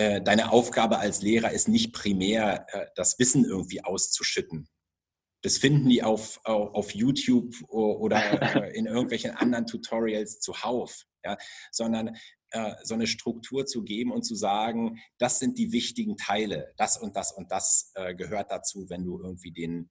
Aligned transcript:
äh, 0.00 0.22
deine 0.22 0.50
Aufgabe 0.50 0.98
als 0.98 1.20
Lehrer 1.20 1.50
ist 1.50 1.68
nicht 1.68 1.92
primär, 1.92 2.66
äh, 2.70 2.86
das 2.94 3.18
Wissen 3.18 3.44
irgendwie 3.44 3.84
auszuschütten. 3.84 4.66
Das 5.42 5.58
finden 5.58 5.90
die 5.90 6.02
auf, 6.02 6.40
auf 6.44 6.94
YouTube 6.94 7.54
oder 7.68 8.56
äh, 8.56 8.76
in 8.76 8.86
irgendwelchen 8.86 9.32
anderen 9.32 9.66
Tutorials 9.66 10.40
zuhauf, 10.40 11.04
ja? 11.24 11.36
sondern 11.70 12.16
so 12.82 12.94
eine 12.94 13.06
Struktur 13.06 13.64
zu 13.64 13.84
geben 13.84 14.10
und 14.10 14.24
zu 14.24 14.34
sagen, 14.34 14.98
das 15.18 15.38
sind 15.38 15.56
die 15.56 15.70
wichtigen 15.70 16.16
Teile, 16.16 16.72
das 16.76 16.98
und 16.98 17.14
das 17.14 17.30
und 17.30 17.52
das 17.52 17.92
gehört 18.16 18.50
dazu, 18.50 18.86
wenn 18.88 19.04
du 19.04 19.20
irgendwie 19.22 19.52
den, 19.52 19.88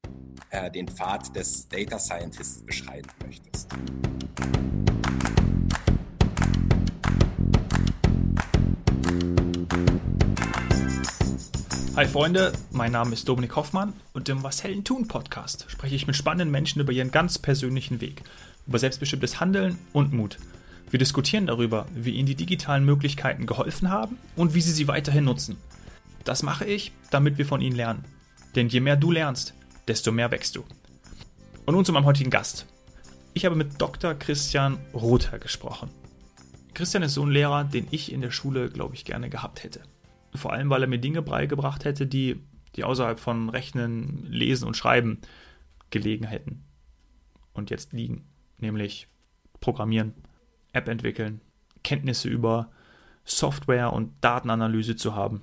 den 0.75 0.89
Pfad 0.89 1.33
des 1.37 1.69
Data 1.69 1.97
Scientists 1.97 2.65
beschreiten 2.65 3.09
möchtest. 3.25 3.69
Hi 11.99 12.07
Freunde, 12.07 12.53
mein 12.71 12.93
Name 12.93 13.11
ist 13.11 13.27
Dominik 13.27 13.57
Hoffmann 13.57 13.91
und 14.13 14.29
im 14.29 14.41
Was 14.41 14.63
Helden 14.63 14.85
tun 14.85 15.09
Podcast 15.09 15.65
spreche 15.67 15.95
ich 15.95 16.07
mit 16.07 16.15
spannenden 16.15 16.49
Menschen 16.49 16.79
über 16.79 16.93
ihren 16.93 17.11
ganz 17.11 17.37
persönlichen 17.37 17.99
Weg, 17.99 18.23
über 18.65 18.79
selbstbestimmtes 18.79 19.41
Handeln 19.41 19.77
und 19.91 20.13
Mut. 20.13 20.37
Wir 20.89 20.97
diskutieren 20.97 21.45
darüber, 21.45 21.87
wie 21.93 22.11
ihnen 22.11 22.25
die 22.25 22.35
digitalen 22.35 22.85
Möglichkeiten 22.85 23.45
geholfen 23.45 23.89
haben 23.89 24.17
und 24.37 24.53
wie 24.53 24.61
sie 24.61 24.71
sie 24.71 24.87
weiterhin 24.87 25.25
nutzen. 25.25 25.57
Das 26.23 26.41
mache 26.41 26.63
ich, 26.63 26.93
damit 27.11 27.37
wir 27.37 27.45
von 27.45 27.59
ihnen 27.59 27.75
lernen. 27.75 28.05
Denn 28.55 28.69
je 28.69 28.79
mehr 28.79 28.95
du 28.95 29.11
lernst, 29.11 29.53
desto 29.89 30.13
mehr 30.13 30.31
wächst 30.31 30.55
du. 30.55 30.63
Und 31.65 31.75
nun 31.75 31.83
zu 31.83 31.91
meinem 31.91 32.05
heutigen 32.05 32.29
Gast. 32.29 32.65
Ich 33.33 33.43
habe 33.43 33.57
mit 33.57 33.81
Dr. 33.81 34.13
Christian 34.13 34.77
Rother 34.93 35.37
gesprochen. 35.37 35.89
Christian 36.73 37.03
ist 37.03 37.15
so 37.15 37.25
ein 37.25 37.31
Lehrer, 37.31 37.65
den 37.65 37.87
ich 37.91 38.09
in 38.13 38.21
der 38.21 38.31
Schule, 38.31 38.69
glaube 38.69 38.95
ich, 38.95 39.03
gerne 39.03 39.29
gehabt 39.29 39.65
hätte. 39.65 39.81
Vor 40.35 40.53
allem, 40.53 40.69
weil 40.69 40.83
er 40.83 40.87
mir 40.87 40.99
Dinge 40.99 41.21
beigebracht 41.21 41.85
hätte, 41.85 42.05
die, 42.05 42.39
die 42.75 42.83
außerhalb 42.83 43.19
von 43.19 43.49
Rechnen, 43.49 44.25
Lesen 44.31 44.67
und 44.67 44.77
Schreiben 44.77 45.19
gelegen 45.89 46.25
hätten. 46.25 46.63
Und 47.53 47.69
jetzt 47.69 47.93
liegen. 47.93 48.25
Nämlich 48.57 49.07
Programmieren, 49.59 50.13
App 50.73 50.87
entwickeln, 50.87 51.41
Kenntnisse 51.83 52.29
über 52.29 52.71
Software 53.25 53.93
und 53.93 54.13
Datenanalyse 54.21 54.95
zu 54.95 55.15
haben. 55.15 55.41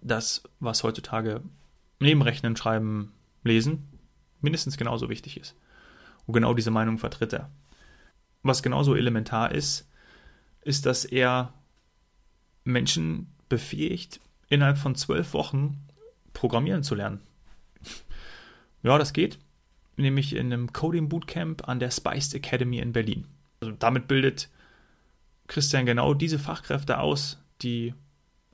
Das, 0.00 0.42
was 0.60 0.82
heutzutage 0.82 1.42
neben 2.00 2.22
Rechnen, 2.22 2.56
Schreiben, 2.56 3.12
Lesen 3.44 3.88
mindestens 4.40 4.76
genauso 4.76 5.08
wichtig 5.08 5.38
ist. 5.38 5.56
Und 6.26 6.34
genau 6.34 6.54
diese 6.54 6.70
Meinung 6.70 6.98
vertritt 6.98 7.32
er. 7.32 7.50
Was 8.42 8.62
genauso 8.62 8.94
elementar 8.94 9.52
ist, 9.52 9.88
ist, 10.62 10.86
dass 10.86 11.04
er 11.04 11.54
Menschen 12.64 13.31
befähigt, 13.52 14.18
innerhalb 14.48 14.78
von 14.78 14.94
zwölf 14.94 15.34
Wochen 15.34 15.76
Programmieren 16.32 16.82
zu 16.82 16.94
lernen. 16.94 17.20
Ja, 18.82 18.96
das 18.96 19.12
geht. 19.12 19.38
Nämlich 19.98 20.34
in 20.34 20.50
einem 20.50 20.72
Coding 20.72 21.10
Bootcamp 21.10 21.68
an 21.68 21.78
der 21.78 21.90
Spiced 21.90 22.34
Academy 22.34 22.78
in 22.78 22.94
Berlin. 22.94 23.26
Also 23.60 23.74
damit 23.78 24.08
bildet 24.08 24.48
Christian 25.48 25.84
genau 25.84 26.14
diese 26.14 26.38
Fachkräfte 26.38 26.98
aus, 26.98 27.42
die 27.60 27.92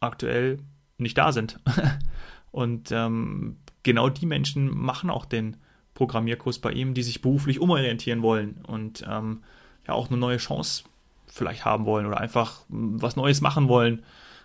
aktuell 0.00 0.58
nicht 0.96 1.16
da 1.16 1.30
sind. 1.30 1.60
Und 2.50 2.90
ähm, 2.90 3.58
genau 3.84 4.08
die 4.08 4.26
Menschen 4.26 4.76
machen 4.76 5.10
auch 5.10 5.26
den 5.26 5.58
Programmierkurs 5.94 6.58
bei 6.58 6.72
ihm, 6.72 6.92
die 6.92 7.04
sich 7.04 7.22
beruflich 7.22 7.60
umorientieren 7.60 8.22
wollen 8.22 8.64
und 8.66 9.04
ähm, 9.08 9.42
ja 9.86 9.94
auch 9.94 10.08
eine 10.08 10.16
neue 10.16 10.38
Chance 10.38 10.84
vielleicht 11.26 11.64
haben 11.64 11.84
wollen 11.84 12.06
oder 12.06 12.18
einfach 12.18 12.64
was 12.68 13.16
Neues 13.16 13.40
machen 13.40 13.68
wollen. 13.68 14.02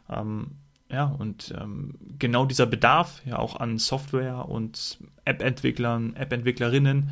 Ähm, 0.10 0.52
ja, 0.90 1.06
und 1.06 1.54
ähm, 1.60 1.96
genau 2.20 2.46
dieser 2.46 2.66
Bedarf 2.66 3.22
ja 3.26 3.40
auch 3.40 3.56
an 3.56 3.80
Software 3.80 4.48
und 4.48 5.00
App-Entwicklern, 5.26 6.16
App-Entwicklerinnen 6.16 7.10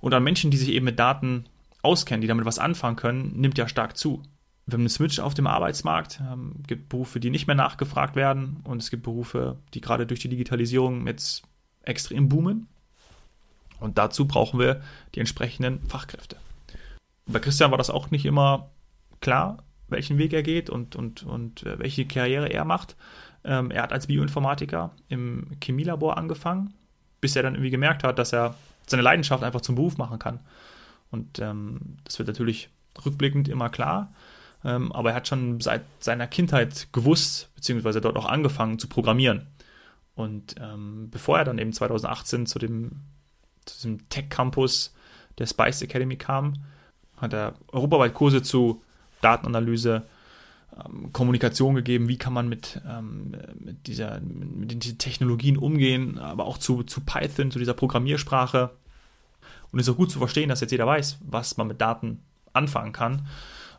und 0.00 0.14
an 0.14 0.24
Menschen, 0.24 0.50
die 0.50 0.56
sich 0.56 0.70
eben 0.70 0.86
mit 0.86 0.98
Daten 0.98 1.44
auskennen, 1.82 2.22
die 2.22 2.26
damit 2.26 2.46
was 2.46 2.58
anfangen 2.58 2.96
können, 2.96 3.38
nimmt 3.38 3.58
ja 3.58 3.68
stark 3.68 3.96
zu. 3.96 4.22
Wir 4.66 4.74
haben 4.74 4.82
einen 4.82 4.88
Switch 4.88 5.18
auf 5.18 5.34
dem 5.34 5.46
Arbeitsmarkt, 5.46 6.20
ähm, 6.20 6.56
gibt 6.66 6.88
Berufe, 6.88 7.20
die 7.20 7.30
nicht 7.30 7.46
mehr 7.46 7.56
nachgefragt 7.56 8.16
werden 8.16 8.60
und 8.64 8.82
es 8.82 8.90
gibt 8.90 9.02
Berufe, 9.02 9.58
die 9.74 9.80
gerade 9.80 10.06
durch 10.06 10.20
die 10.20 10.28
Digitalisierung 10.28 11.06
jetzt 11.06 11.42
extrem 11.82 12.28
boomen. 12.28 12.68
Und 13.80 13.98
dazu 13.98 14.26
brauchen 14.26 14.58
wir 14.58 14.80
die 15.14 15.20
entsprechenden 15.20 15.80
Fachkräfte. 15.88 16.36
Bei 17.26 17.38
Christian 17.38 17.70
war 17.70 17.78
das 17.78 17.90
auch 17.90 18.10
nicht 18.10 18.24
immer 18.24 18.70
klar, 19.20 19.58
welchen 19.88 20.18
Weg 20.18 20.32
er 20.32 20.42
geht 20.42 20.70
und, 20.70 20.96
und, 20.96 21.22
und 21.22 21.64
äh, 21.64 21.78
welche 21.78 22.06
Karriere 22.06 22.48
er 22.48 22.64
macht. 22.64 22.96
Ähm, 23.44 23.70
er 23.70 23.82
hat 23.82 23.92
als 23.92 24.06
Bioinformatiker 24.06 24.92
im 25.08 25.48
Chemielabor 25.62 26.16
angefangen, 26.18 26.74
bis 27.20 27.36
er 27.36 27.42
dann 27.42 27.54
irgendwie 27.54 27.70
gemerkt 27.70 28.04
hat, 28.04 28.18
dass 28.18 28.32
er 28.32 28.54
seine 28.86 29.02
Leidenschaft 29.02 29.42
einfach 29.42 29.60
zum 29.60 29.74
Beruf 29.74 29.98
machen 29.98 30.18
kann. 30.18 30.40
Und 31.10 31.38
ähm, 31.38 31.96
das 32.04 32.18
wird 32.18 32.28
natürlich 32.28 32.70
rückblickend 33.04 33.48
immer 33.48 33.70
klar. 33.70 34.12
Ähm, 34.64 34.92
aber 34.92 35.10
er 35.10 35.16
hat 35.16 35.28
schon 35.28 35.60
seit 35.60 35.82
seiner 36.00 36.26
Kindheit 36.26 36.88
gewusst, 36.92 37.50
beziehungsweise 37.54 38.00
dort 38.00 38.16
auch 38.16 38.26
angefangen 38.26 38.78
zu 38.78 38.88
programmieren. 38.88 39.46
Und 40.14 40.56
ähm, 40.60 41.08
bevor 41.10 41.38
er 41.38 41.44
dann 41.44 41.58
eben 41.58 41.72
2018 41.72 42.46
zu 42.46 42.58
dem, 42.58 43.02
zu 43.64 43.76
diesem 43.76 44.08
Tech-Campus 44.08 44.92
der 45.38 45.46
Spice 45.46 45.82
Academy 45.82 46.16
kam, 46.16 46.54
hat 47.16 47.32
er 47.32 47.54
europaweit 47.68 48.14
Kurse 48.14 48.42
zu 48.42 48.82
Datenanalyse, 49.20 50.02
ähm, 50.78 51.12
Kommunikation 51.12 51.74
gegeben, 51.74 52.08
wie 52.08 52.18
kann 52.18 52.32
man 52.32 52.48
mit, 52.48 52.80
ähm, 52.88 53.32
mit, 53.58 53.86
dieser, 53.86 54.20
mit 54.20 54.82
diesen 54.84 54.98
Technologien 54.98 55.56
umgehen, 55.56 56.18
aber 56.18 56.46
auch 56.46 56.58
zu, 56.58 56.82
zu 56.82 57.00
Python, 57.00 57.50
zu 57.50 57.58
dieser 57.58 57.74
Programmiersprache. 57.74 58.70
Und 59.70 59.78
es 59.78 59.86
ist 59.86 59.92
auch 59.92 59.98
gut 59.98 60.10
zu 60.10 60.18
verstehen, 60.18 60.48
dass 60.48 60.60
jetzt 60.60 60.70
jeder 60.70 60.86
weiß, 60.86 61.18
was 61.22 61.56
man 61.56 61.68
mit 61.68 61.80
Daten 61.80 62.20
anfangen 62.52 62.92
kann. 62.92 63.26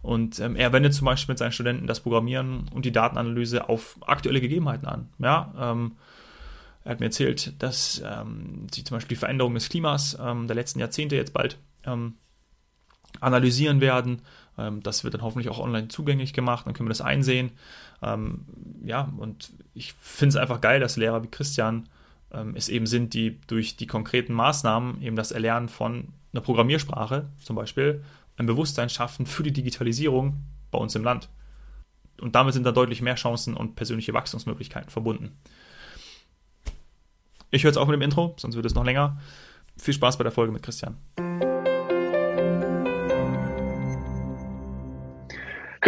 Und 0.01 0.39
ähm, 0.39 0.55
er 0.55 0.71
wendet 0.71 0.93
zum 0.93 1.05
Beispiel 1.05 1.33
mit 1.33 1.39
seinen 1.39 1.51
Studenten 1.51 1.87
das 1.87 1.99
Programmieren 1.99 2.69
und 2.73 2.85
die 2.85 2.91
Datenanalyse 2.91 3.67
auf 3.67 3.97
aktuelle 4.01 4.39
Gegebenheiten 4.39 4.87
an. 4.87 5.09
Ja, 5.19 5.53
ähm, 5.59 5.93
er 6.83 6.91
hat 6.91 6.99
mir 7.01 7.07
erzählt, 7.07 7.61
dass 7.61 8.01
ähm, 8.05 8.67
sie 8.73 8.83
zum 8.83 8.95
Beispiel 8.95 9.15
die 9.15 9.19
Veränderung 9.19 9.53
des 9.53 9.69
Klimas 9.69 10.17
ähm, 10.21 10.47
der 10.47 10.55
letzten 10.55 10.79
Jahrzehnte 10.79 11.15
jetzt 11.17 11.33
bald 11.33 11.57
ähm, 11.85 12.13
analysieren 13.19 13.81
werden. 13.81 14.21
Ähm, 14.59 14.83
das 14.83 15.03
wird 15.03 15.13
dann 15.13 15.21
hoffentlich 15.21 15.49
auch 15.49 15.59
online 15.59 15.87
zugänglich 15.87 16.33
gemacht, 16.33 16.67
dann 16.67 16.73
können 16.73 16.87
wir 16.87 16.93
das 16.93 17.01
einsehen. 17.01 17.51
ja, 18.85 19.11
und 19.17 19.51
ich 19.73 19.93
finde 19.93 20.29
es 20.29 20.35
einfach 20.37 20.61
geil, 20.61 20.79
dass 20.79 20.95
Lehrer 20.95 21.21
wie 21.21 21.27
Christian 21.27 21.89
ähm, 22.31 22.55
es 22.55 22.69
eben 22.69 22.85
sind, 22.85 23.13
die 23.13 23.39
durch 23.47 23.75
die 23.77 23.87
konkreten 23.87 24.33
Maßnahmen, 24.33 25.01
eben 25.01 25.15
das 25.15 25.31
Erlernen 25.31 25.69
von 25.69 26.09
einer 26.33 26.41
Programmiersprache 26.41 27.27
zum 27.43 27.55
Beispiel, 27.55 28.03
ein 28.37 28.45
Bewusstsein 28.45 28.89
schaffen 28.89 29.25
für 29.25 29.43
die 29.43 29.51
Digitalisierung 29.51 30.37
bei 30.71 30.77
uns 30.77 30.95
im 30.95 31.03
Land. 31.03 31.29
Und 32.21 32.35
damit 32.35 32.53
sind 32.53 32.65
da 32.65 32.71
deutlich 32.71 33.01
mehr 33.01 33.15
Chancen 33.15 33.55
und 33.55 33.75
persönliche 33.75 34.13
Wachstumsmöglichkeiten 34.13 34.89
verbunden. 34.89 35.37
Ich 37.51 37.63
höre 37.63 37.69
jetzt 37.69 37.77
auch 37.77 37.87
mit 37.87 37.95
dem 37.95 38.01
Intro, 38.01 38.35
sonst 38.37 38.55
wird 38.55 38.65
es 38.65 38.75
noch 38.75 38.85
länger. 38.85 39.19
Viel 39.77 39.93
Spaß 39.93 40.17
bei 40.17 40.23
der 40.23 40.31
Folge 40.31 40.51
mit 40.51 40.61
Christian. 40.61 40.97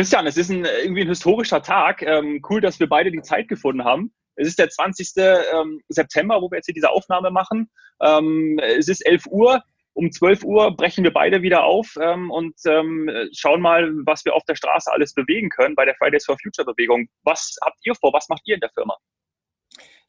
Christian, 0.01 0.25
es 0.25 0.35
ist 0.35 0.50
ein, 0.50 0.66
irgendwie 0.66 1.01
ein 1.01 1.09
historischer 1.09 1.62
Tag. 1.62 2.01
Ähm, 2.01 2.41
cool, 2.50 2.59
dass 2.59 2.79
wir 2.79 2.89
beide 2.89 3.12
die 3.12 3.22
Zeit 3.22 3.47
gefunden 3.47 3.84
haben. 3.84 4.12
Es 4.35 4.47
ist 4.47 4.57
der 4.57 4.67
20. 4.67 5.12
Ähm, 5.17 5.79
September, 5.89 6.41
wo 6.41 6.50
wir 6.50 6.56
jetzt 6.56 6.66
hier 6.66 6.73
diese 6.73 6.89
Aufnahme 6.89 7.29
machen. 7.29 7.69
Ähm, 8.01 8.59
es 8.63 8.88
ist 8.88 9.06
11 9.06 9.28
Uhr. 9.28 9.62
Um 9.94 10.12
12 10.12 10.44
Uhr 10.44 10.75
brechen 10.75 11.03
wir 11.03 11.13
beide 11.13 11.44
wieder 11.44 11.66
auf 11.66 11.94
ähm, 12.01 12.31
und 12.31 12.56
ähm, 12.66 13.12
schauen 13.31 13.62
mal, 13.62 13.91
was 14.07 14.25
wir 14.25 14.34
auf 14.34 14.44
der 14.45 14.56
Straße 14.56 14.92
alles 14.92 15.13
bewegen 15.13 15.50
können 15.50 15.75
bei 15.75 15.86
der 15.86 15.94
Fridays 15.94 16.25
for 16.25 16.36
Future 16.42 16.65
Bewegung. 16.65 17.07
Was 17.21 17.56
habt 17.63 17.77
ihr 17.83 17.94
vor? 17.94 18.12
Was 18.12 18.27
macht 18.27 18.42
ihr 18.45 18.56
in 18.56 18.62
der 18.62 18.71
Firma? 18.71 18.97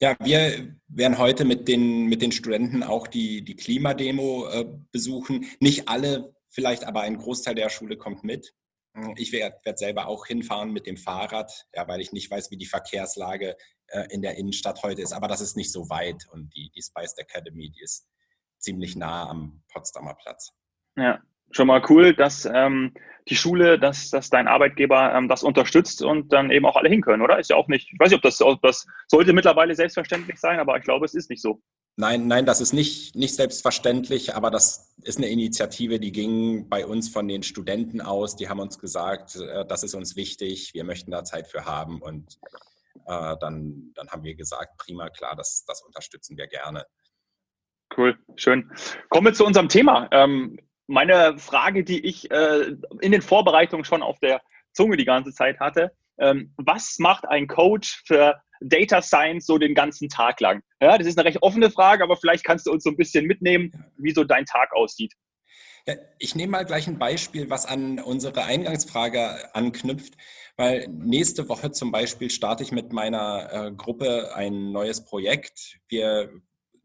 Ja, 0.00 0.16
wir 0.20 0.74
werden 0.88 1.18
heute 1.18 1.44
mit 1.44 1.68
den, 1.68 2.06
mit 2.06 2.22
den 2.22 2.32
Studenten 2.32 2.82
auch 2.82 3.08
die, 3.08 3.44
die 3.44 3.56
Klimademo 3.56 4.48
äh, 4.48 4.64
besuchen. 4.90 5.44
Nicht 5.60 5.90
alle, 5.90 6.34
vielleicht 6.48 6.84
aber 6.84 7.02
ein 7.02 7.18
Großteil 7.18 7.56
der 7.56 7.68
Schule 7.68 7.98
kommt 7.98 8.24
mit. 8.24 8.54
Ich 9.16 9.32
werde 9.32 9.56
werd 9.64 9.78
selber 9.78 10.06
auch 10.06 10.26
hinfahren 10.26 10.72
mit 10.72 10.86
dem 10.86 10.98
Fahrrad, 10.98 11.66
ja, 11.74 11.88
weil 11.88 12.00
ich 12.00 12.12
nicht 12.12 12.30
weiß, 12.30 12.50
wie 12.50 12.58
die 12.58 12.66
Verkehrslage 12.66 13.56
äh, 13.88 14.06
in 14.10 14.20
der 14.20 14.36
Innenstadt 14.36 14.82
heute 14.82 15.00
ist. 15.00 15.12
Aber 15.12 15.28
das 15.28 15.40
ist 15.40 15.56
nicht 15.56 15.72
so 15.72 15.88
weit. 15.88 16.26
Und 16.30 16.54
die, 16.54 16.70
die 16.74 16.82
Spiced 16.82 17.18
Academy, 17.18 17.70
die 17.70 17.82
ist 17.82 18.06
ziemlich 18.58 18.94
nah 18.94 19.28
am 19.28 19.62
Potsdamer 19.72 20.14
Platz. 20.14 20.52
Ja, 20.96 21.22
schon 21.50 21.66
mal 21.66 21.82
cool, 21.88 22.14
dass 22.14 22.44
ähm, 22.44 22.94
die 23.28 23.36
Schule, 23.36 23.78
dass, 23.78 24.10
dass 24.10 24.30
dein 24.30 24.48
Arbeitgeber 24.48 25.14
ähm, 25.14 25.28
das 25.28 25.42
unterstützt 25.42 26.02
und 26.02 26.32
dann 26.32 26.50
eben 26.50 26.66
auch 26.66 26.76
alle 26.76 26.88
hin 26.88 27.02
können, 27.02 27.22
oder? 27.22 27.38
Ist 27.38 27.50
ja 27.50 27.56
auch 27.56 27.68
nicht, 27.68 27.92
ich 27.92 27.98
weiß 27.98 28.10
nicht, 28.10 28.16
ob 28.16 28.22
das, 28.22 28.40
ob 28.42 28.60
das 28.62 28.86
sollte 29.06 29.32
mittlerweile 29.32 29.74
selbstverständlich 29.74 30.38
sein, 30.38 30.58
aber 30.58 30.76
ich 30.76 30.84
glaube, 30.84 31.04
es 31.04 31.14
ist 31.14 31.30
nicht 31.30 31.42
so. 31.42 31.62
Nein, 31.96 32.26
nein, 32.26 32.46
das 32.46 32.62
ist 32.62 32.72
nicht, 32.72 33.14
nicht 33.14 33.34
selbstverständlich, 33.34 34.34
aber 34.34 34.50
das 34.50 34.94
ist 35.02 35.18
eine 35.18 35.28
Initiative, 35.28 36.00
die 36.00 36.10
ging 36.10 36.68
bei 36.70 36.86
uns 36.86 37.10
von 37.10 37.28
den 37.28 37.42
Studenten 37.42 38.00
aus. 38.00 38.34
Die 38.34 38.48
haben 38.48 38.60
uns 38.60 38.78
gesagt, 38.78 39.36
äh, 39.36 39.66
das 39.66 39.82
ist 39.82 39.94
uns 39.94 40.16
wichtig, 40.16 40.72
wir 40.72 40.84
möchten 40.84 41.10
da 41.10 41.22
Zeit 41.22 41.48
für 41.48 41.66
haben 41.66 42.00
und 42.00 42.38
äh, 43.06 43.36
dann, 43.40 43.92
dann 43.94 44.08
haben 44.08 44.24
wir 44.24 44.34
gesagt, 44.34 44.78
prima, 44.78 45.10
klar, 45.10 45.36
das, 45.36 45.64
das 45.66 45.82
unterstützen 45.82 46.36
wir 46.38 46.46
gerne. 46.46 46.86
Cool, 47.94 48.18
schön. 48.36 48.70
Kommen 49.10 49.26
wir 49.26 49.34
zu 49.34 49.44
unserem 49.44 49.68
Thema. 49.68 50.08
Ähm, 50.12 50.58
meine 50.86 51.38
Frage, 51.38 51.84
die 51.84 52.04
ich 52.06 52.30
äh, 52.30 52.74
in 53.00 53.12
den 53.12 53.22
Vorbereitungen 53.22 53.84
schon 53.84 54.02
auf 54.02 54.18
der 54.20 54.40
Zunge 54.72 54.96
die 54.96 55.04
ganze 55.04 55.32
Zeit 55.32 55.60
hatte, 55.60 55.92
ähm, 56.18 56.54
was 56.56 56.98
macht 56.98 57.28
ein 57.28 57.48
Coach 57.48 58.02
für 58.06 58.40
Data 58.64 59.02
Science 59.02 59.46
so 59.46 59.58
den 59.58 59.74
ganzen 59.74 60.08
Tag 60.08 60.40
lang? 60.40 60.62
Ja, 60.80 60.98
das 60.98 61.06
ist 61.06 61.18
eine 61.18 61.26
recht 61.26 61.42
offene 61.42 61.70
Frage, 61.70 62.02
aber 62.04 62.16
vielleicht 62.16 62.44
kannst 62.44 62.66
du 62.66 62.72
uns 62.72 62.84
so 62.84 62.90
ein 62.90 62.96
bisschen 62.96 63.26
mitnehmen, 63.26 63.72
wie 63.96 64.12
so 64.12 64.24
dein 64.24 64.44
Tag 64.46 64.72
aussieht. 64.74 65.14
Ja, 65.86 65.94
ich 66.18 66.36
nehme 66.36 66.52
mal 66.52 66.64
gleich 66.64 66.86
ein 66.86 66.98
Beispiel, 66.98 67.50
was 67.50 67.66
an 67.66 67.98
unsere 67.98 68.44
Eingangsfrage 68.44 69.54
anknüpft, 69.54 70.14
weil 70.56 70.86
nächste 70.88 71.48
Woche 71.48 71.72
zum 71.72 71.90
Beispiel 71.90 72.30
starte 72.30 72.62
ich 72.62 72.70
mit 72.70 72.92
meiner 72.92 73.52
äh, 73.52 73.72
Gruppe 73.72 74.34
ein 74.34 74.70
neues 74.70 75.04
Projekt. 75.04 75.78
Wir 75.88 76.30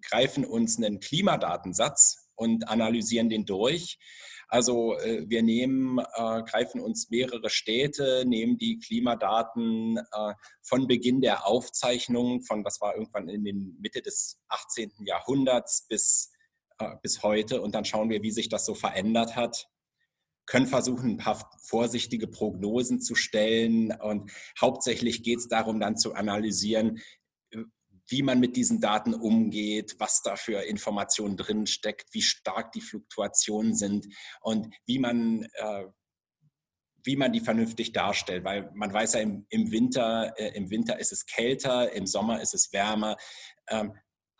greifen 0.01 0.45
uns 0.45 0.77
einen 0.77 0.99
Klimadatensatz 0.99 2.29
und 2.35 2.69
analysieren 2.69 3.29
den 3.29 3.45
durch. 3.45 3.99
Also 4.47 4.97
äh, 4.97 5.25
wir 5.27 5.43
nehmen, 5.43 5.99
äh, 5.99 6.43
greifen 6.43 6.79
uns 6.81 7.09
mehrere 7.09 7.49
Städte, 7.49 8.23
nehmen 8.25 8.57
die 8.57 8.79
Klimadaten 8.79 9.97
äh, 9.97 10.33
von 10.61 10.87
Beginn 10.87 11.21
der 11.21 11.45
Aufzeichnung, 11.45 12.41
von 12.43 12.63
das 12.63 12.79
war 12.79 12.95
irgendwann 12.95 13.27
in 13.29 13.43
den 13.43 13.77
Mitte 13.79 14.01
des 14.01 14.39
18. 14.47 14.91
Jahrhunderts 15.05 15.85
bis, 15.87 16.31
bis 17.01 17.23
heute 17.23 17.61
und 17.61 17.73
dann 17.75 17.85
schauen 17.85 18.09
wir, 18.09 18.21
wie 18.21 18.31
sich 18.31 18.49
das 18.49 18.65
so 18.65 18.75
verändert 18.75 19.35
hat 19.35 19.67
können 20.47 20.65
versuchen, 20.65 21.11
ein 21.11 21.17
paar 21.17 21.51
vorsichtige 21.61 22.25
Prognosen 22.25 23.01
zu 23.01 23.15
stellen. 23.15 23.91
Und 23.91 24.31
hauptsächlich 24.59 25.21
geht 25.21 25.39
es 25.39 25.47
darum, 25.49 25.79
dann 25.79 25.97
zu 25.97 26.13
analysieren, 26.13 27.01
wie 28.07 28.21
man 28.21 28.39
mit 28.39 28.55
diesen 28.55 28.79
Daten 28.79 29.13
umgeht, 29.13 29.95
was 29.99 30.21
da 30.21 30.35
für 30.35 30.63
Informationen 30.63 31.37
drin 31.37 31.67
steckt, 31.67 32.13
wie 32.13 32.21
stark 32.21 32.71
die 32.71 32.81
Fluktuationen 32.81 33.75
sind 33.75 34.07
und 34.41 34.73
wie 34.85 34.99
man, 34.99 35.43
äh, 35.53 35.85
wie 37.03 37.15
man 37.15 37.33
die 37.33 37.41
vernünftig 37.41 37.91
darstellt. 37.91 38.43
Weil 38.43 38.71
man 38.73 38.93
weiß 38.93 39.13
ja, 39.13 39.19
im, 39.19 39.45
im 39.49 39.71
Winter, 39.71 40.33
äh, 40.37 40.55
im 40.55 40.69
Winter 40.69 40.99
ist 40.99 41.11
es 41.11 41.25
kälter, 41.25 41.91
im 41.93 42.05
Sommer 42.05 42.41
ist 42.41 42.53
es 42.53 42.71
wärmer. 42.71 43.17
Ähm, 43.69 43.93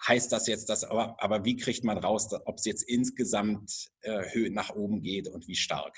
heißt 0.08 0.32
das 0.32 0.48
jetzt, 0.48 0.70
dass, 0.70 0.84
aber, 0.84 1.22
aber 1.22 1.44
wie 1.44 1.58
kriegt 1.58 1.84
man 1.84 1.98
raus, 1.98 2.30
ob 2.46 2.58
es 2.58 2.66
jetzt 2.66 2.84
insgesamt 2.84 3.90
äh, 4.02 4.50
nach 4.50 4.70
oben 4.70 5.02
geht 5.02 5.28
und 5.28 5.48
wie 5.48 5.56
stark? 5.56 5.98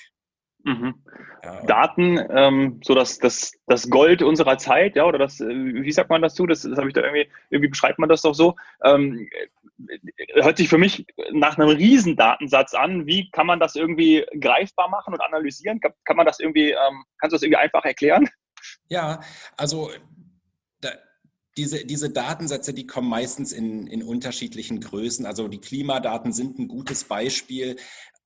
Mhm. 0.63 0.95
Ja, 1.43 1.63
Daten, 1.65 2.19
ähm, 2.29 2.81
so 2.83 2.93
das, 2.93 3.17
das, 3.17 3.53
das 3.67 3.89
Gold 3.89 4.21
unserer 4.21 4.57
Zeit, 4.57 4.95
ja, 4.95 5.05
oder 5.05 5.17
das, 5.17 5.39
äh, 5.39 5.47
wie 5.47 5.91
sagt 5.91 6.09
man 6.09 6.21
dazu? 6.21 6.45
Das, 6.45 6.63
das 6.63 6.77
habe 6.77 6.89
ich 6.89 6.93
da 6.93 7.01
irgendwie, 7.01 7.29
irgendwie 7.49 7.69
beschreibt 7.69 7.97
man 7.97 8.09
das 8.09 8.21
doch 8.21 8.33
so. 8.33 8.55
Ähm, 8.83 9.29
hört 10.33 10.57
sich 10.57 10.67
für 10.67 10.77
mich 10.77 11.07
nach 11.31 11.57
einem 11.57 11.69
riesen 11.69 12.15
Datensatz 12.17 12.73
an. 12.73 13.05
Wie 13.05 13.29
kann 13.31 13.47
man 13.47 13.59
das 13.59 13.75
irgendwie 13.75 14.25
greifbar 14.39 14.89
machen 14.89 15.13
und 15.13 15.21
analysieren? 15.21 15.79
Kann, 15.79 15.93
kann 16.03 16.17
man 16.17 16.25
das 16.25 16.39
irgendwie, 16.39 16.71
ähm, 16.71 17.05
kannst 17.19 17.31
du 17.31 17.35
das 17.35 17.43
irgendwie 17.43 17.57
einfach 17.57 17.85
erklären? 17.85 18.27
Ja, 18.89 19.21
also 19.55 19.91
da, 20.81 20.89
diese, 21.57 21.85
diese 21.85 22.09
Datensätze, 22.09 22.73
die 22.73 22.87
kommen 22.87 23.09
meistens 23.09 23.51
in, 23.51 23.87
in 23.87 24.03
unterschiedlichen 24.03 24.81
Größen. 24.81 25.25
Also 25.25 25.47
die 25.47 25.61
Klimadaten 25.61 26.33
sind 26.33 26.59
ein 26.59 26.67
gutes 26.67 27.05
Beispiel. 27.05 27.77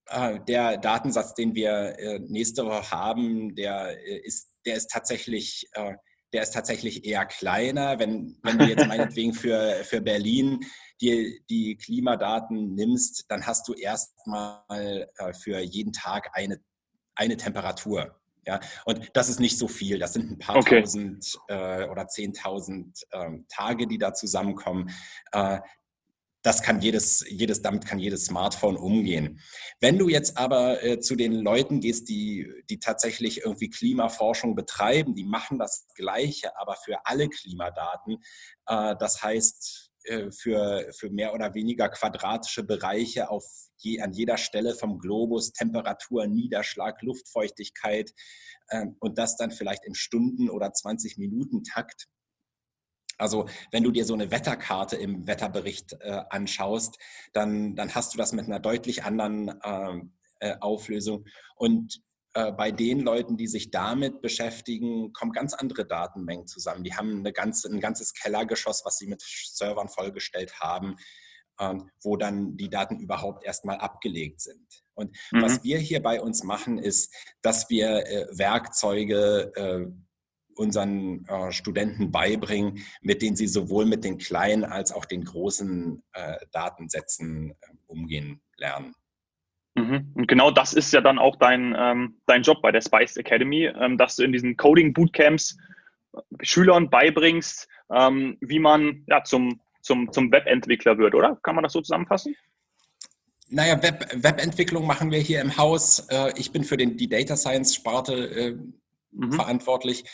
Äh, 0.07 0.39
der 0.47 0.77
Datensatz, 0.77 1.33
den 1.33 1.55
wir 1.55 1.97
äh, 1.97 2.19
nächste 2.19 2.65
Woche 2.65 2.91
haben, 2.91 3.55
der 3.55 3.97
äh, 4.05 4.19
ist, 4.19 4.49
der 4.65 4.75
ist 4.75 4.89
tatsächlich, 4.89 5.67
der 6.31 6.41
ist 6.41 6.53
tatsächlich 6.53 7.05
eher 7.05 7.25
kleiner. 7.25 7.99
Wenn, 7.99 8.39
wenn 8.43 8.57
du 8.57 8.65
jetzt 8.65 8.87
meinetwegen 8.87 9.33
für, 9.33 9.83
für 9.83 10.01
Berlin 10.01 10.61
die, 11.01 11.43
die 11.49 11.75
Klimadaten 11.75 12.75
nimmst, 12.75 13.25
dann 13.27 13.45
hast 13.45 13.67
du 13.67 13.73
erstmal 13.73 15.09
für 15.41 15.59
jeden 15.59 15.91
Tag 15.91 16.29
eine, 16.31 16.61
eine 17.15 17.35
Temperatur. 17.35 18.17
Ja, 18.45 18.59
und 18.85 19.09
das 19.13 19.29
ist 19.29 19.39
nicht 19.39 19.57
so 19.57 19.67
viel. 19.67 19.99
Das 19.99 20.13
sind 20.13 20.31
ein 20.31 20.39
paar 20.39 20.57
okay. 20.57 20.81
tausend 20.81 21.37
äh, 21.47 21.87
oder 21.87 22.07
zehntausend 22.07 22.99
ähm, 23.11 23.45
Tage, 23.49 23.87
die 23.87 23.97
da 23.97 24.13
zusammenkommen. 24.13 24.89
Äh, 25.31 25.59
das 26.43 26.61
kann 26.61 26.81
jedes, 26.81 27.25
jedes, 27.27 27.61
damit 27.61 27.85
kann 27.85 27.99
jedes 27.99 28.25
Smartphone 28.25 28.77
umgehen. 28.77 29.39
Wenn 29.79 29.97
du 29.97 30.09
jetzt 30.09 30.37
aber 30.37 30.83
äh, 30.83 30.99
zu 30.99 31.15
den 31.15 31.33
Leuten 31.33 31.79
gehst, 31.79 32.09
die, 32.09 32.51
die 32.69 32.79
tatsächlich 32.79 33.45
irgendwie 33.45 33.69
Klimaforschung 33.69 34.53
betreiben, 34.53 35.15
die 35.15 35.23
machen 35.23 35.57
das 35.57 35.87
Gleiche, 35.95 36.57
aber 36.59 36.75
für 36.75 37.05
alle 37.05 37.29
Klimadaten. 37.29 38.17
Äh, 38.67 38.95
das 38.99 39.23
heißt, 39.23 39.91
äh, 40.03 40.31
für, 40.31 40.91
für 40.91 41.09
mehr 41.09 41.33
oder 41.33 41.53
weniger 41.53 41.87
quadratische 41.87 42.63
Bereiche 42.63 43.29
auf 43.29 43.45
je, 43.77 44.01
an 44.01 44.11
jeder 44.11 44.37
Stelle 44.37 44.75
vom 44.75 44.99
Globus, 44.99 45.53
Temperatur, 45.53 46.27
Niederschlag, 46.27 47.01
Luftfeuchtigkeit 47.01 48.13
äh, 48.67 48.85
und 48.99 49.17
das 49.17 49.37
dann 49.37 49.51
vielleicht 49.51 49.85
im 49.85 49.95
Stunden- 49.95 50.49
oder 50.49 50.67
20-Minuten-Takt 50.67 52.09
also 53.23 53.47
wenn 53.71 53.83
du 53.83 53.91
dir 53.91 54.05
so 54.05 54.13
eine 54.13 54.29
Wetterkarte 54.29 54.97
im 54.97 55.25
Wetterbericht 55.25 55.93
äh, 56.01 56.21
anschaust, 56.29 56.99
dann, 57.31 57.75
dann 57.75 57.95
hast 57.95 58.13
du 58.13 58.17
das 58.17 58.33
mit 58.33 58.45
einer 58.45 58.59
deutlich 58.59 59.03
anderen 59.03 59.59
ähm, 59.63 60.13
äh, 60.39 60.55
Auflösung. 60.59 61.25
Und 61.55 62.01
äh, 62.33 62.51
bei 62.51 62.71
den 62.71 62.99
Leuten, 62.99 63.37
die 63.37 63.47
sich 63.47 63.71
damit 63.71 64.21
beschäftigen, 64.21 65.13
kommen 65.13 65.31
ganz 65.31 65.53
andere 65.53 65.85
Datenmengen 65.85 66.47
zusammen. 66.47 66.83
Die 66.83 66.93
haben 66.95 67.19
eine 67.19 67.31
ganze, 67.31 67.69
ein 67.69 67.79
ganzes 67.79 68.13
Kellergeschoss, 68.13 68.83
was 68.85 68.97
sie 68.97 69.07
mit 69.07 69.21
Servern 69.21 69.87
vollgestellt 69.87 70.59
haben, 70.59 70.97
ähm, 71.59 71.89
wo 72.03 72.17
dann 72.17 72.57
die 72.57 72.69
Daten 72.69 72.99
überhaupt 72.99 73.45
erstmal 73.45 73.77
abgelegt 73.77 74.41
sind. 74.41 74.83
Und 74.95 75.15
mhm. 75.31 75.43
was 75.43 75.63
wir 75.63 75.77
hier 75.77 76.01
bei 76.01 76.19
uns 76.21 76.43
machen, 76.43 76.77
ist, 76.77 77.13
dass 77.41 77.69
wir 77.69 78.05
äh, 78.07 78.27
Werkzeuge 78.31 79.51
äh, 79.55 79.85
unseren 80.55 81.25
äh, 81.25 81.51
Studenten 81.51 82.11
beibringen, 82.11 82.83
mit 83.01 83.21
denen 83.21 83.35
sie 83.35 83.47
sowohl 83.47 83.85
mit 83.85 84.03
den 84.03 84.17
kleinen 84.17 84.63
als 84.63 84.91
auch 84.91 85.05
den 85.05 85.23
großen 85.23 86.03
äh, 86.13 86.37
Datensätzen 86.51 87.51
äh, 87.51 87.55
umgehen 87.87 88.41
lernen. 88.57 88.95
Mhm. 89.75 90.11
Und 90.13 90.27
genau 90.27 90.51
das 90.51 90.73
ist 90.73 90.93
ja 90.93 91.01
dann 91.01 91.17
auch 91.17 91.35
dein, 91.37 91.75
ähm, 91.77 92.21
dein 92.27 92.43
Job 92.43 92.61
bei 92.61 92.71
der 92.71 92.81
Spice 92.81 93.17
Academy, 93.17 93.65
ähm, 93.65 93.97
dass 93.97 94.15
du 94.15 94.23
in 94.23 94.31
diesen 94.31 94.55
Coding 94.55 94.93
Bootcamps 94.93 95.57
äh, 96.13 96.19
Schülern 96.41 96.89
beibringst, 96.89 97.67
ähm, 97.91 98.37
wie 98.41 98.59
man 98.59 99.03
ja, 99.07 99.23
zum, 99.23 99.59
zum, 99.81 100.11
zum 100.11 100.31
Webentwickler 100.31 100.97
wird, 100.97 101.15
oder? 101.15 101.37
Kann 101.41 101.55
man 101.55 101.63
das 101.63 101.73
so 101.73 101.81
zusammenfassen? 101.81 102.35
Naja, 103.49 103.81
Web, 103.81 104.07
Webentwicklung 104.13 104.87
machen 104.87 105.11
wir 105.11 105.19
hier 105.19 105.41
im 105.41 105.57
Haus. 105.57 106.07
Äh, 106.09 106.33
ich 106.37 106.51
bin 106.51 106.63
für 106.63 106.77
den, 106.77 106.97
die 106.97 107.09
Data 107.09 107.35
Science 107.35 107.75
Sparte 107.75 108.13
äh, 108.13 108.57
mhm. 109.11 109.33
verantwortlich. 109.33 110.05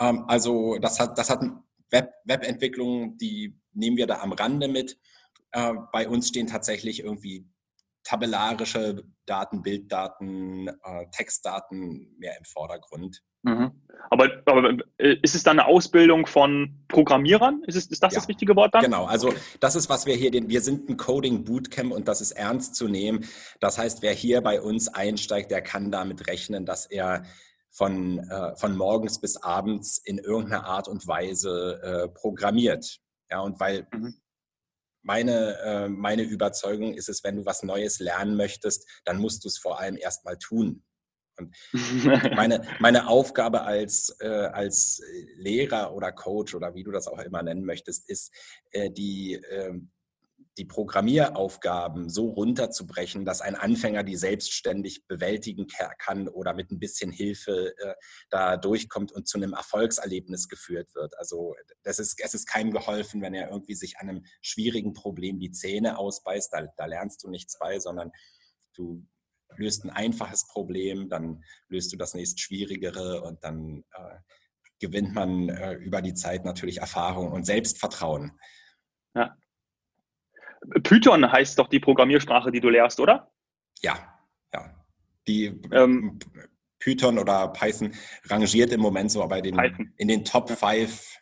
Ähm, 0.00 0.24
also 0.28 0.78
das 0.78 1.00
hat, 1.00 1.18
das 1.18 1.30
hat 1.30 1.42
Web, 1.90 2.12
Webentwicklung, 2.24 3.16
die 3.18 3.58
nehmen 3.72 3.96
wir 3.96 4.06
da 4.06 4.20
am 4.20 4.32
Rande 4.32 4.68
mit. 4.68 4.98
Äh, 5.52 5.74
bei 5.92 6.08
uns 6.08 6.28
stehen 6.28 6.46
tatsächlich 6.46 7.00
irgendwie 7.00 7.46
tabellarische 8.04 9.04
Daten, 9.26 9.62
Bilddaten, 9.62 10.68
äh, 10.68 11.06
Textdaten 11.10 12.14
mehr 12.18 12.36
im 12.36 12.44
Vordergrund. 12.44 13.22
Mhm. 13.42 13.72
Aber, 14.10 14.30
aber, 14.46 14.78
äh, 14.98 15.16
ist 15.22 15.34
es 15.34 15.42
dann 15.42 15.58
eine 15.58 15.68
Ausbildung 15.68 16.26
von 16.26 16.84
Programmierern? 16.88 17.62
Ist, 17.66 17.76
es, 17.76 17.86
ist 17.86 18.02
das 18.02 18.14
ja, 18.14 18.20
das 18.20 18.28
richtige 18.28 18.56
Wort 18.56 18.74
dann? 18.74 18.82
Genau, 18.82 19.04
also 19.04 19.32
das 19.60 19.76
ist, 19.76 19.88
was 19.88 20.06
wir 20.06 20.14
hier, 20.14 20.30
den, 20.30 20.48
wir 20.48 20.60
sind 20.60 20.88
ein 20.88 20.96
Coding 20.96 21.44
Bootcamp 21.44 21.92
und 21.92 22.08
das 22.08 22.20
ist 22.20 22.32
ernst 22.32 22.74
zu 22.74 22.88
nehmen. 22.88 23.26
Das 23.60 23.78
heißt, 23.78 24.02
wer 24.02 24.12
hier 24.12 24.40
bei 24.40 24.60
uns 24.60 24.88
einsteigt, 24.88 25.50
der 25.50 25.62
kann 25.62 25.90
damit 25.90 26.26
rechnen, 26.26 26.64
dass 26.64 26.86
er 26.86 27.24
von, 27.74 28.20
äh, 28.20 28.56
von 28.56 28.76
morgens 28.76 29.20
bis 29.20 29.36
abends 29.36 29.98
in 29.98 30.18
irgendeiner 30.18 30.64
Art 30.64 30.86
und 30.86 31.06
Weise 31.08 31.80
äh, 31.82 32.08
programmiert. 32.08 33.00
Ja, 33.30 33.40
und 33.40 33.58
weil 33.58 33.86
mhm. 33.92 34.14
meine, 35.02 35.58
äh, 35.58 35.88
meine 35.88 36.22
Überzeugung 36.22 36.94
ist 36.94 37.08
es, 37.08 37.24
wenn 37.24 37.36
du 37.36 37.46
was 37.46 37.64
Neues 37.64 37.98
lernen 37.98 38.36
möchtest, 38.36 38.88
dann 39.04 39.18
musst 39.18 39.44
du 39.44 39.48
es 39.48 39.58
vor 39.58 39.80
allem 39.80 39.96
erstmal 39.96 40.38
tun. 40.38 40.84
Und 41.36 41.52
meine, 42.36 42.62
meine 42.78 43.08
Aufgabe 43.08 43.62
als, 43.62 44.16
äh, 44.20 44.28
als 44.28 45.02
Lehrer 45.36 45.94
oder 45.94 46.12
Coach 46.12 46.54
oder 46.54 46.74
wie 46.76 46.84
du 46.84 46.92
das 46.92 47.08
auch 47.08 47.18
immer 47.18 47.42
nennen 47.42 47.64
möchtest, 47.64 48.08
ist, 48.08 48.32
äh, 48.70 48.88
die, 48.88 49.34
äh, 49.34 49.74
die 50.56 50.64
Programmieraufgaben 50.64 52.08
so 52.08 52.28
runterzubrechen, 52.28 53.24
dass 53.24 53.40
ein 53.40 53.56
Anfänger 53.56 54.04
die 54.04 54.16
selbstständig 54.16 55.06
bewältigen 55.06 55.66
kann 55.98 56.28
oder 56.28 56.54
mit 56.54 56.70
ein 56.70 56.78
bisschen 56.78 57.10
Hilfe 57.10 57.74
äh, 57.78 57.94
da 58.30 58.56
durchkommt 58.56 59.12
und 59.12 59.26
zu 59.26 59.38
einem 59.38 59.52
Erfolgserlebnis 59.52 60.48
geführt 60.48 60.94
wird. 60.94 61.18
Also 61.18 61.54
das 61.82 61.98
ist, 61.98 62.20
es 62.22 62.34
ist 62.34 62.46
keinem 62.46 62.72
geholfen, 62.72 63.20
wenn 63.20 63.34
er 63.34 63.50
irgendwie 63.50 63.74
sich 63.74 63.98
an 63.98 64.08
einem 64.08 64.24
schwierigen 64.42 64.92
Problem 64.92 65.38
die 65.40 65.50
Zähne 65.50 65.98
ausbeißt. 65.98 66.52
Da, 66.52 66.66
da 66.76 66.86
lernst 66.86 67.24
du 67.24 67.28
nichts 67.28 67.58
bei, 67.58 67.80
sondern 67.80 68.12
du 68.74 69.04
löst 69.56 69.84
ein 69.84 69.90
einfaches 69.90 70.46
Problem, 70.46 71.08
dann 71.08 71.44
löst 71.68 71.92
du 71.92 71.96
das 71.96 72.14
nächst 72.14 72.40
schwierigere 72.40 73.22
und 73.22 73.42
dann 73.44 73.84
äh, 73.92 74.16
gewinnt 74.80 75.14
man 75.14 75.48
äh, 75.48 75.74
über 75.74 76.02
die 76.02 76.14
Zeit 76.14 76.44
natürlich 76.44 76.78
Erfahrung 76.78 77.32
und 77.32 77.44
Selbstvertrauen. 77.44 78.38
Ja. 79.14 79.36
Python 80.82 81.30
heißt 81.30 81.58
doch 81.58 81.68
die 81.68 81.80
Programmiersprache, 81.80 82.50
die 82.50 82.60
du 82.60 82.68
lehrst, 82.68 83.00
oder? 83.00 83.30
Ja, 83.80 83.98
ja. 84.52 84.74
Die 85.26 85.46
ähm, 85.72 86.18
Python 86.78 87.18
oder 87.18 87.48
Python 87.48 87.94
rangiert 88.26 88.72
im 88.72 88.80
Moment 88.80 89.10
so 89.10 89.26
bei 89.26 89.40
den, 89.40 89.58
in 89.96 90.08
den 90.08 90.24
Top 90.24 90.50
5 90.50 91.18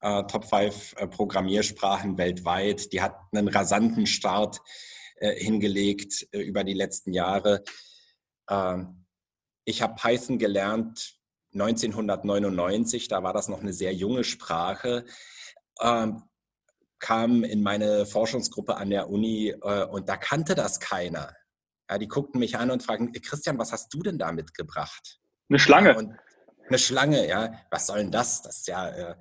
äh, 0.00 0.22
Top 0.24 0.44
5 0.44 0.94
äh, 0.96 1.06
Programmiersprachen 1.08 2.18
weltweit. 2.18 2.92
Die 2.92 3.02
hat 3.02 3.16
einen 3.32 3.48
rasanten 3.48 4.06
Start 4.06 4.60
äh, 5.16 5.34
hingelegt 5.34 6.28
äh, 6.32 6.40
über 6.40 6.64
die 6.64 6.74
letzten 6.74 7.12
Jahre. 7.12 7.64
Ähm, 8.48 9.06
ich 9.64 9.82
habe 9.82 9.96
Python 10.00 10.38
gelernt 10.38 11.14
1999, 11.52 13.08
da 13.08 13.22
war 13.22 13.32
das 13.32 13.48
noch 13.48 13.60
eine 13.60 13.72
sehr 13.72 13.92
junge 13.92 14.22
Sprache. 14.22 15.04
Ähm, 15.80 16.22
kam 16.98 17.44
in 17.44 17.62
meine 17.62 18.06
Forschungsgruppe 18.06 18.76
an 18.76 18.90
der 18.90 19.08
Uni 19.08 19.54
äh, 19.62 19.84
und 19.84 20.08
da 20.08 20.16
kannte 20.16 20.54
das 20.54 20.80
keiner. 20.80 21.34
Ja, 21.90 21.98
die 21.98 22.08
guckten 22.08 22.38
mich 22.38 22.58
an 22.58 22.70
und 22.70 22.82
fragten, 22.82 23.12
Christian, 23.12 23.58
was 23.58 23.72
hast 23.72 23.92
du 23.94 24.00
denn 24.00 24.18
da 24.18 24.32
mitgebracht? 24.32 25.18
Eine 25.48 25.58
Schlange. 25.58 25.90
Ja, 25.90 26.18
eine 26.68 26.78
Schlange, 26.78 27.26
ja. 27.26 27.52
Was 27.70 27.86
soll 27.86 27.98
denn 27.98 28.10
das? 28.10 28.42
Das 28.42 28.58
ist 28.58 28.68
ja, 28.68 28.88
äh, 28.90 29.14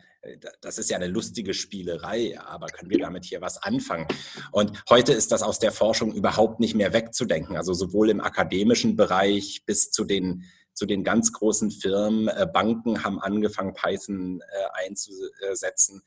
das 0.62 0.78
ist 0.78 0.90
ja 0.90 0.98
eine 0.98 1.08
lustige 1.08 1.54
Spielerei, 1.54 2.38
aber 2.40 2.68
können 2.68 2.90
wir 2.90 3.00
damit 3.00 3.24
hier 3.24 3.40
was 3.40 3.62
anfangen? 3.64 4.08
Und 4.52 4.84
heute 4.90 5.14
ist 5.14 5.32
das 5.32 5.44
aus 5.44 5.60
der 5.60 5.72
Forschung 5.72 6.14
überhaupt 6.14 6.60
nicht 6.60 6.76
mehr 6.76 6.92
wegzudenken. 6.92 7.56
Also 7.56 7.74
sowohl 7.74 8.10
im 8.10 8.20
akademischen 8.20 8.98
Bereich 8.98 9.64
bis 9.66 9.92
zu 9.92 10.04
den 10.04 10.44
zu 10.78 10.86
den 10.86 11.04
ganz 11.04 11.34
großen 11.34 11.72
Firmen. 11.72 12.28
Äh, 12.28 12.48
Banken 12.52 13.04
haben 13.04 13.20
angefangen, 13.20 13.74
Python 13.74 14.42
äh, 14.42 14.86
einzusetzen. 14.86 16.04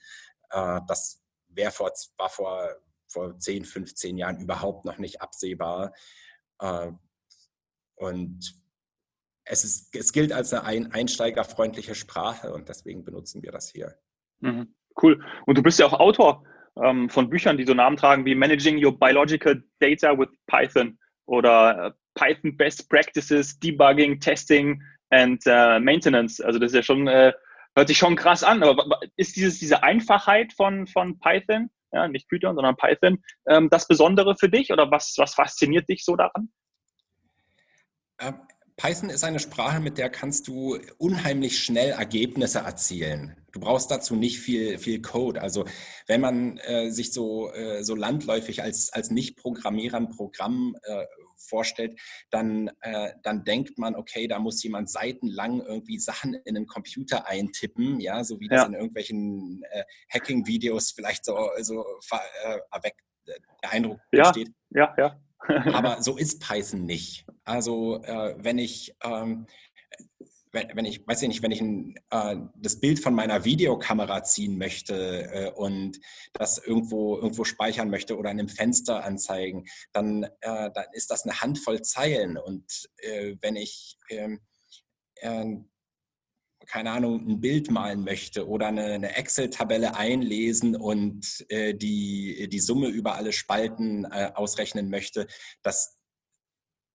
Äh, 0.51 0.81
das 0.87 1.21
wär 1.51 1.71
vor, 1.71 1.93
war 2.17 2.29
vor, 2.29 2.77
vor 3.07 3.39
10, 3.39 3.65
15 3.65 4.17
Jahren 4.17 4.39
überhaupt 4.39 4.85
noch 4.85 4.99
nicht 4.99 5.21
absehbar. 5.21 5.93
Äh, 6.61 6.93
und 7.97 8.55
es, 9.45 9.65
ist, 9.65 9.95
es 9.95 10.13
gilt 10.13 10.33
als 10.33 10.53
eine 10.53 10.93
einsteigerfreundliche 10.93 11.95
Sprache 11.95 12.53
und 12.53 12.69
deswegen 12.69 13.05
benutzen 13.05 13.43
wir 13.43 13.53
das 13.53 13.71
hier. 13.71 13.97
Mhm. 14.41 14.75
Cool. 15.01 15.23
Und 15.47 15.59
du 15.59 15.63
bist 15.63 15.79
ja 15.79 15.87
auch 15.87 15.99
Autor 15.99 16.45
ähm, 16.83 17.09
von 17.09 17.29
Büchern, 17.29 17.57
die 17.57 17.67
so 17.67 17.75
Namen 17.75 17.97
tragen 17.97 18.25
wie 18.25 18.35
Managing 18.35 18.85
Your 18.85 18.99
Biological 18.99 19.63
Data 19.81 20.17
with 20.19 20.29
Python 20.47 20.99
oder 21.27 21.87
äh, 21.87 21.93
Python 22.15 22.57
Best 22.57 22.89
Practices, 22.89 23.59
Debugging, 23.59 24.21
Testing 24.21 24.83
and 25.11 25.45
uh, 25.47 25.79
Maintenance. 25.81 26.41
Also 26.41 26.59
das 26.59 26.73
ist 26.73 26.77
ja 26.77 26.83
schon, 26.83 27.07
äh, 27.07 27.33
hört 27.81 27.89
sich 27.89 27.99
schon 27.99 28.17
krass 28.17 28.45
an. 28.45 28.63
Aber 28.63 29.01
ist 29.17 29.37
dieses, 29.37 29.59
diese 29.59 29.83
Einfachheit 29.83 30.53
von, 30.53 30.87
von 30.87 31.19
Python, 31.19 31.71
ja, 31.93 32.07
nicht 32.07 32.29
Python, 32.29 32.55
sondern 32.55 32.77
Python, 32.77 33.23
ähm, 33.49 33.69
das 33.71 33.89
Besondere 33.89 34.37
für 34.37 34.49
dich 34.49 34.73
oder 34.73 34.91
was, 34.91 35.15
was 35.17 35.35
fasziniert 35.35 35.89
dich 35.89 36.05
so 36.05 36.15
daran? 36.15 36.51
Ähm, 38.21 38.35
Python 38.77 39.11
ist 39.11 39.25
eine 39.25 39.41
Sprache, 39.41 39.81
mit 39.81 39.99
der 39.99 40.11
kannst 40.11 40.47
du 40.49 40.79
unheimlich 40.99 41.63
schnell 41.63 41.91
Ergebnisse 41.91 42.61
erzielen. 42.61 43.37
Du 43.53 43.61
brauchst 43.61 43.91
dazu 43.91 44.15
nicht 44.15 44.39
viel, 44.39 44.79
viel 44.79 45.03
Code. 45.03 45.41
Also 45.41 45.65
wenn 46.07 46.21
man 46.21 46.59
äh, 46.59 46.91
sich 46.91 47.13
so, 47.13 47.51
äh, 47.53 47.83
so 47.83 47.95
landläufig 47.95 48.63
als, 48.63 48.93
als 48.93 49.11
Nicht-Programmierer 49.11 49.97
ein 49.97 50.09
Programm 50.09 50.77
äh, 50.83 51.05
vorstellt, 51.41 51.99
dann, 52.31 52.71
äh, 52.81 53.13
dann 53.23 53.45
denkt 53.45 53.79
man, 53.79 53.95
okay, 53.95 54.29
da 54.29 54.39
muss 54.39 54.63
jemand 54.63 54.91
seitenlang 54.91 55.61
irgendwie 55.61 55.99
Sachen 55.99 56.35
in 56.35 56.57
einen 56.57 56.67
Computer 56.67 57.27
eintippen, 57.27 58.01
ja, 58.01 58.25
so 58.25 58.41
wie 58.41 58.49
das 58.49 58.63
ja. 58.63 58.67
in 58.67 58.75
irgendwelchen 58.75 59.63
äh, 59.71 59.85
Hacking-Videos 60.13 60.93
vielleicht 60.93 61.25
so, 61.25 61.37
so 61.61 61.85
äh, 62.13 62.59
erweckt, 62.73 63.01
der 63.27 63.71
Eindruck 63.71 64.01
ja. 64.13 64.25
entsteht. 64.25 64.51
Ja, 64.71 64.95
ja. 64.97 65.21
Aber 65.73 66.03
so 66.03 66.17
ist 66.17 66.43
Python 66.43 66.85
nicht. 66.85 67.25
Also 67.45 68.03
äh, 68.05 68.35
wenn 68.39 68.59
ich 68.59 68.95
ähm, 69.03 69.47
wenn, 70.53 70.85
ich, 70.85 71.07
weiß 71.07 71.23
ich 71.23 71.29
nicht, 71.29 71.43
wenn 71.43 71.53
ich 71.53 71.61
ein, 71.61 71.95
äh, 72.11 72.37
das 72.57 72.81
Bild 72.81 73.01
von 73.01 73.15
meiner 73.15 73.45
Videokamera 73.45 74.23
ziehen 74.25 74.59
möchte 74.59 75.31
äh, 75.33 75.51
und 75.53 76.01
das 76.33 76.59
irgendwo, 76.59 77.17
irgendwo 77.17 77.45
speichern 77.45 77.91
möchte 77.91 78.17
oder 78.17 78.31
in 78.31 78.41
einem 78.41 78.49
Fenster 78.49 79.05
anzeigen, 79.05 79.67
dann, 79.93 80.25
äh, 80.41 80.71
dann 80.73 80.87
ist 80.93 81.11
das 81.11 81.25
eine 81.25 81.41
Handvoll 81.41 81.83
Zeilen. 81.83 82.37
Und 82.37 82.89
äh, 82.99 83.37
wenn 83.41 83.57
ich 83.57 83.97
ähm, 84.09 84.41
ähm, 85.21 85.71
keine 86.67 86.93
Ahnung, 86.93 87.27
ein 87.27 87.41
Bild 87.41 87.71
malen 87.71 88.05
möchte 88.05 88.47
oder 88.47 88.69
eine, 88.69 88.85
eine 88.85 89.17
Excel-Tabelle 89.17 89.97
einlesen 89.97 90.77
und 90.77 91.45
äh, 91.49 91.75
die, 91.75 92.49
die 92.49 92.61
Summe 92.61 92.89
über 92.89 93.17
alle 93.17 93.33
Spalten 93.33 94.05
äh, 94.05 94.31
ausrechnen 94.35 94.89
möchte, 94.89 95.27
das 95.63 96.00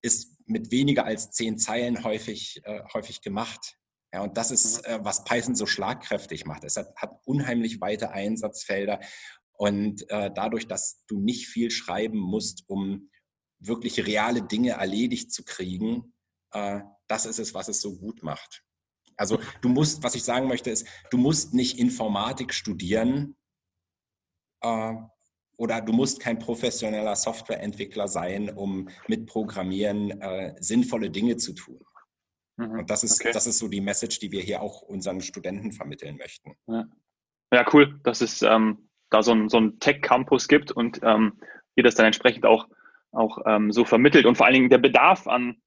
ist 0.06 0.40
mit 0.46 0.72
weniger 0.72 1.06
als 1.06 1.32
zehn 1.32 1.58
Zeilen 1.58 2.04
häufig, 2.04 2.62
äh, 2.64 2.84
häufig 2.94 3.22
gemacht. 3.22 3.78
Ja, 4.14 4.22
und 4.22 4.38
das 4.38 4.52
ist, 4.52 4.86
äh, 4.86 5.00
was 5.02 5.26
Python 5.26 5.56
so 5.56 5.66
schlagkräftig 5.66 6.46
macht. 6.46 6.64
Es 6.64 6.78
hat, 6.78 6.96
hat 6.96 7.20
unheimlich 7.26 7.82
weite 7.82 8.12
Einsatzfelder 8.12 9.02
und 9.54 10.10
äh, 10.10 10.32
dadurch, 10.34 10.68
dass 10.68 11.06
du 11.08 11.20
nicht 11.20 11.48
viel 11.48 11.72
schreiben 11.72 12.20
musst, 12.20 12.64
um 12.68 13.10
wirklich 13.60 14.06
reale 14.06 14.42
Dinge 14.44 14.72
erledigt 14.72 15.32
zu 15.32 15.44
kriegen, 15.44 16.14
äh, 16.52 16.82
das 17.08 17.26
ist 17.26 17.40
es, 17.40 17.54
was 17.54 17.68
es 17.68 17.82
so 17.82 17.98
gut 17.98 18.24
macht. 18.24 18.64
Also 19.18 19.40
du 19.62 19.70
musst, 19.70 20.04
was 20.04 20.16
ich 20.16 20.24
sagen 20.24 20.48
möchte, 20.48 20.70
ist, 20.70 20.88
du 21.10 21.18
musst 21.18 21.54
nicht 21.54 21.80
Informatik 21.80 22.54
studieren 22.54 23.36
äh, 24.62 24.94
oder 25.58 25.82
du 25.82 25.94
musst 25.94 26.20
kein 26.20 26.40
professioneller 26.40 27.16
Softwareentwickler 27.16 28.08
sein, 28.08 28.50
um 28.50 28.90
mit 29.08 29.26
Programmieren 29.26 30.22
äh, 30.22 30.54
sinnvolle 30.60 31.10
Dinge 31.10 31.38
zu 31.38 31.54
tun. 31.54 31.80
Mhm. 32.58 32.80
Und 32.80 32.90
das 32.90 33.04
ist, 33.04 33.22
okay. 33.22 33.32
das 33.34 33.48
ist 33.48 33.60
so 33.60 33.68
die 33.68 33.82
Message, 33.82 34.20
die 34.20 34.32
wir 34.32 34.42
hier 34.42 34.62
auch 34.62 34.82
unseren 34.82 35.22
Studenten 35.22 35.72
vermitteln 35.72 36.18
möchten. 36.18 36.56
Ja, 36.68 36.86
ja 37.54 37.66
cool, 37.74 38.00
dass 38.04 38.22
es 38.22 38.42
ähm, 38.42 38.90
da 39.10 39.24
so 39.24 39.34
ein, 39.34 39.50
so 39.50 39.60
Tech-Campus 39.70 40.48
gibt 40.48 40.72
und 40.72 41.00
ähm, 41.04 41.40
ihr 41.76 41.84
das 41.84 41.96
dann 41.96 42.06
entsprechend 42.06 42.46
auch, 42.46 42.68
auch 43.12 43.40
ähm, 43.46 43.72
so 43.72 43.86
vermittelt 43.86 44.26
und 44.26 44.36
vor 44.36 44.46
allen 44.46 44.56
Dingen 44.56 44.70
der 44.70 44.78
Bedarf 44.78 45.28
an 45.28 45.58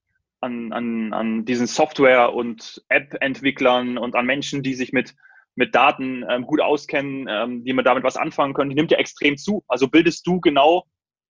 an, 0.40 0.72
an, 0.72 1.12
an 1.12 1.44
diesen 1.44 1.66
Software- 1.66 2.32
und 2.34 2.82
App-Entwicklern 2.88 3.98
und 3.98 4.14
an 4.14 4.26
Menschen, 4.26 4.62
die 4.62 4.74
sich 4.74 4.92
mit, 4.92 5.14
mit 5.58 5.74
Daten 5.74 6.24
ähm, 6.28 6.46
gut 6.46 6.60
auskennen, 6.60 7.26
ähm, 7.28 7.64
die 7.64 7.72
man 7.72 7.84
damit 7.84 8.04
was 8.04 8.16
anfangen 8.16 8.54
können, 8.54 8.70
die 8.70 8.76
nimmt 8.76 8.92
ja 8.92 8.98
extrem 8.98 9.36
zu. 9.36 9.64
Also 9.68 9.88
bildest 9.88 10.26
du 10.26 10.40
genau 10.40 10.84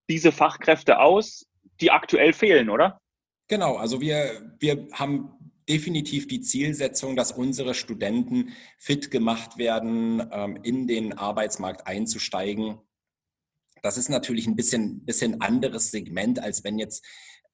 diese 0.08 0.32
Fachkräfte 0.32 1.00
aus, 1.00 1.46
die 1.80 1.90
aktuell 1.90 2.32
fehlen, 2.32 2.68
oder? 2.68 3.00
Genau, 3.48 3.76
also 3.76 4.00
wir, 4.00 4.54
wir 4.58 4.86
haben 4.92 5.30
definitiv 5.68 6.28
die 6.28 6.40
Zielsetzung, 6.40 7.16
dass 7.16 7.32
unsere 7.32 7.74
Studenten 7.74 8.52
fit 8.78 9.10
gemacht 9.10 9.56
werden, 9.56 10.28
ähm, 10.30 10.58
in 10.62 10.86
den 10.86 11.14
Arbeitsmarkt 11.14 11.86
einzusteigen. 11.86 12.78
Das 13.82 13.96
ist 13.96 14.10
natürlich 14.10 14.46
ein 14.46 14.56
bisschen, 14.56 15.04
bisschen 15.06 15.40
anderes 15.40 15.90
Segment, 15.90 16.38
als 16.38 16.64
wenn 16.64 16.78
jetzt 16.78 17.04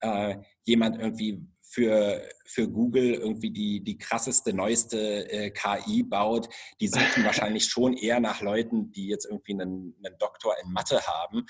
äh, 0.00 0.36
jemand 0.64 0.98
irgendwie 0.98 1.46
für, 1.74 2.22
für 2.46 2.68
Google 2.68 3.14
irgendwie 3.14 3.50
die, 3.50 3.82
die 3.82 3.98
krasseste, 3.98 4.52
neueste 4.52 5.30
äh, 5.30 5.50
KI 5.50 6.04
baut, 6.04 6.48
die 6.80 6.88
suchen 6.88 7.24
wahrscheinlich 7.24 7.66
schon 7.66 7.96
eher 7.96 8.20
nach 8.20 8.40
Leuten, 8.40 8.92
die 8.92 9.08
jetzt 9.08 9.26
irgendwie 9.26 9.54
einen, 9.54 9.96
einen 10.04 10.18
Doktor 10.18 10.54
in 10.62 10.72
Mathe 10.72 11.00
haben. 11.06 11.46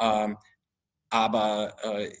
Ähm, 0.00 0.36
aber 1.10 1.76
äh, 1.82 2.12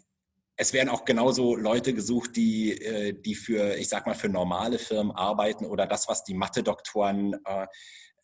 es 0.56 0.72
werden 0.72 0.88
auch 0.88 1.04
genauso 1.04 1.54
Leute 1.54 1.94
gesucht, 1.94 2.34
die, 2.34 2.72
äh, 2.72 3.12
die 3.12 3.34
für, 3.34 3.76
ich 3.76 3.88
sag 3.88 4.06
mal, 4.06 4.14
für 4.14 4.28
normale 4.28 4.78
Firmen 4.78 5.12
arbeiten 5.12 5.66
oder 5.66 5.86
das, 5.86 6.08
was 6.08 6.24
die 6.24 6.34
Mathe-Doktoren 6.34 7.34
äh, 7.44 7.66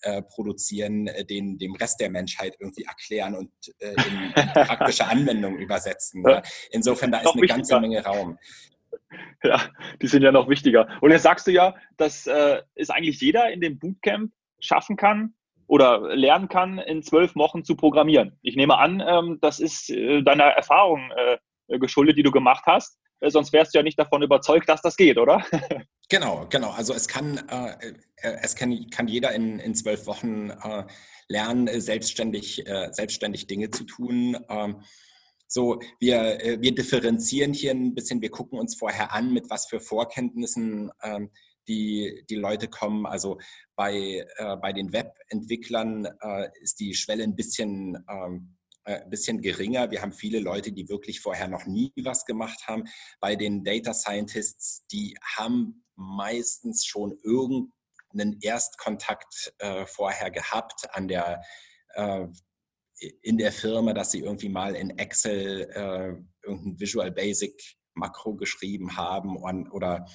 äh, 0.00 0.22
produzieren, 0.22 1.06
äh, 1.06 1.24
den 1.24 1.58
dem 1.58 1.76
Rest 1.76 2.00
der 2.00 2.10
Menschheit 2.10 2.56
irgendwie 2.58 2.82
erklären 2.82 3.36
und 3.36 3.52
äh, 3.78 3.90
in, 3.92 4.32
in 4.34 4.52
praktische 4.52 5.06
Anwendungen 5.08 5.60
übersetzen. 5.60 6.24
Ja. 6.26 6.42
Insofern, 6.70 7.12
da 7.12 7.20
ist 7.20 7.32
eine 7.32 7.46
ganze 7.46 7.78
Menge 7.78 8.02
Raum. 8.02 8.36
Ja, 9.44 9.60
die 10.00 10.06
sind 10.06 10.22
ja 10.22 10.30
noch 10.30 10.48
wichtiger. 10.48 10.88
Und 11.00 11.10
jetzt 11.10 11.24
sagst 11.24 11.48
du 11.48 11.50
ja, 11.50 11.74
dass 11.96 12.28
äh, 12.28 12.62
es 12.76 12.90
eigentlich 12.90 13.20
jeder 13.20 13.50
in 13.50 13.60
dem 13.60 13.78
Bootcamp 13.78 14.32
schaffen 14.60 14.96
kann 14.96 15.34
oder 15.66 16.14
lernen 16.14 16.48
kann, 16.48 16.78
in 16.78 17.02
zwölf 17.02 17.34
Wochen 17.34 17.64
zu 17.64 17.74
programmieren. 17.74 18.38
Ich 18.42 18.54
nehme 18.54 18.78
an, 18.78 19.02
ähm, 19.04 19.38
das 19.40 19.58
ist 19.58 19.90
äh, 19.90 20.22
deiner 20.22 20.44
Erfahrung 20.44 21.10
äh, 21.16 21.78
geschuldet, 21.78 22.16
die 22.18 22.22
du 22.22 22.30
gemacht 22.30 22.64
hast. 22.66 22.98
Äh, 23.20 23.30
sonst 23.30 23.52
wärst 23.52 23.74
du 23.74 23.78
ja 23.78 23.82
nicht 23.82 23.98
davon 23.98 24.22
überzeugt, 24.22 24.68
dass 24.68 24.82
das 24.82 24.96
geht, 24.96 25.18
oder? 25.18 25.44
Genau, 26.08 26.44
genau. 26.50 26.72
Also 26.72 26.92
es 26.92 27.08
kann, 27.08 27.40
äh, 27.48 27.70
äh, 28.16 28.36
es 28.42 28.54
kann, 28.54 28.90
kann 28.90 29.08
jeder 29.08 29.32
in, 29.32 29.58
in 29.60 29.74
zwölf 29.74 30.06
Wochen 30.06 30.52
lernen, 31.26 31.80
selbstständig, 31.80 32.62
selbstständig 32.90 33.46
Dinge 33.46 33.70
zu 33.70 33.84
tun. 33.84 34.36
Ähm, 34.50 34.82
so, 35.54 35.80
wir, 36.00 36.42
äh, 36.42 36.62
wir 36.62 36.74
differenzieren 36.74 37.52
hier 37.52 37.72
ein 37.72 37.94
bisschen, 37.94 38.22
wir 38.22 38.30
gucken 38.30 38.58
uns 38.58 38.74
vorher 38.74 39.12
an, 39.12 39.34
mit 39.34 39.50
was 39.50 39.66
für 39.66 39.80
Vorkenntnissen 39.80 40.90
ähm, 41.02 41.30
die, 41.68 42.24
die 42.30 42.36
Leute 42.36 42.68
kommen. 42.68 43.04
Also 43.04 43.38
bei, 43.76 44.26
äh, 44.36 44.56
bei 44.56 44.72
den 44.72 44.94
Webentwicklern 44.94 46.06
äh, 46.22 46.48
ist 46.62 46.80
die 46.80 46.94
Schwelle 46.94 47.24
ein 47.24 47.36
bisschen, 47.36 48.02
ähm, 48.08 48.56
äh, 48.84 49.06
bisschen 49.10 49.42
geringer. 49.42 49.90
Wir 49.90 50.00
haben 50.00 50.14
viele 50.14 50.40
Leute, 50.40 50.72
die 50.72 50.88
wirklich 50.88 51.20
vorher 51.20 51.48
noch 51.48 51.66
nie 51.66 51.92
was 52.02 52.24
gemacht 52.24 52.66
haben. 52.66 52.84
Bei 53.20 53.36
den 53.36 53.62
Data 53.62 53.92
Scientists, 53.92 54.86
die 54.86 55.14
haben 55.36 55.84
meistens 55.96 56.86
schon 56.86 57.12
irgendeinen 57.22 58.40
Erstkontakt 58.40 59.52
äh, 59.58 59.84
vorher 59.84 60.30
gehabt 60.30 60.86
an 60.94 61.08
der 61.08 61.42
äh, 61.90 62.26
in 63.22 63.38
der 63.38 63.52
Firma, 63.52 63.92
dass 63.92 64.10
sie 64.10 64.20
irgendwie 64.20 64.48
mal 64.48 64.74
in 64.74 64.90
Excel 64.98 65.68
äh, 65.72 66.14
irgendein 66.46 66.80
Visual 66.80 67.10
Basic 67.10 67.52
Makro 67.94 68.34
geschrieben 68.34 68.96
haben 68.96 69.36
und, 69.36 69.70
oder 69.70 70.06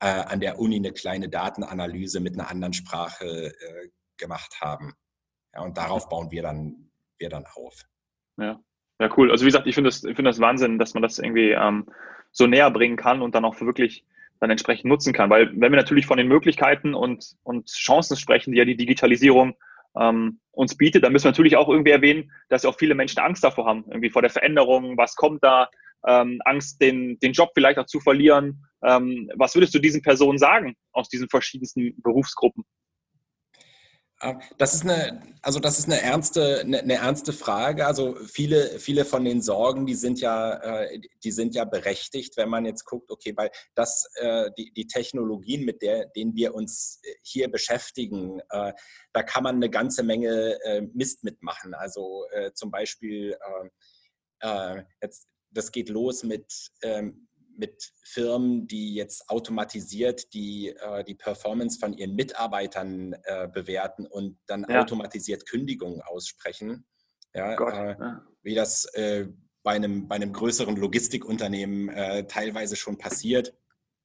äh, 0.00 0.06
an 0.06 0.40
der 0.40 0.58
Uni 0.58 0.76
eine 0.76 0.92
kleine 0.92 1.28
Datenanalyse 1.28 2.20
mit 2.20 2.34
einer 2.34 2.50
anderen 2.50 2.72
Sprache 2.72 3.26
äh, 3.26 3.88
gemacht 4.16 4.60
haben. 4.60 4.94
Ja, 5.54 5.62
und 5.62 5.76
darauf 5.76 6.08
bauen 6.08 6.30
wir 6.30 6.42
dann, 6.42 6.90
wir 7.18 7.28
dann 7.28 7.44
auf. 7.54 7.82
Ja. 8.36 8.60
ja, 9.00 9.10
cool. 9.16 9.30
Also 9.30 9.44
wie 9.44 9.48
gesagt, 9.48 9.66
ich 9.66 9.74
finde 9.74 9.88
das, 9.88 10.00
find 10.00 10.24
das 10.24 10.40
Wahnsinn, 10.40 10.78
dass 10.78 10.94
man 10.94 11.02
das 11.02 11.18
irgendwie 11.18 11.50
ähm, 11.50 11.86
so 12.30 12.46
näher 12.46 12.70
bringen 12.70 12.96
kann 12.96 13.22
und 13.22 13.34
dann 13.34 13.44
auch 13.44 13.60
wirklich 13.60 14.04
dann 14.40 14.50
entsprechend 14.50 14.84
nutzen 14.84 15.12
kann. 15.12 15.30
Weil 15.30 15.50
wenn 15.52 15.72
wir 15.72 15.78
natürlich 15.78 16.06
von 16.06 16.18
den 16.18 16.28
Möglichkeiten 16.28 16.94
und, 16.94 17.36
und 17.42 17.68
Chancen 17.68 18.16
sprechen, 18.16 18.52
die 18.52 18.58
ja 18.58 18.64
die 18.64 18.76
Digitalisierung 18.76 19.56
ähm, 19.96 20.40
uns 20.52 20.76
bietet, 20.76 21.04
dann 21.04 21.12
müssen 21.12 21.24
wir 21.24 21.30
natürlich 21.30 21.56
auch 21.56 21.68
irgendwie 21.68 21.92
erwähnen, 21.92 22.32
dass 22.48 22.64
auch 22.64 22.76
viele 22.76 22.94
Menschen 22.94 23.20
Angst 23.20 23.44
davor 23.44 23.66
haben, 23.66 23.84
irgendwie 23.88 24.10
vor 24.10 24.22
der 24.22 24.30
Veränderung, 24.30 24.96
was 24.96 25.14
kommt 25.14 25.42
da, 25.42 25.68
ähm, 26.06 26.40
Angst, 26.44 26.80
den, 26.80 27.18
den 27.20 27.32
Job 27.32 27.50
vielleicht 27.54 27.78
auch 27.78 27.86
zu 27.86 28.00
verlieren. 28.00 28.64
Ähm, 28.84 29.30
was 29.36 29.54
würdest 29.54 29.74
du 29.74 29.78
diesen 29.78 30.02
Personen 30.02 30.38
sagen 30.38 30.76
aus 30.92 31.08
diesen 31.08 31.28
verschiedensten 31.28 32.00
Berufsgruppen? 32.02 32.64
Ähm, 34.20 34.40
das 34.56 34.74
ist 34.74 34.82
eine, 34.82 35.22
also 35.42 35.60
das 35.60 35.78
ist 35.78 35.86
eine 35.86 36.00
ernste, 36.00 36.60
eine, 36.60 36.80
eine, 36.80 36.94
ernste 36.94 37.32
Frage. 37.32 37.86
Also 37.86 38.16
viele, 38.16 38.78
viele 38.78 39.04
von 39.04 39.24
den 39.24 39.42
Sorgen, 39.42 39.86
die 39.86 39.94
sind 39.94 40.20
ja, 40.20 40.54
äh, 40.54 41.00
die 41.22 41.30
sind 41.30 41.54
ja 41.54 41.64
berechtigt, 41.64 42.36
wenn 42.36 42.48
man 42.48 42.66
jetzt 42.66 42.84
guckt, 42.84 43.10
okay, 43.10 43.32
weil 43.36 43.50
das, 43.74 44.10
äh, 44.16 44.50
die, 44.58 44.72
die 44.72 44.86
Technologien, 44.86 45.64
mit 45.64 45.82
der, 45.82 46.06
denen 46.06 46.34
wir 46.34 46.54
uns 46.54 47.00
hier 47.22 47.50
beschäftigen, 47.50 48.40
äh, 48.50 48.72
da 49.12 49.22
kann 49.22 49.44
man 49.44 49.56
eine 49.56 49.70
ganze 49.70 50.02
Menge 50.02 50.58
Mist 50.92 51.24
mitmachen. 51.24 51.74
Also 51.74 52.24
zum 52.54 52.70
Beispiel 52.70 53.36
jetzt, 55.02 55.26
das 55.50 55.72
geht 55.72 55.88
los 55.88 56.22
mit 56.22 56.70
ähm, 56.82 57.27
mit 57.58 57.92
Firmen, 58.04 58.66
die 58.66 58.94
jetzt 58.94 59.28
automatisiert 59.28 60.32
die, 60.32 60.68
äh, 60.68 61.04
die 61.04 61.14
Performance 61.14 61.78
von 61.78 61.92
ihren 61.92 62.14
Mitarbeitern 62.14 63.14
äh, 63.24 63.48
bewerten 63.48 64.06
und 64.06 64.38
dann 64.46 64.64
ja. 64.68 64.80
automatisiert 64.80 65.46
Kündigungen 65.46 66.00
aussprechen. 66.00 66.86
Ja, 67.34 67.56
Gott, 67.56 67.74
äh, 67.74 67.96
ja. 67.98 68.22
Wie 68.42 68.54
das 68.54 68.84
äh, 68.94 69.26
bei, 69.62 69.72
einem, 69.72 70.08
bei 70.08 70.14
einem 70.14 70.32
größeren 70.32 70.76
Logistikunternehmen 70.76 71.88
äh, 71.90 72.26
teilweise 72.26 72.76
schon 72.76 72.96
passiert. 72.96 73.54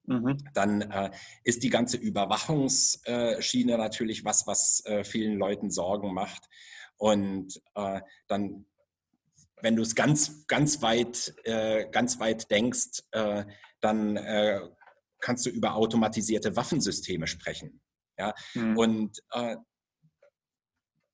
Mhm. 0.05 0.38
Dann 0.53 0.81
äh, 0.81 1.12
ist 1.43 1.63
die 1.63 1.69
ganze 1.69 1.98
Überwachungsschiene 1.98 3.77
natürlich 3.77 4.25
was, 4.25 4.48
was 4.48 4.83
vielen 5.03 5.38
Leuten 5.38 5.69
Sorgen 5.69 6.13
macht. 6.13 6.50
Und 6.98 7.62
dann 8.27 8.65
wenn 9.63 9.77
du 9.77 9.82
es 9.82 9.96
ganz, 9.96 10.46
ganz 10.48 10.82
weit, 10.82 11.34
äh, 11.46 11.89
ganz 11.89 12.20
weit 12.20 12.51
denkst, 12.51 13.01
äh, 13.12 13.46
dann 13.79 14.17
äh, 14.17 14.60
kannst 15.20 15.46
du 15.46 15.50
über 15.50 15.75
automatisierte 15.75 16.55
Waffensysteme 16.58 17.27
sprechen. 17.27 17.82
Ja? 18.20 18.34
Mhm. 18.53 18.77
Und 18.77 19.20
äh, 19.32 19.55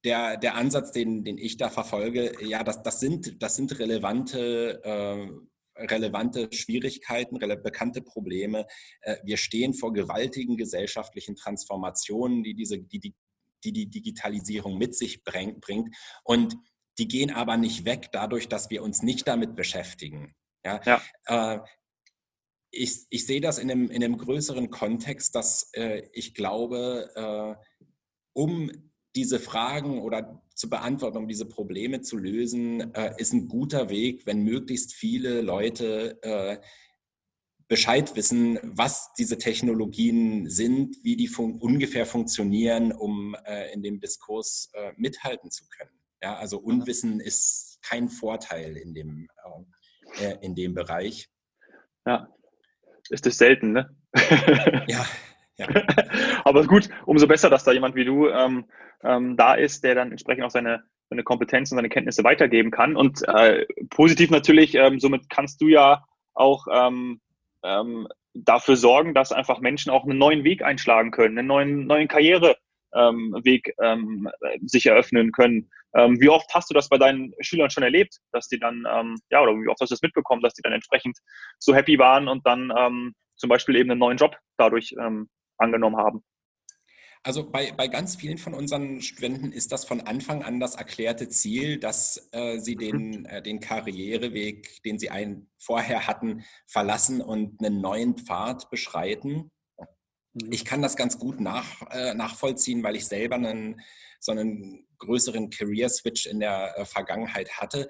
der, 0.03 0.37
der 0.37 0.55
Ansatz, 0.55 0.91
den, 0.91 1.23
den 1.23 1.37
ich 1.37 1.57
da 1.57 1.69
verfolge, 1.69 2.43
ja, 2.43 2.63
das, 2.63 2.81
das, 2.81 2.99
sind, 2.99 3.41
das 3.41 3.55
sind 3.55 3.77
relevante, 3.77 4.81
äh, 4.83 5.83
relevante 5.85 6.51
Schwierigkeiten, 6.51 7.37
rele 7.37 7.55
bekannte 7.55 8.01
Probleme. 8.01 8.65
Äh, 9.01 9.17
wir 9.23 9.37
stehen 9.37 9.75
vor 9.75 9.93
gewaltigen 9.93 10.57
gesellschaftlichen 10.57 11.35
Transformationen, 11.35 12.43
die 12.43 12.55
diese, 12.55 12.79
die, 12.79 12.99
die, 12.99 13.13
die, 13.63 13.73
die 13.73 13.89
Digitalisierung 13.91 14.79
mit 14.79 14.95
sich 14.95 15.23
bringt. 15.23 15.95
Und 16.23 16.55
die 16.99 17.07
gehen 17.07 17.31
aber 17.31 17.57
nicht 17.57 17.85
weg 17.85 18.09
dadurch, 18.11 18.47
dass 18.47 18.69
wir 18.69 18.83
uns 18.83 19.01
nicht 19.01 19.27
damit 19.27 19.55
beschäftigen. 19.55 20.35
Ja? 20.65 20.81
ja. 20.85 21.01
Äh, 21.25 21.59
ich, 22.71 23.05
ich 23.09 23.25
sehe 23.25 23.41
das 23.41 23.57
in 23.57 23.71
einem, 23.71 23.89
in 23.89 24.03
einem 24.03 24.17
größeren 24.17 24.69
Kontext, 24.69 25.33
dass 25.33 25.69
äh, 25.73 26.03
ich 26.13 26.33
glaube, 26.33 27.09
äh, 27.15 27.65
um 28.33 28.71
diese 29.15 29.39
Fragen 29.39 30.01
oder 30.01 30.43
zu 30.53 30.69
beantworten, 30.69 31.17
um 31.17 31.27
diese 31.27 31.47
Probleme 31.47 32.01
zu 32.01 32.17
lösen, 32.17 32.93
äh, 32.93 33.13
ist 33.17 33.33
ein 33.33 33.47
guter 33.47 33.89
Weg, 33.89 34.25
wenn 34.25 34.43
möglichst 34.43 34.93
viele 34.93 35.41
Leute 35.41 36.21
äh, 36.21 36.57
Bescheid 37.67 38.15
wissen, 38.15 38.59
was 38.63 39.13
diese 39.13 39.37
Technologien 39.37 40.49
sind, 40.49 40.97
wie 41.03 41.15
die 41.15 41.27
fun 41.27 41.59
ungefähr 41.59 42.05
funktionieren, 42.05 42.91
um 42.91 43.35
äh, 43.45 43.71
in 43.73 43.83
dem 43.83 43.99
Diskurs 43.99 44.71
mithalten 44.97 45.51
zu 45.51 45.67
können. 45.67 45.98
Ja, 46.21 46.35
also 46.35 46.59
Unwissen 46.59 47.19
ist 47.19 47.79
kein 47.81 48.09
Vorteil 48.09 48.75
in 48.77 48.93
dem, 48.93 49.27
äh, 50.19 50.35
in 50.41 50.55
dem 50.55 50.73
Bereich. 50.73 51.29
Ja, 52.05 52.27
ist 53.09 53.25
das 53.25 53.37
selten, 53.37 53.71
ne? 53.71 53.95
ja. 54.87 55.05
Ja. 55.59 55.67
Aber 56.45 56.65
gut, 56.65 56.87
umso 57.05 57.27
besser, 57.27 57.49
dass 57.49 57.65
da 57.65 57.73
jemand 57.73 57.93
wie 57.95 58.05
du 58.05 58.29
ähm, 58.29 58.63
ähm, 59.03 59.35
da 59.35 59.55
ist, 59.55 59.83
der 59.83 59.93
dann 59.93 60.11
entsprechend 60.11 60.45
auch 60.45 60.51
seine, 60.51 60.83
seine 61.09 61.23
Kompetenzen, 61.23 61.75
seine 61.75 61.89
Kenntnisse 61.89 62.23
weitergeben 62.23 62.71
kann. 62.71 62.95
Und 62.95 63.27
äh, 63.27 63.65
positiv 63.89 64.29
natürlich, 64.29 64.75
ähm, 64.75 65.01
somit 65.01 65.29
kannst 65.29 65.59
du 65.59 65.67
ja 65.67 66.05
auch 66.33 66.65
ähm, 66.71 67.19
ähm, 67.63 68.07
dafür 68.33 68.77
sorgen, 68.77 69.13
dass 69.13 69.33
einfach 69.33 69.59
Menschen 69.59 69.91
auch 69.91 70.05
einen 70.05 70.17
neuen 70.17 70.45
Weg 70.45 70.63
einschlagen 70.63 71.11
können, 71.11 71.37
einen 71.37 71.47
neuen, 71.47 71.87
neuen 71.87 72.07
Karriere, 72.07 72.55
Weg 72.91 73.73
ähm, 73.81 74.29
sich 74.65 74.85
eröffnen 74.85 75.31
können. 75.31 75.69
Ähm, 75.95 76.19
wie 76.19 76.29
oft 76.29 76.53
hast 76.53 76.69
du 76.69 76.73
das 76.73 76.89
bei 76.89 76.97
deinen 76.97 77.33
Schülern 77.39 77.69
schon 77.69 77.83
erlebt, 77.83 78.17
dass 78.31 78.47
die 78.47 78.59
dann, 78.59 78.85
ähm, 78.91 79.17
ja, 79.31 79.41
oder 79.41 79.53
wie 79.53 79.67
oft 79.67 79.79
hast 79.81 79.89
du 79.89 79.93
das 79.93 80.01
mitbekommen, 80.01 80.41
dass 80.41 80.53
die 80.53 80.61
dann 80.61 80.73
entsprechend 80.73 81.17
so 81.57 81.73
happy 81.73 81.97
waren 81.97 82.27
und 82.27 82.45
dann 82.45 82.71
ähm, 82.77 83.13
zum 83.35 83.49
Beispiel 83.49 83.75
eben 83.75 83.89
einen 83.89 83.99
neuen 83.99 84.17
Job 84.17 84.37
dadurch 84.57 84.93
ähm, 84.99 85.29
angenommen 85.57 85.97
haben? 85.97 86.23
Also 87.23 87.49
bei, 87.49 87.73
bei 87.73 87.87
ganz 87.87 88.15
vielen 88.15 88.37
von 88.37 88.53
unseren 88.53 89.01
Studenten 89.01 89.51
ist 89.51 89.73
das 89.73 89.83
von 89.83 89.99
Anfang 90.01 90.41
an 90.41 90.59
das 90.59 90.75
erklärte 90.75 91.27
Ziel, 91.27 91.77
dass 91.77 92.29
äh, 92.31 92.59
sie 92.59 92.75
den, 92.75 93.09
mhm. 93.21 93.25
äh, 93.25 93.41
den 93.41 93.59
Karriereweg, 93.59 94.81
den 94.83 94.97
sie 94.97 95.09
einen 95.09 95.49
vorher 95.57 96.07
hatten, 96.07 96.45
verlassen 96.65 97.21
und 97.21 97.59
einen 97.59 97.81
neuen 97.81 98.17
Pfad 98.17 98.69
beschreiten. 98.69 99.51
Mhm. 100.33 100.51
Ich 100.51 100.65
kann 100.65 100.81
das 100.81 100.95
ganz 100.95 101.19
gut 101.19 101.39
nach, 101.39 101.81
äh, 101.91 102.13
nachvollziehen, 102.13 102.83
weil 102.83 102.95
ich 102.95 103.05
selber 103.07 103.35
einen, 103.35 103.81
so 104.19 104.31
einen 104.31 104.87
größeren 104.97 105.49
Career-Switch 105.49 106.25
in 106.25 106.39
der 106.39 106.77
äh, 106.77 106.85
Vergangenheit 106.85 107.51
hatte. 107.57 107.89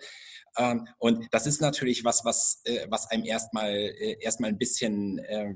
Ähm, 0.57 0.87
und 0.97 1.27
das 1.31 1.47
ist 1.47 1.61
natürlich 1.61 2.03
was, 2.03 2.25
was, 2.25 2.61
äh, 2.65 2.87
was 2.89 3.09
einem 3.09 3.25
erstmal 3.25 3.71
äh, 3.71 4.17
erstmal 4.21 4.49
ein 4.49 4.57
bisschen 4.57 5.19
äh, 5.19 5.55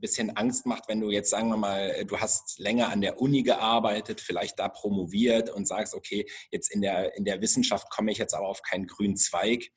bisschen 0.00 0.34
Angst 0.36 0.66
macht, 0.66 0.88
wenn 0.88 1.00
du 1.00 1.10
jetzt, 1.10 1.30
sagen 1.30 1.48
wir 1.48 1.56
mal, 1.56 1.90
äh, 1.90 2.04
du 2.04 2.18
hast 2.18 2.58
länger 2.58 2.88
an 2.88 3.00
der 3.00 3.20
Uni 3.20 3.42
gearbeitet, 3.42 4.20
vielleicht 4.20 4.58
da 4.58 4.68
promoviert 4.68 5.50
und 5.50 5.68
sagst, 5.68 5.94
okay, 5.94 6.26
jetzt 6.50 6.72
in 6.72 6.80
der, 6.80 7.16
in 7.16 7.24
der 7.24 7.40
Wissenschaft 7.40 7.90
komme 7.90 8.10
ich 8.10 8.18
jetzt 8.18 8.34
aber 8.34 8.48
auf 8.48 8.62
keinen 8.62 8.86
grünen 8.86 9.16
Zweig. 9.16 9.70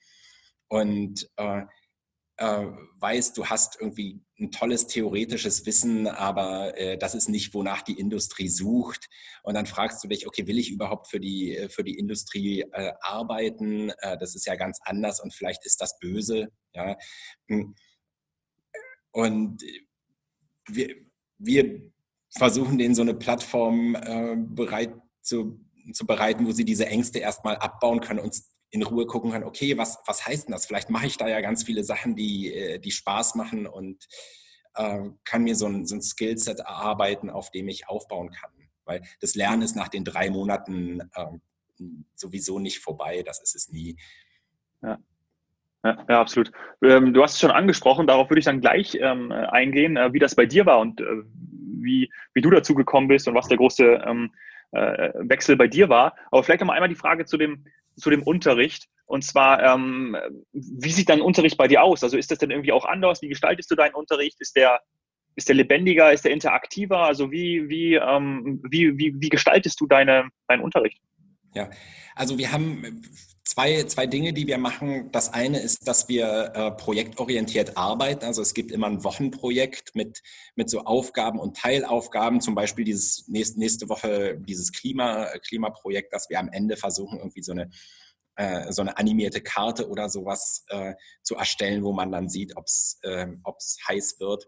Und 0.69 1.29
äh, 2.37 2.65
weißt, 2.99 3.37
du 3.37 3.45
hast 3.45 3.77
irgendwie 3.79 4.21
ein 4.39 4.51
tolles 4.51 4.87
theoretisches 4.87 5.65
Wissen, 5.65 6.07
aber 6.07 6.77
äh, 6.77 6.97
das 6.97 7.15
ist 7.15 7.29
nicht, 7.29 7.53
wonach 7.53 7.81
die 7.81 7.99
Industrie 7.99 8.49
sucht. 8.49 9.07
Und 9.43 9.53
dann 9.53 9.65
fragst 9.65 10.03
du 10.03 10.07
dich, 10.07 10.27
okay, 10.27 10.47
will 10.47 10.57
ich 10.57 10.71
überhaupt 10.71 11.07
für 11.07 11.19
die, 11.19 11.55
äh, 11.55 11.69
für 11.69 11.83
die 11.83 11.97
Industrie 11.97 12.61
äh, 12.71 12.93
arbeiten? 13.01 13.91
Äh, 13.99 14.17
das 14.17 14.35
ist 14.35 14.45
ja 14.45 14.55
ganz 14.55 14.79
anders 14.83 15.21
und 15.21 15.33
vielleicht 15.33 15.65
ist 15.65 15.79
das 15.81 15.99
böse. 15.99 16.49
Ja? 16.73 16.97
Hm. 17.47 17.75
Und 19.11 19.63
wir, 20.67 20.95
wir 21.37 21.91
versuchen 22.35 22.77
denen 22.77 22.95
so 22.95 23.03
eine 23.03 23.13
Plattform 23.13 23.95
äh, 23.95 24.35
bereit 24.37 24.95
zu, 25.21 25.59
zu 25.93 26.07
bereiten, 26.07 26.47
wo 26.47 26.51
sie 26.51 26.65
diese 26.65 26.87
Ängste 26.87 27.19
erstmal 27.19 27.57
abbauen 27.57 27.99
können 27.99 28.19
und 28.19 28.33
in 28.73 28.81
Ruhe 28.81 29.05
gucken 29.05 29.31
kann, 29.31 29.43
okay, 29.43 29.77
was, 29.77 29.99
was 30.07 30.25
heißt 30.25 30.47
denn 30.47 30.51
das? 30.51 30.65
Vielleicht 30.65 30.89
mache 30.89 31.05
ich 31.05 31.17
da 31.17 31.27
ja 31.27 31.41
ganz 31.41 31.63
viele 31.63 31.83
Sachen, 31.83 32.15
die, 32.15 32.51
äh, 32.51 32.79
die 32.79 32.89
Spaß 32.89 33.35
machen 33.35 33.67
und 33.67 34.07
äh, 34.73 35.09
kann 35.23 35.43
mir 35.43 35.55
so 35.55 35.67
ein, 35.67 35.85
so 35.85 35.95
ein 35.95 36.01
Skillset 36.01 36.59
erarbeiten, 36.59 37.29
auf 37.29 37.51
dem 37.51 37.67
ich 37.67 37.87
aufbauen 37.87 38.31
kann. 38.31 38.49
Weil 38.83 39.03
das 39.21 39.35
Lernen 39.35 39.61
ist 39.61 39.75
nach 39.75 39.89
den 39.89 40.03
drei 40.03 40.31
Monaten 40.31 41.01
äh, 41.13 41.85
sowieso 42.15 42.57
nicht 42.57 42.79
vorbei, 42.79 43.21
das 43.23 43.43
ist 43.43 43.55
es 43.55 43.69
nie. 43.69 43.95
Ja. 44.81 44.97
Ja, 45.85 46.05
ja, 46.09 46.21
absolut. 46.21 46.51
Ähm, 46.81 47.13
du 47.13 47.21
hast 47.21 47.33
es 47.33 47.41
schon 47.41 47.51
angesprochen, 47.51 48.07
darauf 48.07 48.29
würde 48.29 48.39
ich 48.39 48.45
dann 48.45 48.61
gleich 48.61 48.97
ähm, 48.99 49.31
eingehen, 49.31 49.97
äh, 49.97 50.13
wie 50.13 50.19
das 50.19 50.33
bei 50.33 50.47
dir 50.47 50.65
war 50.65 50.79
und 50.79 50.99
äh, 50.99 51.05
wie, 51.35 52.09
wie 52.33 52.41
du 52.41 52.49
dazu 52.49 52.73
gekommen 52.73 53.09
bist 53.09 53.27
und 53.27 53.35
was 53.35 53.49
der 53.49 53.57
große 53.57 54.01
ähm, 54.07 54.31
äh, 54.71 55.11
Wechsel 55.15 55.57
bei 55.57 55.67
dir 55.67 55.89
war. 55.89 56.15
Aber 56.31 56.41
vielleicht 56.41 56.61
nochmal 56.61 56.77
einmal 56.77 56.89
die 56.89 56.95
Frage 56.95 57.25
zu 57.25 57.37
dem, 57.37 57.65
zu 57.95 58.09
dem 58.09 58.23
Unterricht. 58.23 58.87
Und 59.05 59.23
zwar, 59.23 59.61
ähm, 59.61 60.15
wie 60.53 60.91
sieht 60.91 61.09
dein 61.09 61.21
Unterricht 61.21 61.57
bei 61.57 61.67
dir 61.67 61.83
aus? 61.83 62.03
Also 62.03 62.17
ist 62.17 62.31
das 62.31 62.39
denn 62.39 62.51
irgendwie 62.51 62.71
auch 62.71 62.85
anders? 62.85 63.21
Wie 63.21 63.29
gestaltest 63.29 63.69
du 63.69 63.75
deinen 63.75 63.93
Unterricht? 63.93 64.39
Ist 64.39 64.55
der, 64.55 64.79
ist 65.35 65.49
der 65.49 65.55
lebendiger? 65.55 66.11
Ist 66.11 66.25
der 66.25 66.31
interaktiver? 66.31 66.99
Also 66.99 67.31
wie, 67.31 67.69
wie, 67.69 67.95
ähm, 67.95 68.61
wie, 68.69 68.97
wie, 68.97 69.13
wie 69.19 69.29
gestaltest 69.29 69.79
du 69.81 69.87
deine, 69.87 70.29
deinen 70.47 70.61
Unterricht? 70.61 71.01
Ja, 71.55 71.69
also 72.15 72.37
wir 72.37 72.51
haben 72.51 73.03
zwei, 73.43 73.83
zwei 73.83 74.07
Dinge, 74.07 74.33
die 74.33 74.47
wir 74.47 74.57
machen. 74.57 75.11
Das 75.11 75.33
eine 75.33 75.59
ist, 75.59 75.87
dass 75.87 76.07
wir 76.07 76.51
äh, 76.55 76.71
projektorientiert 76.71 77.77
arbeiten. 77.77 78.25
Also 78.25 78.41
es 78.41 78.53
gibt 78.53 78.71
immer 78.71 78.87
ein 78.87 79.03
Wochenprojekt 79.03 79.95
mit, 79.95 80.21
mit 80.55 80.69
so 80.69 80.81
Aufgaben 80.85 81.39
und 81.39 81.57
Teilaufgaben. 81.57 82.41
Zum 82.41 82.55
Beispiel 82.55 82.85
dieses 82.85 83.27
nächste, 83.27 83.59
nächste 83.59 83.89
Woche 83.89 84.37
dieses 84.39 84.71
Klima, 84.71 85.27
Klimaprojekt, 85.47 86.13
dass 86.13 86.29
wir 86.29 86.39
am 86.39 86.49
Ende 86.49 86.77
versuchen, 86.77 87.19
irgendwie 87.19 87.43
so 87.43 87.51
eine 87.51 87.69
äh, 88.35 88.71
so 88.71 88.81
eine 88.81 88.97
animierte 88.97 89.41
Karte 89.41 89.87
oder 89.87 90.09
sowas 90.09 90.65
äh, 90.69 90.95
zu 91.21 91.35
erstellen, 91.35 91.83
wo 91.83 91.93
man 91.93 92.11
dann 92.11 92.29
sieht, 92.29 92.57
ob 92.57 92.65
es 92.65 92.97
äh, 93.03 93.27
heiß 93.87 94.19
wird. 94.19 94.47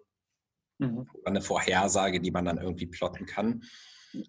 Mhm. 0.80 1.08
Oder 1.14 1.28
eine 1.28 1.42
Vorhersage, 1.42 2.20
die 2.20 2.32
man 2.32 2.46
dann 2.46 2.58
irgendwie 2.58 2.88
plotten 2.88 3.28
kann. 3.28 3.64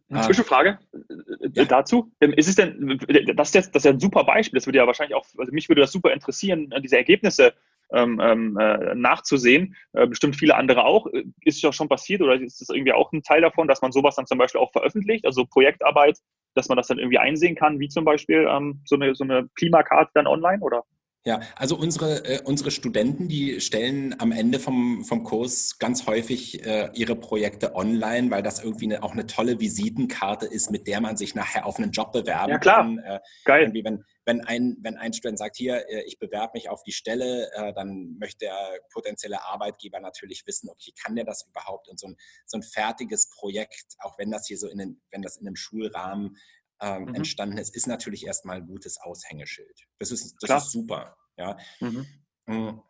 Eine 0.08 0.22
Zwischenfrage 0.22 0.78
äh, 0.92 1.48
ja. 1.52 1.64
dazu. 1.64 2.10
Ähm, 2.20 2.32
ist 2.32 2.48
es 2.48 2.54
denn, 2.54 2.98
das 3.34 3.48
ist, 3.48 3.54
jetzt, 3.54 3.74
das 3.74 3.80
ist 3.80 3.84
ja 3.84 3.92
ein 3.92 4.00
super 4.00 4.24
Beispiel, 4.24 4.58
das 4.58 4.66
würde 4.66 4.78
ja 4.78 4.86
wahrscheinlich 4.86 5.14
auch, 5.14 5.26
also 5.38 5.52
mich 5.52 5.68
würde 5.68 5.80
das 5.80 5.92
super 5.92 6.12
interessieren, 6.12 6.70
äh, 6.72 6.80
diese 6.80 6.96
Ergebnisse 6.96 7.54
ähm, 7.92 8.20
ähm, 8.22 8.58
äh, 8.58 8.94
nachzusehen. 8.94 9.76
Äh, 9.92 10.06
bestimmt 10.06 10.36
viele 10.36 10.56
andere 10.56 10.84
auch. 10.84 11.06
Ist 11.06 11.56
es 11.56 11.62
ja 11.62 11.72
schon 11.72 11.88
passiert 11.88 12.22
oder 12.22 12.34
ist 12.40 12.60
das 12.60 12.68
irgendwie 12.68 12.92
auch 12.92 13.12
ein 13.12 13.22
Teil 13.22 13.40
davon, 13.40 13.68
dass 13.68 13.82
man 13.82 13.92
sowas 13.92 14.16
dann 14.16 14.26
zum 14.26 14.38
Beispiel 14.38 14.60
auch 14.60 14.72
veröffentlicht, 14.72 15.24
also 15.24 15.44
Projektarbeit, 15.46 16.18
dass 16.54 16.68
man 16.68 16.76
das 16.76 16.88
dann 16.88 16.98
irgendwie 16.98 17.18
einsehen 17.18 17.54
kann, 17.54 17.78
wie 17.78 17.88
zum 17.88 18.04
Beispiel 18.04 18.46
ähm, 18.50 18.80
so, 18.84 18.96
eine, 18.96 19.14
so 19.14 19.24
eine 19.24 19.48
Klimakarte 19.54 20.10
dann 20.14 20.26
online 20.26 20.62
oder? 20.62 20.84
Ja, 21.26 21.40
also 21.56 21.76
unsere, 21.76 22.24
äh, 22.24 22.40
unsere 22.44 22.70
Studenten, 22.70 23.26
die 23.26 23.60
stellen 23.60 24.14
am 24.20 24.30
Ende 24.30 24.60
vom, 24.60 25.04
vom 25.04 25.24
Kurs 25.24 25.76
ganz 25.80 26.06
häufig 26.06 26.64
äh, 26.64 26.88
ihre 26.94 27.16
Projekte 27.16 27.74
online, 27.74 28.30
weil 28.30 28.44
das 28.44 28.62
irgendwie 28.62 28.84
eine, 28.84 29.02
auch 29.02 29.10
eine 29.10 29.26
tolle 29.26 29.58
Visitenkarte 29.58 30.46
ist, 30.46 30.70
mit 30.70 30.86
der 30.86 31.00
man 31.00 31.16
sich 31.16 31.34
nachher 31.34 31.66
auf 31.66 31.78
einen 31.78 31.90
Job 31.90 32.12
bewerben 32.12 32.52
ja, 32.52 32.58
klar. 32.58 32.76
kann. 32.76 32.98
Äh, 32.98 33.18
Geil. 33.44 33.62
Irgendwie, 33.62 33.82
wenn, 33.82 34.04
wenn, 34.24 34.40
ein, 34.42 34.76
wenn 34.82 34.96
ein 34.96 35.12
Student 35.12 35.40
sagt, 35.40 35.56
hier, 35.56 35.90
äh, 35.90 36.04
ich 36.06 36.20
bewerbe 36.20 36.52
mich 36.54 36.68
auf 36.68 36.84
die 36.84 36.92
Stelle, 36.92 37.50
äh, 37.54 37.72
dann 37.74 38.16
möchte 38.20 38.44
der 38.44 38.56
potenzielle 38.92 39.42
Arbeitgeber 39.42 39.98
natürlich 39.98 40.46
wissen, 40.46 40.70
okay, 40.70 40.92
kann 41.02 41.16
der 41.16 41.24
das 41.24 41.44
überhaupt? 41.48 41.88
Und 41.88 41.98
so 41.98 42.06
ein, 42.06 42.16
so 42.44 42.56
ein 42.56 42.62
fertiges 42.62 43.30
Projekt, 43.30 43.96
auch 43.98 44.16
wenn 44.16 44.30
das 44.30 44.46
hier 44.46 44.58
so 44.58 44.68
in, 44.68 44.78
den, 44.78 45.00
wenn 45.10 45.22
das 45.22 45.38
in 45.38 45.48
einem 45.48 45.56
Schulrahmen 45.56 46.36
ähm, 46.80 47.04
mhm. 47.04 47.14
entstanden 47.14 47.58
ist, 47.58 47.74
ist 47.74 47.86
natürlich 47.86 48.26
erstmal 48.26 48.58
ein 48.58 48.66
gutes 48.66 49.00
Aushängeschild. 49.00 49.86
Das 49.98 50.10
ist, 50.10 50.36
das 50.40 50.66
ist 50.66 50.72
super. 50.72 51.16
Ja. 51.36 51.56
Mhm. 51.80 52.06
Mm, 52.46 52.80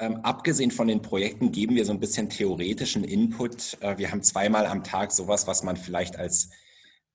ähm, 0.00 0.16
abgesehen 0.22 0.70
von 0.70 0.88
den 0.88 1.02
Projekten 1.02 1.52
geben 1.52 1.76
wir 1.76 1.84
so 1.84 1.92
ein 1.92 2.00
bisschen 2.00 2.28
theoretischen 2.28 3.04
Input. 3.04 3.76
Äh, 3.80 3.98
wir 3.98 4.10
haben 4.10 4.22
zweimal 4.22 4.66
am 4.66 4.82
Tag 4.82 5.12
sowas, 5.12 5.46
was 5.46 5.62
man 5.62 5.76
vielleicht 5.76 6.16
als, 6.16 6.50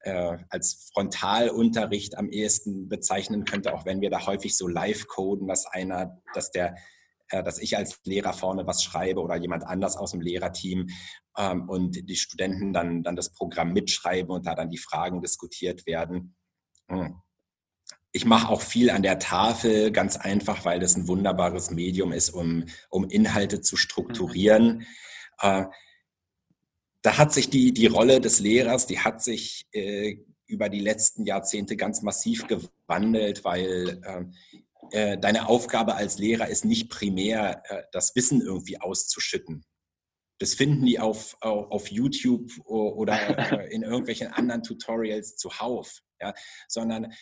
äh, 0.01 0.37
als 0.49 0.89
Frontalunterricht 0.93 2.17
am 2.17 2.29
ehesten 2.29 2.87
bezeichnen 2.87 3.43
könnte, 3.43 3.73
auch 3.73 3.85
wenn 3.85 4.01
wir 4.01 4.09
da 4.09 4.25
häufig 4.25 4.55
so 4.55 4.67
live 4.67 5.07
coden, 5.07 5.47
dass 5.47 5.65
einer, 5.65 6.21
dass 6.33 6.51
der 6.51 6.75
dass 7.29 7.59
ich 7.59 7.77
als 7.77 7.99
Lehrer 8.05 8.33
vorne 8.33 8.65
was 8.67 8.83
schreibe 8.83 9.21
oder 9.21 9.35
jemand 9.35 9.63
anders 9.63 9.97
aus 9.97 10.11
dem 10.11 10.21
Lehrerteam 10.21 10.87
ähm, 11.37 11.69
und 11.69 12.09
die 12.09 12.15
Studenten 12.15 12.73
dann, 12.73 13.03
dann 13.03 13.15
das 13.15 13.31
Programm 13.31 13.73
mitschreiben 13.73 14.31
und 14.31 14.45
da 14.45 14.55
dann 14.55 14.69
die 14.69 14.77
Fragen 14.77 15.21
diskutiert 15.21 15.85
werden. 15.85 16.35
Hm. 16.89 17.21
Ich 18.11 18.25
mache 18.25 18.49
auch 18.49 18.61
viel 18.61 18.89
an 18.89 19.03
der 19.03 19.19
Tafel, 19.19 19.91
ganz 19.91 20.17
einfach, 20.17 20.65
weil 20.65 20.79
das 20.79 20.95
ein 20.95 21.07
wunderbares 21.07 21.69
Medium 21.69 22.11
ist, 22.11 22.31
um, 22.31 22.65
um 22.89 23.07
Inhalte 23.07 23.61
zu 23.61 23.77
strukturieren. 23.77 24.79
Mhm. 24.79 24.85
Äh, 25.41 25.65
da 27.01 27.17
hat 27.17 27.33
sich 27.33 27.49
die, 27.49 27.71
die 27.71 27.85
Rolle 27.85 28.19
des 28.19 28.39
Lehrers, 28.39 28.87
die 28.87 28.99
hat 28.99 29.23
sich 29.23 29.67
äh, 29.71 30.17
über 30.47 30.69
die 30.69 30.79
letzten 30.79 31.25
Jahrzehnte 31.25 31.77
ganz 31.77 32.01
massiv 32.01 32.47
gewandelt, 32.47 33.45
weil 33.45 34.01
äh, 34.03 34.25
äh, 34.91 35.17
deine 35.17 35.47
Aufgabe 35.47 35.95
als 35.95 36.17
Lehrer 36.17 36.47
ist 36.47 36.65
nicht 36.65 36.89
primär, 36.89 37.63
äh, 37.65 37.83
das 37.91 38.15
Wissen 38.15 38.41
irgendwie 38.41 38.79
auszuschütten. 38.79 39.65
Das 40.39 40.53
finden 40.53 40.85
die 40.85 40.99
auf, 40.99 41.35
auf 41.41 41.91
YouTube 41.91 42.49
oder 42.63 43.51
äh, 43.51 43.73
in 43.73 43.83
irgendwelchen 43.83 44.27
anderen 44.27 44.63
Tutorials 44.63 45.35
zuhauf, 45.35 45.99
ja, 46.21 46.33
sondern 46.67 47.13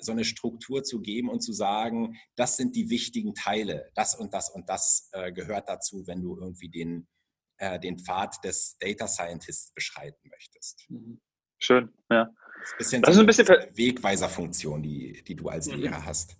so 0.00 0.10
eine 0.10 0.24
Struktur 0.24 0.82
zu 0.82 1.00
geben 1.00 1.30
und 1.30 1.42
zu 1.42 1.52
sagen, 1.52 2.18
das 2.34 2.56
sind 2.56 2.74
die 2.74 2.90
wichtigen 2.90 3.36
Teile, 3.36 3.88
das 3.94 4.16
und 4.16 4.34
das 4.34 4.50
und 4.50 4.68
das 4.68 5.08
gehört 5.32 5.68
dazu, 5.68 6.08
wenn 6.08 6.20
du 6.22 6.36
irgendwie 6.36 6.68
den, 6.68 7.06
den 7.80 8.00
Pfad 8.00 8.42
des 8.42 8.76
Data 8.80 9.06
Scientists 9.06 9.72
beschreiten 9.72 10.28
möchtest. 10.28 10.86
Mhm. 10.88 11.20
Schön, 11.60 11.92
ja. 12.10 12.28
Das 12.78 12.92
ist, 12.92 13.06
das 13.06 13.14
ist 13.14 13.20
ein 13.20 13.26
bisschen 13.26 13.46
Wegweiserfunktion, 13.46 14.82
die, 14.82 15.22
die 15.22 15.36
du 15.36 15.48
als 15.48 15.68
mhm. 15.68 15.82
Lehrer 15.82 16.04
hast. 16.04 16.36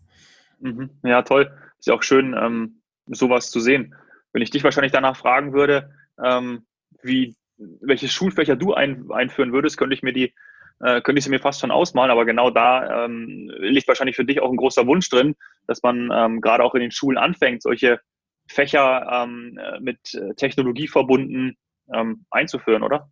Mhm. 0.61 0.91
Ja, 1.03 1.23
toll. 1.23 1.51
Ist 1.79 1.89
ja 1.89 1.95
auch 1.95 2.03
schön, 2.03 2.35
ähm, 2.39 2.83
sowas 3.07 3.51
zu 3.51 3.61
sehen. 3.61 3.95
Wenn 4.33 4.43
ich 4.43 4.51
dich 4.51 4.63
wahrscheinlich 4.65 4.93
danach 4.93 5.17
fragen 5.17 5.53
würde, 5.53 5.91
ähm, 6.23 6.67
wie, 7.03 7.37
welche 7.57 8.09
Schulfächer 8.09 8.57
du 8.57 8.75
ein, 8.75 9.11
einführen 9.11 9.53
würdest, 9.53 9.77
könnte 9.77 9.95
ich 9.95 10.03
mir 10.03 10.13
die, 10.13 10.35
äh, 10.81 11.01
könnte 11.01 11.19
ich 11.19 11.25
sie 11.25 11.31
mir 11.31 11.41
fast 11.41 11.61
schon 11.61 11.71
ausmalen, 11.71 12.11
aber 12.11 12.25
genau 12.25 12.51
da 12.51 13.05
ähm, 13.05 13.51
liegt 13.59 13.89
wahrscheinlich 13.89 14.17
für 14.17 14.25
dich 14.25 14.41
auch 14.41 14.51
ein 14.51 14.57
großer 14.57 14.87
Wunsch 14.87 15.09
drin, 15.09 15.35
dass 15.67 15.83
man 15.83 16.11
ähm, 16.13 16.41
gerade 16.41 16.63
auch 16.63 16.75
in 16.75 16.81
den 16.81 16.91
Schulen 16.91 17.19
anfängt, 17.19 17.63
solche 17.63 18.01
Fächer 18.47 19.09
ähm, 19.11 19.59
mit 19.81 19.99
Technologie 20.37 20.89
verbunden 20.89 21.57
ähm, 21.93 22.25
einzuführen, 22.31 22.83
oder? 22.83 23.11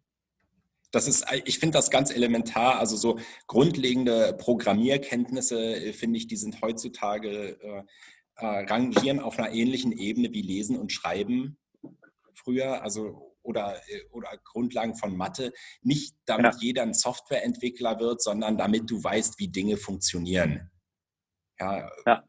Das 0.91 1.07
ist, 1.07 1.27
ich 1.45 1.59
finde 1.59 1.77
das 1.77 1.91
ganz 1.91 2.11
elementar. 2.11 2.79
Also 2.79 2.97
so 2.97 3.19
grundlegende 3.47 4.35
Programmierkenntnisse, 4.39 5.77
äh, 5.77 5.93
finde 5.93 6.19
ich, 6.19 6.29
die 6.29 6.37
sind 6.37 6.61
heutzutage 6.63 7.59
äh, 7.61 7.83
äh, 8.37 8.47
rangieren 8.71 9.21
auf 9.21 9.39
einer 9.39 9.53
ähnlichen 9.53 9.93
Ebene 9.93 10.33
wie 10.33 10.43
Lesen 10.43 10.79
und 10.79 10.93
Schreiben 10.93 11.59
früher. 12.35 12.83
Also 12.83 13.29
oder, 13.49 13.77
äh, 13.89 14.03
oder 14.11 14.29
Grundlagen 14.45 14.95
von 14.95 15.17
Mathe. 15.17 15.53
Nicht 15.83 16.15
damit 16.27 16.55
ja. 16.55 16.61
jeder 16.61 16.83
ein 16.83 16.95
Softwareentwickler 16.95 17.99
wird, 17.99 18.23
sondern 18.23 18.57
damit 18.57 18.91
du 18.91 19.03
weißt, 19.03 19.39
wie 19.39 19.49
Dinge 19.49 19.77
funktionieren. 19.77 20.71
Ja. 21.59 21.91
ja. 22.07 22.25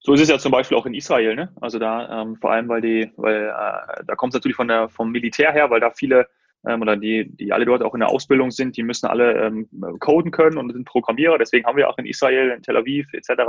So 0.00 0.12
ist 0.12 0.20
es 0.20 0.28
ja 0.28 0.38
zum 0.38 0.52
Beispiel 0.52 0.76
auch 0.76 0.86
in 0.86 0.94
Israel, 0.94 1.34
ne? 1.34 1.54
Also 1.60 1.78
da 1.78 2.22
ähm, 2.22 2.36
vor 2.36 2.52
allem, 2.52 2.68
weil 2.68 2.82
die, 2.82 3.12
weil 3.16 3.44
äh, 3.44 4.04
da 4.04 4.14
kommt 4.16 4.32
es 4.32 4.34
natürlich 4.34 4.56
von 4.56 4.68
der 4.68 4.88
vom 4.88 5.10
Militär 5.10 5.52
her, 5.52 5.70
weil 5.70 5.80
da 5.80 5.90
viele 5.90 6.28
ähm, 6.66 6.82
oder 6.82 6.96
die, 6.96 7.30
die 7.36 7.52
alle 7.52 7.64
dort 7.64 7.82
auch 7.82 7.94
in 7.94 8.00
der 8.00 8.08
Ausbildung 8.08 8.50
sind, 8.50 8.76
die 8.76 8.82
müssen 8.82 9.06
alle 9.06 9.34
ähm, 9.34 9.68
coden 10.00 10.30
können 10.30 10.58
und 10.58 10.72
sind 10.72 10.84
Programmierer. 10.86 11.38
Deswegen 11.38 11.66
haben 11.66 11.76
wir 11.76 11.88
auch 11.88 11.98
in 11.98 12.06
Israel, 12.06 12.50
in 12.50 12.62
Tel 12.62 12.76
Aviv 12.76 13.06
etc. 13.12 13.42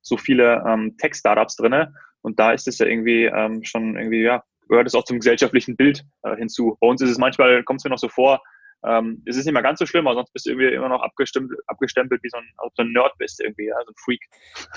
so 0.00 0.16
viele 0.16 0.64
ähm, 0.66 0.96
Tech-Startups 0.98 1.56
drinne. 1.56 1.94
Und 2.22 2.38
da 2.38 2.52
ist 2.52 2.68
es 2.68 2.78
ja 2.78 2.86
irgendwie 2.86 3.24
ähm, 3.24 3.62
schon 3.64 3.96
irgendwie, 3.96 4.22
ja, 4.22 4.42
gehört 4.68 4.86
es 4.86 4.94
auch 4.94 5.04
zum 5.04 5.18
gesellschaftlichen 5.18 5.76
Bild 5.76 6.04
äh, 6.22 6.36
hinzu. 6.36 6.76
Bei 6.80 6.86
uns 6.88 7.02
ist 7.02 7.10
es 7.10 7.18
manchmal, 7.18 7.62
kommt 7.64 7.80
es 7.80 7.84
mir 7.84 7.90
noch 7.90 7.98
so 7.98 8.08
vor, 8.08 8.40
ähm, 8.86 9.22
es 9.24 9.36
ist 9.36 9.46
nicht 9.46 9.54
mehr 9.54 9.62
ganz 9.62 9.78
so 9.78 9.86
schlimm, 9.86 10.06
aber 10.06 10.16
sonst 10.16 10.32
bist 10.32 10.46
du 10.46 10.50
irgendwie 10.50 10.68
immer 10.74 10.88
noch 10.88 11.02
abgestempelt, 11.02 11.58
abgestempelt 11.66 12.22
wie 12.22 12.28
so 12.28 12.36
ein, 12.36 12.44
so 12.76 12.82
ein 12.82 12.92
Nerd 12.92 13.16
bist 13.18 13.40
irgendwie, 13.40 13.66
ja, 13.66 13.76
so 13.84 13.90
ein 13.90 13.94
Freak. 14.04 14.20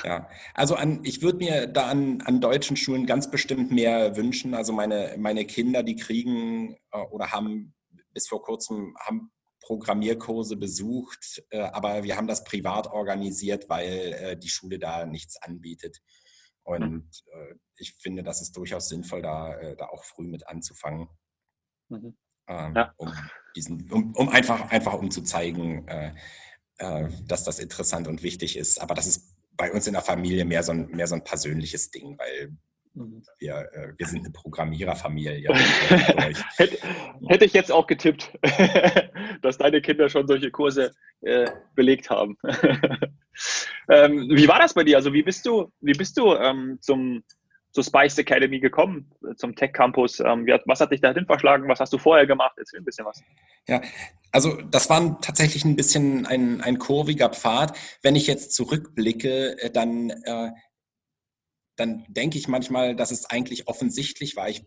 Ja, 0.04 0.30
also 0.54 0.76
an, 0.76 1.02
ich 1.04 1.21
würde 1.21 1.39
mir 1.39 1.67
da 1.67 1.88
an, 1.88 2.21
an 2.26 2.39
deutschen 2.39 2.78
Schulen 2.78 3.06
ganz 3.06 3.30
bestimmt 3.30 3.71
mehr 3.71 4.15
wünschen. 4.15 4.54
Also 4.54 4.71
meine, 4.71 5.15
meine 5.17 5.45
Kinder, 5.45 5.84
die 5.84 5.97
kriegen 5.97 6.78
äh, 6.91 7.00
oder 7.12 7.32
haben 7.32 7.73
bis 8.17 8.27
vor 8.27 8.41
kurzem 8.41 8.95
haben 8.99 9.32
Programmierkurse 9.62 10.58
besucht, 10.58 11.43
äh, 11.51 11.60
aber 11.60 12.03
wir 12.03 12.17
haben 12.17 12.25
das 12.25 12.43
privat 12.43 12.88
organisiert, 12.88 13.69
weil 13.69 14.13
äh, 14.13 14.38
die 14.38 14.49
Schule 14.49 14.80
da 14.80 15.06
nichts 15.06 15.39
anbietet. 15.39 16.01
Und 16.63 16.89
mhm. 16.89 17.10
Äh, 17.32 17.53
ich 17.75 17.93
finde, 17.99 18.23
das 18.23 18.41
ist 18.41 18.58
durchaus 18.58 18.89
sinnvoll, 18.89 19.21
da, 19.21 19.75
da 19.75 19.89
auch 19.89 20.03
früh 20.03 20.25
mit 20.25 20.47
anzufangen. 20.47 21.10
Mhm. 21.89 22.17
Ähm, 22.47 22.73
ja. 22.75 22.91
um, 22.97 23.13
diesen, 23.56 23.91
um, 23.91 24.15
um, 24.15 24.30
einfach, 24.30 24.71
einfach 24.71 24.93
um 24.93 25.12
zu 25.12 25.21
zeigen, 25.21 25.86
dass 26.80 27.43
das 27.43 27.60
interessant 27.60 28.08
und 28.08 28.23
wichtig 28.23 28.56
ist. 28.56 28.80
Aber 28.82 28.95
das 28.95 29.06
ist 29.08 29.36
bei 29.51 29.71
uns 29.71 29.86
in 29.86 29.93
der 29.93 30.01
Familie 30.01 30.45
mehr 30.45 30.63
so 30.63 30.71
ein, 30.71 30.88
mehr 30.88 31.08
so 31.08 31.15
ein 31.15 31.23
persönliches 31.23 31.91
Ding, 31.91 32.17
weil. 32.17 32.56
Wir, 33.39 33.69
äh, 33.73 33.93
wir 33.97 34.05
sind 34.05 34.25
eine 34.25 34.31
Programmiererfamilie. 34.31 35.53
hätte, 36.57 36.77
hätte 37.27 37.45
ich 37.45 37.53
jetzt 37.53 37.71
auch 37.71 37.88
getippt, 37.88 38.31
dass 39.41 39.57
deine 39.57 39.81
Kinder 39.81 40.10
schon 40.10 40.27
solche 40.27 40.51
Kurse 40.51 40.91
äh, 41.21 41.49
belegt 41.75 42.10
haben. 42.10 42.38
ähm, 43.89 44.29
wie 44.31 44.47
war 44.47 44.60
das 44.60 44.73
bei 44.73 44.83
dir? 44.83 44.97
Also 44.97 45.13
wie 45.13 45.23
bist 45.23 45.45
du, 45.45 45.71
wie 45.81 45.93
bist 45.93 46.17
du 46.17 46.36
ähm, 46.36 46.77
zum, 46.81 47.23
zur 47.71 47.83
Spice 47.83 48.17
Academy 48.17 48.60
gekommen, 48.60 49.12
zum 49.36 49.55
Tech 49.55 49.73
Campus? 49.73 50.19
Ähm, 50.19 50.45
wie, 50.45 50.57
was 50.65 50.79
hat 50.79 50.91
dich 50.91 51.01
dahin 51.01 51.25
verschlagen? 51.25 51.67
Was 51.67 51.79
hast 51.79 51.93
du 51.93 51.97
vorher 51.97 52.25
gemacht? 52.25 52.53
Erzähl 52.57 52.79
ein 52.79 52.86
bisschen 52.86 53.05
was. 53.05 53.21
Ja, 53.67 53.81
also 54.31 54.62
das 54.69 54.89
war 54.89 55.19
tatsächlich 55.21 55.65
ein 55.65 55.75
bisschen 55.75 56.25
ein, 56.25 56.62
ein 56.62 56.79
kurviger 56.79 57.29
Pfad. 57.29 57.77
Wenn 58.01 58.15
ich 58.15 58.27
jetzt 58.27 58.53
zurückblicke, 58.53 59.62
äh, 59.62 59.69
dann, 59.69 60.10
äh, 60.10 60.51
dann 61.78 62.06
denke 62.10 62.38
ich 62.38 62.48
manchmal, 62.48 62.96
dass 62.96 63.12
es 63.12 63.26
eigentlich 63.26 63.68
offensichtlich 63.68 64.36
war. 64.36 64.50
Ich 64.50 64.66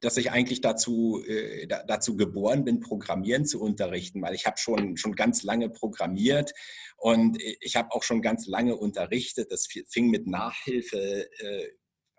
dass 0.00 0.16
ich 0.16 0.30
eigentlich 0.30 0.60
dazu, 0.60 1.22
äh, 1.26 1.66
dazu 1.66 2.16
geboren 2.16 2.64
bin, 2.64 2.80
Programmieren 2.80 3.44
zu 3.44 3.60
unterrichten, 3.60 4.22
weil 4.22 4.34
ich 4.34 4.46
habe 4.46 4.56
schon, 4.56 4.96
schon 4.96 5.14
ganz 5.14 5.42
lange 5.42 5.68
programmiert 5.68 6.52
und 6.96 7.38
ich 7.60 7.76
habe 7.76 7.92
auch 7.92 8.02
schon 8.02 8.22
ganz 8.22 8.46
lange 8.46 8.76
unterrichtet. 8.76 9.52
Das 9.52 9.68
fing 9.88 10.08
mit 10.08 10.26
Nachhilfe 10.26 11.28
äh, 11.40 11.68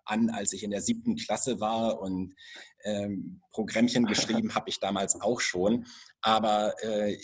an, 0.06 0.30
als 0.30 0.54
ich 0.54 0.64
in 0.64 0.72
der 0.72 0.82
siebten 0.82 1.16
Klasse 1.16 1.60
war 1.60 2.00
und 2.00 2.36
ähm, 2.84 3.42
Programmchen 3.52 4.06
geschrieben 4.06 4.54
habe 4.56 4.70
ich 4.70 4.80
damals 4.80 5.20
auch 5.20 5.42
schon. 5.42 5.86
Aber 6.22 6.76
äh, 6.84 7.18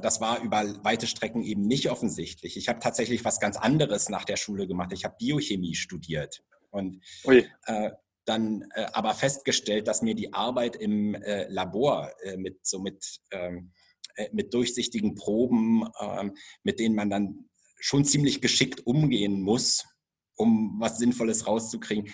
das 0.00 0.18
war 0.18 0.40
über 0.42 0.64
weite 0.82 1.06
Strecken 1.06 1.42
eben 1.42 1.60
nicht 1.66 1.90
offensichtlich. 1.90 2.56
Ich 2.56 2.68
habe 2.70 2.78
tatsächlich 2.80 3.22
was 3.24 3.38
ganz 3.38 3.58
anderes 3.58 4.08
nach 4.08 4.24
der 4.24 4.36
Schule 4.36 4.66
gemacht. 4.66 4.92
Ich 4.94 5.04
habe 5.04 5.16
Biochemie 5.18 5.74
studiert 5.74 6.42
und 6.70 7.02
äh, 7.66 7.90
dann 8.24 8.64
äh, 8.74 8.86
aber 8.92 9.14
festgestellt, 9.14 9.86
dass 9.86 10.02
mir 10.02 10.14
die 10.14 10.32
Arbeit 10.32 10.76
im 10.76 11.14
äh, 11.14 11.46
Labor 11.48 12.10
äh, 12.22 12.36
mit 12.36 12.66
so 12.66 12.78
mit, 12.78 13.20
ähm, 13.30 13.72
mit 14.32 14.54
durchsichtigen 14.54 15.14
Proben, 15.14 15.86
ähm, 16.00 16.34
mit 16.62 16.78
denen 16.78 16.94
man 16.94 17.10
dann 17.10 17.50
schon 17.78 18.04
ziemlich 18.04 18.40
geschickt 18.40 18.86
umgehen 18.86 19.42
muss, 19.42 19.84
um 20.36 20.76
was 20.78 20.98
Sinnvolles 20.98 21.46
rauszukriegen. 21.46 22.12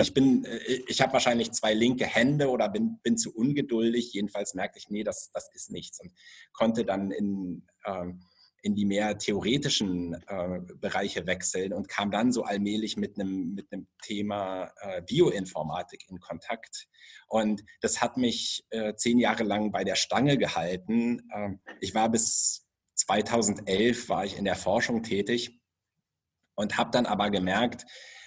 Ich 0.00 0.14
bin, 0.14 0.44
äh, 0.44 0.82
ich 0.86 1.00
habe 1.00 1.12
wahrscheinlich 1.12 1.52
zwei 1.52 1.74
linke 1.74 2.06
Hände 2.06 2.48
oder 2.48 2.68
bin, 2.68 2.98
bin 3.02 3.16
zu 3.16 3.34
ungeduldig. 3.34 4.12
Jedenfalls 4.12 4.54
merkte 4.54 4.78
ich, 4.78 4.88
nee, 4.88 5.04
das, 5.04 5.30
das 5.32 5.50
ist 5.54 5.70
nichts 5.70 6.00
und 6.00 6.12
konnte 6.52 6.84
dann 6.84 7.10
in, 7.10 7.66
ähm, 7.86 8.20
in 8.62 8.74
die 8.74 8.84
mehr 8.84 9.16
theoretischen 9.18 10.14
äh, 10.26 10.60
Bereiche 10.76 11.26
wechseln 11.26 11.72
und 11.72 11.88
kam 11.88 12.10
dann 12.10 12.32
so 12.32 12.44
allmählich 12.44 12.96
mit 12.96 13.18
einem 13.18 13.54
mit 13.54 13.72
einem 13.72 13.88
Thema 14.02 14.72
äh, 14.80 15.02
Bioinformatik 15.02 16.08
in 16.08 16.20
Kontakt. 16.20 16.88
Und 17.28 17.64
das 17.80 18.00
hat 18.00 18.16
mich 18.16 18.64
äh, 18.70 18.94
zehn 18.94 19.18
Jahre 19.18 19.44
lang 19.44 19.72
bei 19.72 19.84
der 19.84 19.96
Stange 19.96 20.36
gehalten. 20.38 21.28
Ähm, 21.34 21.60
ich 21.80 21.94
war 21.94 22.10
bis 22.10 22.66
2011 22.96 24.08
war 24.08 24.24
ich 24.26 24.36
in 24.36 24.44
der 24.44 24.56
Forschung 24.56 25.02
tätig 25.02 25.59
und 26.60 26.76
habe 26.76 26.90
dann 26.90 27.06
aber 27.06 27.30
gemerkt, 27.30 27.86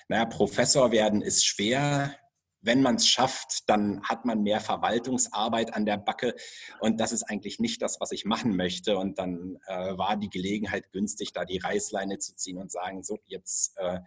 naja, 0.10 0.26
Professor 0.26 0.92
werden 0.92 1.22
ist 1.22 1.46
schwer. 1.46 2.16
Wenn 2.62 2.82
man 2.82 2.96
es 2.96 3.08
schafft, 3.08 3.70
dann 3.70 4.02
hat 4.04 4.26
man 4.26 4.42
mehr 4.42 4.62
Verwaltungsarbeit 4.62 5.74
an 5.74 5.86
der 5.86 5.98
Backe 5.98 6.34
und 6.80 7.00
das 7.00 7.12
ist 7.12 7.24
eigentlich 7.24 7.60
nicht 7.60 7.82
das, 7.82 8.00
was 8.00 8.12
ich 8.12 8.26
machen 8.26 8.56
möchte. 8.56 8.98
Und 8.98 9.20
dann 9.20 9.60
äh, 9.68 9.98
war 9.98 10.16
die 10.16 10.30
Gelegenheit 10.30 10.92
günstig, 10.92 11.34
da 11.34 11.46
die 11.46 11.60
Reißleine 11.60 12.20
zu 12.20 12.36
ziehen 12.36 12.58
und 12.58 12.72
sagen, 12.72 13.04
so 13.04 13.20
jetzt 13.26 13.78
äh, 13.78 14.00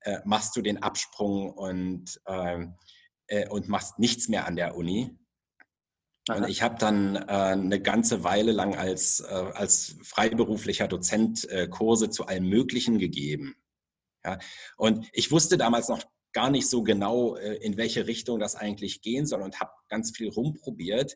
äh, 0.00 0.18
machst 0.24 0.56
du 0.56 0.62
den 0.62 0.82
Absprung 0.82 1.52
und, 1.52 2.20
ähm, 2.26 2.74
äh, 3.28 3.48
und 3.48 3.68
machst 3.68 4.00
nichts 4.00 4.28
mehr 4.28 4.46
an 4.46 4.56
der 4.56 4.76
Uni. 4.76 5.16
Und 6.28 6.48
ich 6.48 6.62
habe 6.62 6.76
dann 6.78 7.16
äh, 7.16 7.20
eine 7.26 7.80
ganze 7.80 8.22
Weile 8.22 8.52
lang 8.52 8.76
als, 8.76 9.20
äh, 9.20 9.32
als 9.32 9.96
freiberuflicher 10.02 10.88
Dozent 10.88 11.48
äh, 11.50 11.68
Kurse 11.68 12.10
zu 12.10 12.26
allem 12.26 12.48
Möglichen 12.48 12.98
gegeben. 12.98 13.56
Ja, 14.24 14.38
und 14.76 15.08
ich 15.12 15.30
wusste 15.30 15.58
damals 15.58 15.88
noch 15.88 16.02
gar 16.32 16.50
nicht 16.50 16.68
so 16.68 16.82
genau, 16.82 17.36
äh, 17.36 17.54
in 17.56 17.76
welche 17.76 18.06
Richtung 18.06 18.38
das 18.38 18.56
eigentlich 18.56 19.02
gehen 19.02 19.26
soll 19.26 19.42
und 19.42 19.60
habe 19.60 19.72
ganz 19.88 20.16
viel 20.16 20.28
rumprobiert. 20.28 21.14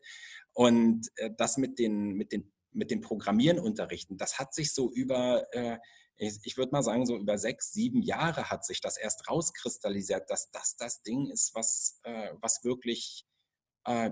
Und 0.53 1.07
äh, 1.15 1.31
das 1.37 1.57
mit 1.57 1.79
den, 1.79 2.13
mit 2.13 2.31
den, 2.31 2.51
mit 2.71 2.91
den 2.91 3.01
Programmieren 3.01 3.59
unterrichten, 3.59 4.17
das 4.17 4.39
hat 4.39 4.53
sich 4.53 4.73
so 4.73 4.91
über, 4.91 5.47
äh, 5.53 5.77
ich 6.17 6.57
würde 6.57 6.71
mal 6.71 6.83
sagen, 6.83 7.05
so 7.05 7.17
über 7.17 7.37
sechs, 7.37 7.71
sieben 7.71 8.01
Jahre 8.01 8.49
hat 8.49 8.65
sich 8.65 8.81
das 8.81 8.97
erst 8.97 9.29
rauskristallisiert, 9.29 10.29
dass 10.29 10.49
das 10.51 10.75
das 10.75 11.03
Ding 11.03 11.29
ist, 11.29 11.53
was, 11.53 12.01
was 12.41 12.63
wirklich 12.63 13.23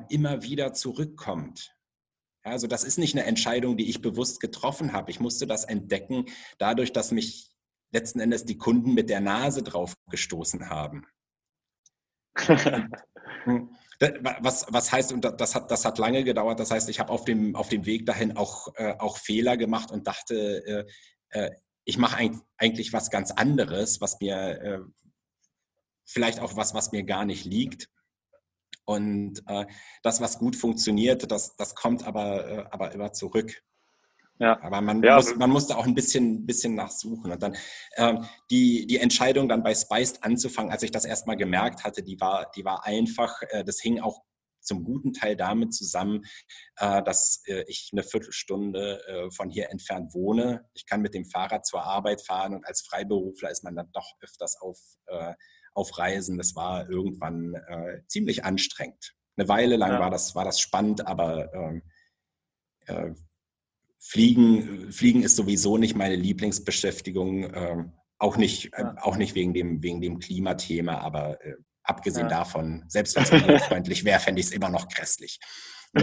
immer 0.10 0.44
wieder 0.44 0.74
zurückkommt. 0.74 1.76
Also 2.44 2.68
das 2.68 2.84
ist 2.84 3.00
nicht 3.00 3.16
eine 3.16 3.26
Entscheidung, 3.26 3.76
die 3.76 3.90
ich 3.90 4.04
bewusst 4.04 4.40
getroffen 4.40 4.94
habe. 4.94 5.10
Ich 5.10 5.20
musste 5.20 5.48
das 5.48 5.66
entdecken, 5.66 6.26
dadurch, 6.60 6.94
dass 6.94 7.12
mich 7.12 7.55
letzten 7.96 8.20
Endes 8.20 8.46
die 8.46 8.58
Kunden 8.58 8.94
mit 8.94 9.10
der 9.10 9.22
Nase 9.22 9.64
drauf 9.64 9.96
gestoßen 10.10 10.70
haben. 10.70 11.08
was, 13.96 14.66
was 14.70 14.92
heißt, 14.92 15.14
und 15.14 15.24
das 15.24 15.56
hat, 15.56 15.72
das 15.72 15.86
hat 15.86 15.98
lange 15.98 16.24
gedauert, 16.24 16.60
das 16.60 16.72
heißt, 16.72 16.90
ich 16.90 17.00
habe 17.00 17.12
auf 17.12 17.24
dem, 17.24 17.56
auf 17.56 17.70
dem 17.70 17.86
Weg 17.86 18.06
dahin 18.06 18.36
auch, 18.36 18.76
äh, 18.76 18.96
auch 19.00 19.18
Fehler 19.18 19.56
gemacht 19.58 19.92
und 19.92 20.06
dachte, 20.08 20.36
äh, 20.66 20.86
äh, 21.30 21.52
ich 21.86 21.98
mache 21.98 22.32
eigentlich 22.58 22.94
was 22.94 23.10
ganz 23.10 23.32
anderes, 23.32 24.02
was 24.02 24.20
mir 24.20 24.36
äh, 24.62 24.80
vielleicht 26.06 26.40
auch 26.40 26.56
was, 26.56 26.74
was 26.74 26.92
mir 26.92 27.04
gar 27.04 27.26
nicht 27.26 27.46
liegt. 27.46 27.90
Und 28.86 29.42
äh, 29.48 29.66
das, 30.04 30.20
was 30.20 30.38
gut 30.38 30.56
funktioniert, 30.56 31.32
das, 31.32 31.56
das 31.56 31.76
kommt 31.76 32.06
aber, 32.06 32.48
äh, 32.48 32.66
aber 32.72 32.92
immer 32.92 33.14
zurück. 33.14 33.64
Ja. 34.40 34.62
Aber 34.62 34.82
man, 34.82 35.02
ja. 35.02 35.16
muss, 35.16 35.36
man 35.36 35.50
musste 35.50 35.78
auch 35.78 35.86
ein 35.86 35.96
bisschen, 35.96 36.46
bisschen 36.46 36.76
nachsuchen. 36.76 37.32
Und 37.32 37.42
dann 37.42 37.56
ähm, 37.96 38.26
die, 38.52 38.86
die 38.86 38.98
Entscheidung 38.98 39.48
dann 39.48 39.64
bei 39.64 39.74
Spiced 39.74 40.24
anzufangen, 40.24 40.72
als 40.72 40.84
ich 40.84 40.92
das 40.92 41.06
erstmal 41.06 41.38
gemerkt 41.38 41.84
hatte, 41.84 42.04
die 42.04 42.20
war, 42.20 42.52
die 42.56 42.66
war 42.66 42.86
einfach, 42.86 43.42
äh, 43.50 43.64
das 43.64 43.80
hing 43.80 44.02
auch 44.02 44.22
zum 44.66 44.84
guten 44.84 45.14
Teil 45.14 45.36
damit 45.36 45.74
zusammen, 45.74 46.26
äh, 46.78 47.02
dass 47.04 47.44
äh, 47.46 47.64
ich 47.68 47.92
eine 47.94 48.04
Viertelstunde 48.04 49.02
äh, 49.08 49.32
von 49.32 49.50
hier 49.50 49.70
entfernt 49.70 50.14
wohne. 50.14 50.66
Ich 50.74 50.86
kann 50.86 51.02
mit 51.02 51.14
dem 51.14 51.26
Fahrrad 51.26 51.66
zur 51.66 51.84
Arbeit 51.84 52.22
fahren 52.22 52.56
und 52.56 52.66
als 52.66 52.82
Freiberufler 52.82 53.52
ist 53.52 53.64
man 53.64 53.76
dann 53.76 53.90
doch 53.94 54.14
öfters 54.22 54.60
auf, 54.60 54.80
äh, 55.06 55.34
auf 55.74 55.98
Reisen. 55.98 56.38
Das 56.38 56.56
war 56.56 56.90
irgendwann 56.90 57.54
äh, 57.54 58.02
ziemlich 58.08 58.44
anstrengend. 58.44 59.14
Eine 59.38 59.48
Weile 59.48 59.78
lang 59.78 59.94
ja. 59.94 60.00
war, 60.00 60.10
das, 60.10 60.36
war 60.36 60.46
das 60.46 60.60
spannend, 60.60 61.06
aber 61.08 61.54
ähm, 61.54 61.84
äh, 62.88 63.12
Fliegen, 64.08 64.92
Fliegen 64.92 65.24
ist 65.24 65.36
sowieso 65.36 65.78
nicht 65.78 65.96
meine 65.96 66.16
Lieblingsbeschäftigung, 66.16 67.52
ähm, 67.56 67.94
auch 68.20 68.38
nicht, 68.38 68.72
äh, 68.74 68.86
auch 69.02 69.18
nicht 69.18 69.34
wegen 69.34 69.54
dem, 69.54 69.82
wegen 69.82 70.00
dem 70.00 70.20
Klimathema, 70.20 71.00
aber 71.00 71.44
äh, 71.44 71.56
abgesehen 71.84 72.30
ja. 72.30 72.38
davon, 72.38 72.84
selbst 72.88 73.16
wenn 73.16 73.24
es 73.24 73.32
umweltfreundlich 73.32 74.06
wäre, 74.06 74.20
fände 74.20 74.42
ich 74.42 74.48
es 74.48 74.52
immer 74.52 74.70
noch 74.70 74.88
grässlich. 74.90 75.40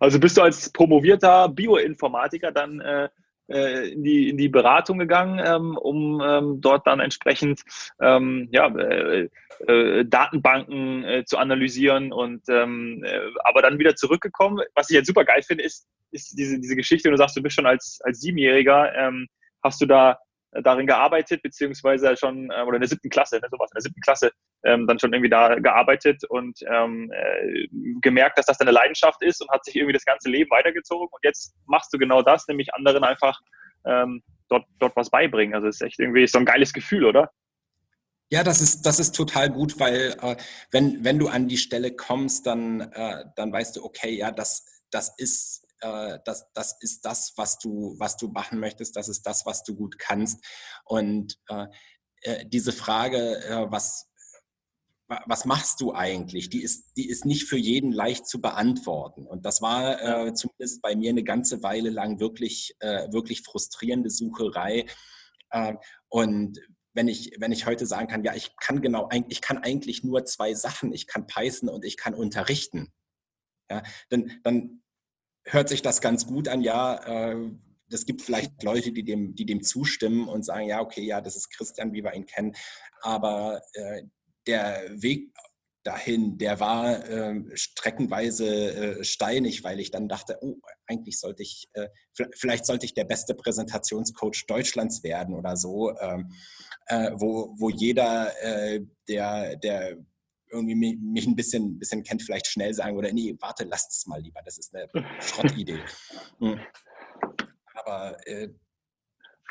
also 0.00 0.20
bist 0.20 0.36
du 0.36 0.42
als 0.42 0.70
promovierter 0.70 1.48
Bioinformatiker 1.48 2.52
dann 2.52 2.80
äh, 2.80 3.08
äh, 3.52 3.88
in, 3.88 4.02
die, 4.02 4.28
in 4.28 4.36
die 4.36 4.48
Beratung 4.48 4.98
gegangen, 4.98 5.40
ähm, 5.44 5.76
um 5.76 6.20
ähm, 6.24 6.60
dort 6.60 6.86
dann 6.86 7.00
entsprechend 7.00 7.62
ähm, 8.00 8.48
ja, 8.50 8.66
äh, 8.68 9.28
äh, 9.66 10.04
Datenbanken 10.04 11.04
äh, 11.04 11.24
zu 11.24 11.38
analysieren 11.38 12.12
und 12.12 12.42
ähm, 12.48 13.04
äh, 13.04 13.20
aber 13.44 13.62
dann 13.62 13.78
wieder 13.78 13.94
zurückgekommen. 13.94 14.64
Was 14.74 14.90
ich 14.90 14.94
jetzt 14.94 15.06
super 15.06 15.24
geil 15.24 15.42
finde, 15.42 15.64
ist, 15.64 15.86
ist 16.10 16.36
diese, 16.38 16.58
diese 16.58 16.76
Geschichte, 16.76 17.08
und 17.08 17.12
du 17.12 17.18
sagst, 17.18 17.36
du 17.36 17.42
bist 17.42 17.56
schon 17.56 17.66
als, 17.66 18.00
als 18.04 18.20
Siebenjähriger, 18.20 18.94
ähm, 18.94 19.28
hast 19.62 19.80
du 19.80 19.86
da 19.86 20.18
darin 20.60 20.86
gearbeitet, 20.86 21.42
beziehungsweise 21.42 22.16
schon, 22.16 22.50
äh, 22.50 22.62
oder 22.62 22.76
in 22.76 22.82
der 22.82 22.88
siebten 22.88 23.08
Klasse, 23.08 23.36
ne, 23.36 23.48
sowas, 23.50 23.70
in 23.70 23.76
der 23.76 23.82
siebten 23.82 24.00
Klasse, 24.02 24.32
ähm, 24.64 24.86
dann 24.86 24.98
schon 24.98 25.12
irgendwie 25.12 25.30
da 25.30 25.54
gearbeitet 25.54 26.24
und 26.28 26.58
ähm, 26.70 27.10
äh, 27.12 27.68
gemerkt, 28.00 28.38
dass 28.38 28.46
das 28.46 28.58
deine 28.58 28.70
Leidenschaft 28.70 29.22
ist 29.22 29.40
und 29.40 29.50
hat 29.50 29.64
sich 29.64 29.76
irgendwie 29.76 29.94
das 29.94 30.04
ganze 30.04 30.28
Leben 30.28 30.50
weitergezogen 30.50 31.08
und 31.10 31.24
jetzt 31.24 31.54
machst 31.66 31.92
du 31.92 31.98
genau 31.98 32.22
das, 32.22 32.46
nämlich 32.48 32.74
anderen 32.74 33.04
einfach 33.04 33.40
ähm, 33.86 34.22
dort, 34.48 34.66
dort 34.78 34.94
was 34.96 35.10
beibringen. 35.10 35.54
Also 35.54 35.68
es 35.68 35.76
ist 35.76 35.82
echt 35.82 35.98
irgendwie 35.98 36.26
so 36.26 36.38
ein 36.38 36.44
geiles 36.44 36.72
Gefühl, 36.72 37.04
oder? 37.04 37.30
Ja, 38.30 38.42
das 38.42 38.60
ist, 38.60 38.86
das 38.86 38.98
ist 38.98 39.14
total 39.14 39.50
gut, 39.50 39.78
weil 39.78 40.16
äh, 40.22 40.36
wenn, 40.70 41.04
wenn 41.04 41.18
du 41.18 41.28
an 41.28 41.48
die 41.48 41.58
Stelle 41.58 41.94
kommst, 41.94 42.46
dann, 42.46 42.80
äh, 42.80 43.24
dann 43.36 43.52
weißt 43.52 43.76
du, 43.76 43.84
okay, 43.84 44.10
ja, 44.10 44.30
das, 44.30 44.64
das 44.90 45.12
ist 45.18 45.61
äh, 45.82 46.18
das, 46.24 46.50
das 46.54 46.76
ist 46.80 47.04
das, 47.04 47.32
was 47.36 47.58
du, 47.58 47.94
was 47.98 48.16
du 48.16 48.28
machen 48.28 48.58
möchtest, 48.58 48.96
das 48.96 49.08
ist 49.08 49.22
das, 49.22 49.44
was 49.46 49.62
du 49.64 49.74
gut 49.74 49.98
kannst. 49.98 50.44
Und 50.84 51.38
äh, 51.48 51.66
äh 52.22 52.46
diese 52.46 52.72
Frage, 52.72 53.44
äh, 53.44 53.70
was, 53.70 54.08
was 55.26 55.44
machst 55.44 55.80
du 55.80 55.92
eigentlich? 55.94 56.48
Die 56.48 56.62
ist, 56.62 56.96
die 56.96 57.08
ist 57.08 57.24
nicht 57.24 57.44
für 57.44 57.58
jeden 57.58 57.92
leicht 57.92 58.26
zu 58.26 58.40
beantworten. 58.40 59.26
Und 59.26 59.44
das 59.44 59.60
war 59.60 60.00
äh, 60.00 60.34
zumindest 60.34 60.80
bei 60.82 60.96
mir 60.96 61.10
eine 61.10 61.24
ganze 61.24 61.62
Weile 61.62 61.90
lang 61.90 62.20
wirklich, 62.20 62.74
äh, 62.80 63.12
wirklich 63.12 63.42
frustrierende 63.42 64.10
Sucherei. 64.10 64.86
Äh, 65.50 65.74
und 66.08 66.60
wenn 66.94 67.08
ich, 67.08 67.32
wenn 67.38 67.52
ich 67.52 67.66
heute 67.66 67.86
sagen 67.86 68.08
kann, 68.08 68.24
ja, 68.24 68.34
ich 68.34 68.54
kann 68.56 68.82
genau, 68.82 69.08
ich 69.28 69.40
kann 69.40 69.58
eigentlich 69.58 70.04
nur 70.04 70.24
zwei 70.24 70.54
Sachen. 70.54 70.92
Ich 70.92 71.06
kann 71.06 71.26
Python 71.26 71.68
und 71.68 71.84
ich 71.84 71.96
kann 71.96 72.14
unterrichten. 72.14 72.92
Ja, 73.70 73.82
dann, 74.10 74.40
dann 74.42 74.81
hört 75.44 75.68
sich 75.68 75.82
das 75.82 76.00
ganz 76.00 76.26
gut 76.26 76.48
an, 76.48 76.62
ja, 76.62 76.96
äh, 77.30 77.50
es 77.90 78.06
gibt 78.06 78.22
vielleicht 78.22 78.62
Leute, 78.62 78.92
die 78.92 79.04
dem, 79.04 79.34
die 79.34 79.44
dem 79.46 79.62
zustimmen 79.62 80.28
und 80.28 80.44
sagen, 80.44 80.66
ja, 80.66 80.80
okay, 80.80 81.02
ja, 81.02 81.20
das 81.20 81.36
ist 81.36 81.50
Christian, 81.50 81.92
wie 81.92 82.02
wir 82.02 82.14
ihn 82.14 82.26
kennen. 82.26 82.54
Aber 83.02 83.60
äh, 83.74 84.02
der 84.46 84.82
Weg 84.90 85.30
dahin, 85.84 86.38
der 86.38 86.60
war 86.60 87.08
äh, 87.08 87.42
streckenweise 87.54 89.00
äh, 89.00 89.04
steinig, 89.04 89.64
weil 89.64 89.80
ich 89.80 89.90
dann 89.90 90.08
dachte, 90.08 90.38
oh, 90.40 90.56
eigentlich 90.86 91.18
sollte 91.18 91.42
ich, 91.42 91.68
äh, 91.74 91.88
vielleicht 92.34 92.66
sollte 92.66 92.86
ich 92.86 92.94
der 92.94 93.04
beste 93.04 93.34
Präsentationscoach 93.34 94.46
Deutschlands 94.46 95.02
werden 95.02 95.34
oder 95.34 95.56
so, 95.56 95.96
ähm, 95.98 96.32
äh, 96.86 97.10
wo, 97.14 97.54
wo 97.58 97.68
jeder, 97.68 98.32
äh, 98.42 98.80
der, 99.08 99.56
der 99.56 99.96
irgendwie 100.52 100.74
mich, 100.74 100.98
mich 101.00 101.26
ein 101.26 101.36
bisschen, 101.36 101.78
bisschen 101.78 102.04
kennt, 102.04 102.22
vielleicht 102.22 102.46
schnell 102.46 102.72
sagen 102.74 102.96
oder 102.96 103.12
nee, 103.12 103.34
warte, 103.40 103.64
lasst 103.64 103.90
es 103.92 104.06
mal 104.06 104.20
lieber, 104.20 104.40
das 104.44 104.58
ist 104.58 104.74
eine 104.74 104.88
Schrottidee. 105.20 105.80
Hm. 106.38 106.60
Aber 107.74 108.16
äh, 108.26 108.48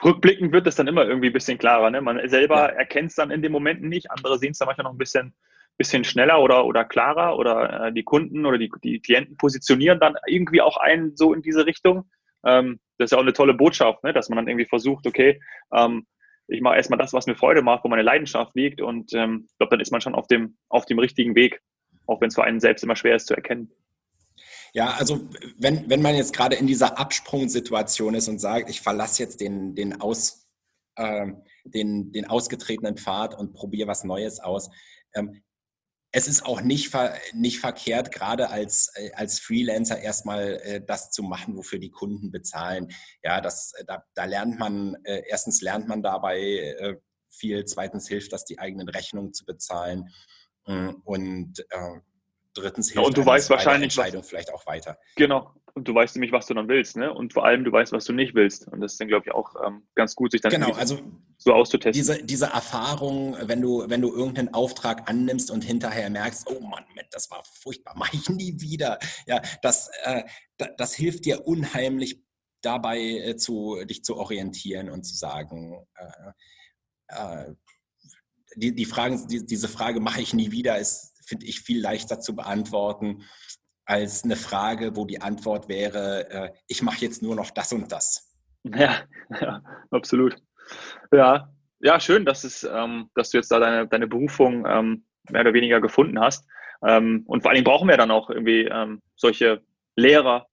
rückblickend 0.03 0.51
wird 0.51 0.67
es 0.67 0.75
dann 0.75 0.87
immer 0.87 1.05
irgendwie 1.05 1.27
ein 1.27 1.33
bisschen 1.33 1.57
klarer. 1.57 1.89
Ne? 1.89 2.01
Man 2.01 2.27
selber 2.29 2.69
ja. 2.71 2.77
erkennt 2.77 3.09
es 3.09 3.15
dann 3.15 3.31
in 3.31 3.41
den 3.41 3.51
Momenten 3.51 3.89
nicht, 3.89 4.11
andere 4.11 4.37
sehen 4.37 4.51
es 4.51 4.59
dann 4.59 4.67
manchmal 4.67 4.85
noch 4.85 4.93
ein 4.93 4.97
bisschen, 4.97 5.33
bisschen 5.77 6.03
schneller 6.03 6.41
oder, 6.41 6.65
oder 6.65 6.85
klarer 6.85 7.37
oder 7.37 7.87
äh, 7.87 7.93
die 7.93 8.03
Kunden 8.03 8.45
oder 8.45 8.57
die, 8.57 8.71
die 8.83 8.99
Klienten 8.99 9.37
positionieren 9.37 9.99
dann 9.99 10.15
irgendwie 10.27 10.61
auch 10.61 10.77
einen 10.77 11.15
so 11.17 11.33
in 11.33 11.41
diese 11.41 11.65
Richtung. 11.65 12.09
Ähm, 12.45 12.79
das 12.97 13.05
ist 13.05 13.11
ja 13.11 13.17
auch 13.17 13.23
eine 13.23 13.33
tolle 13.33 13.53
Botschaft, 13.53 14.03
ne? 14.03 14.13
dass 14.13 14.29
man 14.29 14.37
dann 14.37 14.47
irgendwie 14.47 14.67
versucht, 14.67 15.07
okay, 15.07 15.41
ähm, 15.73 16.05
ich 16.51 16.61
mache 16.61 16.75
erstmal 16.75 16.99
das, 16.99 17.13
was 17.13 17.27
mir 17.27 17.35
Freude 17.35 17.61
macht, 17.61 17.83
wo 17.83 17.87
meine 17.87 18.01
Leidenschaft 18.01 18.55
liegt 18.55 18.81
und 18.81 19.13
ähm, 19.13 19.45
ich 19.47 19.57
glaube, 19.57 19.71
dann 19.71 19.79
ist 19.79 19.91
man 19.91 20.01
schon 20.01 20.15
auf 20.15 20.27
dem, 20.27 20.57
auf 20.69 20.85
dem 20.85 20.99
richtigen 20.99 21.35
Weg, 21.35 21.61
auch 22.07 22.19
wenn 22.21 22.27
es 22.27 22.35
für 22.35 22.43
einen 22.43 22.59
selbst 22.59 22.83
immer 22.83 22.95
schwer 22.95 23.15
ist 23.15 23.27
zu 23.27 23.35
erkennen. 23.35 23.71
Ja, 24.73 24.91
also 24.97 25.29
wenn, 25.57 25.89
wenn 25.89 26.01
man 26.01 26.15
jetzt 26.15 26.33
gerade 26.33 26.55
in 26.55 26.67
dieser 26.67 26.97
Absprungsituation 26.97 28.13
ist 28.13 28.27
und 28.27 28.39
sagt, 28.39 28.69
ich 28.69 28.81
verlasse 28.81 29.23
jetzt 29.23 29.41
den, 29.41 29.75
den, 29.75 29.99
aus, 29.99 30.47
äh, 30.95 31.27
den, 31.65 32.11
den 32.11 32.25
ausgetretenen 32.25 32.97
Pfad 32.97 33.37
und 33.37 33.53
probiere 33.53 33.87
was 33.87 34.03
Neues 34.03 34.39
aus, 34.39 34.69
ähm, 35.13 35.41
es 36.11 36.27
ist 36.27 36.45
auch 36.45 36.61
nicht, 36.61 36.89
ver, 36.89 37.13
nicht 37.33 37.59
verkehrt, 37.59 38.11
gerade 38.11 38.49
als, 38.49 38.91
äh, 38.95 39.11
als 39.13 39.39
Freelancer 39.39 39.99
erstmal 39.99 40.59
äh, 40.63 40.81
das 40.85 41.11
zu 41.11 41.23
machen, 41.23 41.55
wofür 41.55 41.79
die 41.79 41.91
Kunden 41.91 42.31
bezahlen. 42.31 42.89
Ja, 43.23 43.39
das, 43.39 43.73
äh, 43.77 43.85
da, 43.85 44.03
da 44.13 44.25
lernt 44.25 44.59
man, 44.59 44.97
äh, 45.03 45.23
erstens 45.27 45.61
lernt 45.61 45.87
man 45.87 46.03
dabei 46.03 46.39
äh, 46.39 46.97
viel, 47.29 47.63
zweitens 47.65 48.07
hilft 48.07 48.33
das, 48.33 48.43
die 48.43 48.59
eigenen 48.59 48.89
Rechnungen 48.89 49.33
zu 49.33 49.45
bezahlen. 49.45 50.09
Und 50.65 51.59
äh, 51.69 51.99
drittens 52.53 52.91
hilft 52.91 53.01
ja, 53.01 53.07
und 53.07 53.17
du 53.17 53.25
weißt 53.25 53.49
wahrscheinlich 53.49 53.85
Entscheidung 53.85 54.21
was, 54.21 54.29
vielleicht 54.29 54.53
auch 54.53 54.65
weiter. 54.67 54.99
Genau. 55.15 55.55
Und 55.73 55.87
du 55.87 55.95
weißt 55.95 56.15
nämlich, 56.15 56.31
was 56.31 56.47
du 56.47 56.53
dann 56.53 56.67
willst, 56.67 56.97
ne? 56.97 57.13
Und 57.13 57.33
vor 57.33 57.45
allem, 57.45 57.63
du 57.63 57.71
weißt, 57.71 57.91
was 57.91 58.05
du 58.05 58.13
nicht 58.13 58.35
willst. 58.35 58.67
Und 58.67 58.81
das 58.81 58.93
ist 58.93 59.01
dann, 59.01 59.07
glaube 59.07 59.25
ich, 59.27 59.33
auch 59.33 59.55
ähm, 59.65 59.83
ganz 59.95 60.15
gut, 60.15 60.31
sich 60.31 60.41
dann 60.41 60.51
genau, 60.51 60.71
also 60.73 60.99
so 61.37 61.53
auszutesten. 61.53 61.93
Diese, 61.93 62.23
diese 62.23 62.47
Erfahrung, 62.47 63.37
wenn 63.41 63.61
du, 63.61 63.85
wenn 63.87 64.01
du 64.01 64.13
irgendeinen 64.13 64.53
Auftrag 64.53 65.09
annimmst 65.09 65.49
und 65.49 65.63
hinterher 65.63 66.09
merkst, 66.09 66.47
oh 66.49 66.59
Mann, 66.59 66.83
das 67.11 67.31
war 67.31 67.43
furchtbar, 67.43 67.95
mache 67.97 68.15
ich 68.15 68.29
nie 68.29 68.59
wieder. 68.59 68.99
Ja, 69.25 69.41
das, 69.61 69.89
äh, 70.03 70.23
das 70.77 70.93
hilft 70.93 71.25
dir 71.25 71.47
unheimlich 71.47 72.21
dabei, 72.61 72.99
äh, 72.99 73.35
zu, 73.37 73.83
dich 73.85 74.03
zu 74.03 74.17
orientieren 74.17 74.89
und 74.89 75.03
zu 75.03 75.15
sagen, 75.15 75.85
äh, 77.07 77.45
äh 77.47 77.55
die, 78.55 78.75
die 78.75 78.85
Fragen, 78.85 79.27
die, 79.29 79.45
diese 79.45 79.69
Frage 79.69 80.01
mache 80.01 80.21
ich 80.21 80.33
nie 80.33 80.51
wieder, 80.51 80.77
ist, 80.77 81.13
finde 81.23 81.45
ich, 81.45 81.61
viel 81.61 81.79
leichter 81.79 82.19
zu 82.19 82.35
beantworten, 82.35 83.23
als 83.91 84.23
eine 84.23 84.37
Frage, 84.37 84.95
wo 84.95 85.05
die 85.05 85.21
Antwort 85.21 85.67
wäre, 85.67 86.29
äh, 86.29 86.49
ich 86.69 86.81
mache 86.81 87.01
jetzt 87.01 87.21
nur 87.21 87.35
noch 87.35 87.51
das 87.51 87.73
und 87.73 87.91
das. 87.91 88.33
Ja, 88.63 89.01
ja 89.41 89.61
absolut. 89.91 90.37
Ja, 91.11 91.49
ja, 91.81 91.99
schön, 91.99 92.23
dass, 92.23 92.45
es, 92.45 92.63
ähm, 92.63 93.09
dass 93.15 93.31
du 93.31 93.37
jetzt 93.37 93.51
da 93.51 93.59
deine, 93.59 93.87
deine 93.87 94.07
Berufung 94.07 94.65
ähm, 94.65 95.03
mehr 95.29 95.41
oder 95.41 95.53
weniger 95.53 95.81
gefunden 95.81 96.21
hast. 96.21 96.47
Ähm, 96.87 97.23
und 97.27 97.41
vor 97.41 97.51
allem 97.51 97.65
brauchen 97.65 97.89
wir 97.89 97.97
dann 97.97 98.11
auch 98.11 98.29
irgendwie 98.29 98.61
ähm, 98.61 99.01
solche 99.17 99.61
Lehrer 99.97 100.47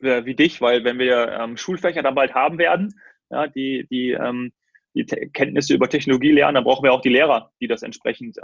äh, 0.00 0.24
wie 0.24 0.36
dich, 0.36 0.60
weil 0.60 0.84
wenn 0.84 1.00
wir 1.00 1.32
ähm, 1.32 1.56
Schulfächer 1.56 2.02
dann 2.02 2.14
bald 2.14 2.32
haben 2.32 2.58
werden, 2.58 2.94
ja, 3.28 3.48
die, 3.48 3.88
die, 3.90 4.12
ähm, 4.12 4.52
die 4.94 5.04
Kenntnisse 5.04 5.74
über 5.74 5.88
Technologie 5.88 6.30
lernen, 6.30 6.54
dann 6.54 6.64
brauchen 6.64 6.84
wir 6.84 6.92
auch 6.92 7.00
die 7.00 7.08
Lehrer, 7.08 7.50
die 7.60 7.66
das 7.66 7.82
entsprechend 7.82 8.36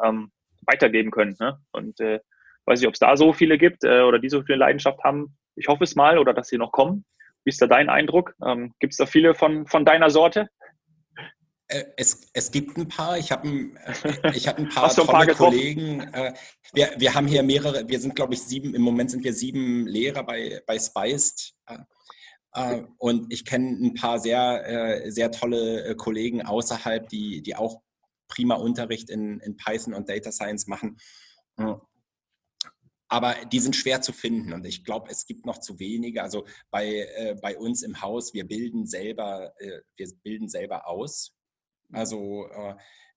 weitergeben 0.67 1.13
können. 1.13 1.37
Ne? 1.39 1.61
Und 1.71 2.01
äh, 2.01 2.19
weiß 2.67 2.81
nicht, 2.81 2.89
ob 2.89 2.95
es 2.95 3.01
da 3.01 3.17
so 3.17 3.33
viele 3.33 3.59
gibt 3.59 3.85
äh, 3.85 4.03
oder 4.03 4.19
die 4.19 4.29
so 4.29 4.43
viel 4.43 4.57
Leidenschaft 4.57 5.03
haben. 5.03 5.37
Ich 5.57 5.69
hoffe 5.69 5.85
es 5.85 5.97
mal 5.97 6.19
oder 6.19 6.33
dass 6.33 6.49
sie 6.49 6.59
noch 6.59 6.73
kommen. 6.73 7.05
Wie 7.45 7.51
ist 7.51 7.61
da 7.63 7.67
dein 7.67 7.89
Eindruck? 7.89 8.35
Ähm, 8.45 8.75
gibt 8.81 8.93
es 8.93 8.99
da 8.99 9.07
viele 9.07 9.35
von, 9.35 9.67
von 9.67 9.85
deiner 9.85 10.11
Sorte? 10.11 10.49
Äh, 11.71 11.85
es, 11.97 12.29
es 12.33 12.51
gibt 12.51 12.77
ein 12.77 12.89
paar. 12.89 13.17
Ich 13.17 13.31
habe 13.31 13.49
ein, 13.49 13.77
äh, 13.77 14.33
ich 14.35 14.49
hab 14.49 14.59
ein 14.59 14.69
paar 14.69 14.93
tolle 14.93 15.09
ein 15.09 15.27
paar 15.27 15.35
Kollegen. 15.35 16.01
Äh, 16.13 16.35
wir, 16.73 16.91
wir 16.97 17.15
haben 17.15 17.27
hier 17.27 17.43
mehrere, 17.43 17.89
wir 17.89 18.01
sind, 18.01 18.17
glaube 18.17 18.35
ich, 18.35 18.43
sieben, 18.43 18.75
im 18.75 18.83
Moment 18.83 19.11
sind 19.11 19.25
wir 19.25 19.33
sieben 19.33 19.87
Lehrer 19.87 20.25
bei, 20.25 20.63
bei 20.67 20.79
Spiced. 20.79 21.55
Und 22.99 23.33
ich 23.33 23.45
kenne 23.45 23.79
ein 23.81 23.95
paar 23.95 24.19
sehr, 24.19 25.05
sehr 25.07 25.31
tolle 25.31 25.95
Kollegen 25.95 26.43
außerhalb, 26.43 27.09
die, 27.09 27.43
die 27.43 27.55
auch 27.55 27.81
prima 28.27 28.57
Unterricht 28.57 29.09
in, 29.09 29.39
in 29.39 29.57
Python 29.57 29.95
und 29.95 30.09
Data 30.09 30.33
Science 30.33 30.67
machen. 30.67 30.97
Aber 33.13 33.35
die 33.53 33.59
sind 33.59 33.75
schwer 33.75 34.01
zu 34.01 34.13
finden 34.13 34.53
und 34.53 34.65
ich 34.65 34.85
glaube, 34.85 35.11
es 35.11 35.27
gibt 35.27 35.45
noch 35.45 35.59
zu 35.59 35.81
wenige. 35.81 36.23
Also 36.23 36.47
bei, 36.71 36.87
äh, 37.17 37.37
bei 37.43 37.59
uns 37.59 37.83
im 37.83 38.01
Haus, 38.01 38.33
wir 38.35 38.47
bilden 38.47 38.87
selber, 38.87 39.53
äh, 39.59 39.81
wir 39.97 40.09
bilden 40.23 40.49
selber 40.49 40.87
aus. 40.87 41.37
Also 41.93 42.47
äh, 42.49 42.75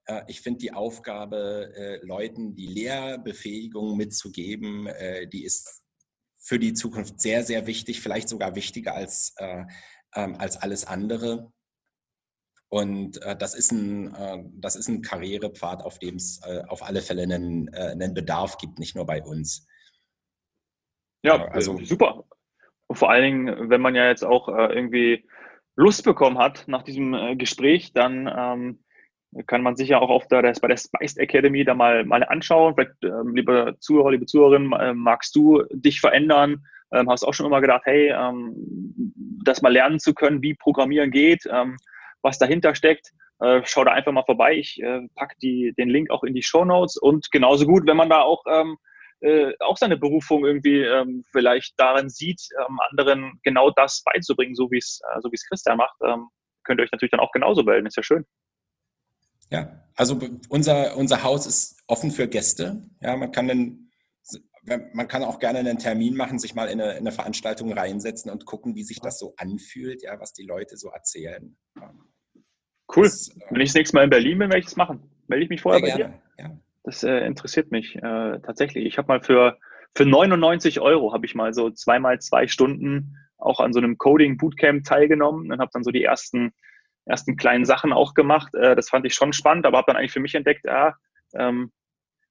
äh 0.07 0.23
ich 0.27 0.41
finde 0.41 0.61
die 0.61 0.73
Aufgabe, 0.73 1.71
äh, 1.75 2.03
Leuten 2.03 2.55
die 2.55 2.65
Lehrbefähigung 2.65 3.95
mitzugeben, 3.95 4.87
äh, 4.87 5.27
die 5.27 5.43
ist 5.43 5.83
für 6.37 6.57
die 6.57 6.73
Zukunft 6.73 7.21
sehr, 7.21 7.43
sehr 7.43 7.67
wichtig, 7.67 8.01
vielleicht 8.01 8.29
sogar 8.29 8.55
wichtiger 8.55 8.95
als, 8.95 9.35
ähm, 9.37 10.35
als 10.35 10.57
alles 10.57 10.85
andere. 10.85 11.53
Und 12.69 13.21
äh, 13.21 13.37
das, 13.37 13.53
ist 13.53 13.71
ein, 13.71 14.15
äh, 14.15 14.43
das 14.55 14.75
ist 14.75 14.87
ein 14.87 15.03
Karrierepfad, 15.03 15.83
auf 15.83 15.99
dem 15.99 16.15
es 16.15 16.41
äh, 16.43 16.63
auf 16.67 16.81
alle 16.81 17.03
Fälle 17.03 17.21
einen, 17.21 17.71
einen 17.75 18.15
Bedarf 18.15 18.57
gibt, 18.57 18.79
nicht 18.79 18.95
nur 18.95 19.05
bei 19.05 19.21
uns. 19.21 19.67
Ja, 21.23 21.45
also 21.45 21.79
super. 21.83 22.25
Und 22.87 22.97
vor 22.97 23.09
allen 23.09 23.23
Dingen, 23.23 23.69
wenn 23.69 23.81
man 23.81 23.95
ja 23.95 24.07
jetzt 24.07 24.23
auch 24.23 24.49
äh, 24.49 24.73
irgendwie 24.73 25.25
Lust 25.75 26.03
bekommen 26.03 26.37
hat 26.37 26.65
nach 26.67 26.83
diesem 26.83 27.13
äh, 27.13 27.35
Gespräch, 27.35 27.93
dann 27.93 28.31
ähm, 28.35 28.79
kann 29.47 29.63
man 29.63 29.75
sich 29.75 29.89
ja 29.89 29.99
auch 29.99 30.09
auf 30.09 30.27
der, 30.27 30.41
der, 30.41 30.53
bei 30.61 30.67
der 30.67 30.77
Spiced 30.77 31.17
Academy 31.17 31.63
da 31.63 31.73
mal, 31.73 32.05
mal 32.05 32.23
anschauen. 32.23 32.75
Vielleicht, 32.75 33.03
ähm, 33.03 33.35
liebe 33.35 33.75
Zuhörer, 33.79 34.11
liebe 34.11 34.25
Zuhörerin, 34.25 34.71
äh, 34.73 34.93
magst 34.93 35.35
du 35.35 35.63
dich 35.71 36.01
verändern? 36.01 36.65
Ähm, 36.91 37.09
hast 37.09 37.23
auch 37.23 37.33
schon 37.33 37.47
immer 37.47 37.61
gedacht, 37.61 37.81
hey, 37.85 38.09
ähm, 38.09 38.53
das 39.43 39.61
mal 39.61 39.73
lernen 39.73 39.99
zu 39.99 40.13
können, 40.13 40.43
wie 40.43 40.53
Programmieren 40.53 41.09
geht, 41.09 41.43
ähm, 41.49 41.77
was 42.21 42.37
dahinter 42.37 42.75
steckt. 42.75 43.11
Äh, 43.39 43.61
schau 43.63 43.83
da 43.83 43.91
einfach 43.91 44.11
mal 44.11 44.23
vorbei. 44.23 44.55
Ich 44.55 44.81
äh, 44.83 45.01
packe 45.15 45.35
den 45.39 45.89
Link 45.89 46.11
auch 46.11 46.23
in 46.23 46.35
die 46.35 46.43
Show 46.43 46.65
Notes 46.65 46.97
und 46.97 47.31
genauso 47.31 47.65
gut, 47.65 47.87
wenn 47.87 47.97
man 47.97 48.09
da 48.09 48.21
auch 48.21 48.43
ähm, 48.47 48.77
äh, 49.23 49.53
auch 49.59 49.77
seine 49.77 49.97
Berufung 49.97 50.45
irgendwie 50.45 50.81
ähm, 50.81 51.23
vielleicht 51.31 51.73
darin 51.77 52.09
sieht, 52.09 52.41
ähm, 52.59 52.77
anderen 52.89 53.39
genau 53.43 53.71
das 53.71 54.03
beizubringen, 54.03 54.55
so 54.55 54.69
wie 54.69 54.77
es 54.77 54.99
äh, 55.13 55.21
so 55.21 55.31
wie 55.31 55.35
es 55.35 55.47
Christian 55.47 55.77
macht, 55.77 55.95
ähm, 56.05 56.27
könnt 56.63 56.79
ihr 56.79 56.83
euch 56.83 56.91
natürlich 56.91 57.11
dann 57.11 57.19
auch 57.19 57.31
genauso 57.31 57.63
melden. 57.63 57.87
Ist 57.87 57.97
ja 57.97 58.03
schön. 58.03 58.25
Ja, 59.49 59.83
also 59.95 60.19
unser, 60.49 60.97
unser 60.97 61.23
Haus 61.23 61.45
ist 61.45 61.81
offen 61.87 62.11
für 62.11 62.27
Gäste. 62.27 62.83
Ja, 63.01 63.15
man 63.15 63.31
kann 63.31 63.49
einen, 63.49 63.91
man 64.93 65.07
kann 65.07 65.23
auch 65.23 65.39
gerne 65.39 65.59
einen 65.59 65.77
Termin 65.77 66.15
machen, 66.15 66.39
sich 66.39 66.55
mal 66.55 66.67
in 66.69 66.81
eine, 66.81 66.93
in 66.93 66.99
eine 66.99 67.11
Veranstaltung 67.11 67.71
reinsetzen 67.71 68.31
und 68.31 68.45
gucken, 68.45 68.75
wie 68.75 68.83
sich 68.83 68.99
das 68.99 69.19
so 69.19 69.35
anfühlt, 69.37 70.01
ja, 70.01 70.19
was 70.19 70.33
die 70.33 70.45
Leute 70.45 70.77
so 70.77 70.89
erzählen. 70.89 71.55
Cool. 72.95 73.03
Das, 73.03 73.29
äh, 73.29 73.41
Wenn 73.51 73.61
ich 73.61 73.69
das 73.69 73.75
nächste 73.75 73.95
Mal 73.95 74.05
in 74.05 74.09
Berlin 74.09 74.39
bin, 74.39 74.49
werde 74.49 74.59
ich 74.59 74.65
das 74.65 74.75
machen. 74.75 75.09
Melde 75.27 75.43
ich 75.43 75.49
mich 75.49 75.61
vorher 75.61 75.81
bei 75.81 75.87
gerne. 75.87 76.21
dir? 76.37 76.43
Ja. 76.43 76.57
Das 76.83 77.03
äh, 77.03 77.25
interessiert 77.25 77.71
mich 77.71 77.95
äh, 77.95 78.39
tatsächlich. 78.39 78.85
Ich 78.85 78.97
habe 78.97 79.07
mal 79.07 79.21
für, 79.21 79.57
für 79.95 80.05
99 80.05 80.81
Euro 80.81 81.13
habe 81.13 81.25
ich 81.25 81.35
mal 81.35 81.53
so 81.53 81.69
zweimal 81.69 82.19
zwei 82.19 82.47
Stunden 82.47 83.17
auch 83.37 83.59
an 83.59 83.73
so 83.73 83.79
einem 83.79 83.97
Coding 83.97 84.37
Bootcamp 84.37 84.85
teilgenommen 84.85 85.51
und 85.51 85.59
habe 85.59 85.71
dann 85.73 85.83
so 85.83 85.91
die 85.91 86.03
ersten, 86.03 86.53
ersten 87.05 87.37
kleinen 87.37 87.65
Sachen 87.65 87.93
auch 87.93 88.13
gemacht. 88.13 88.53
Äh, 88.55 88.75
das 88.75 88.89
fand 88.89 89.05
ich 89.05 89.13
schon 89.13 89.33
spannend, 89.33 89.65
aber 89.65 89.77
habe 89.77 89.87
dann 89.87 89.97
eigentlich 89.97 90.13
für 90.13 90.19
mich 90.19 90.35
entdeckt, 90.35 90.65
ja, 90.65 90.95
ähm, 91.33 91.71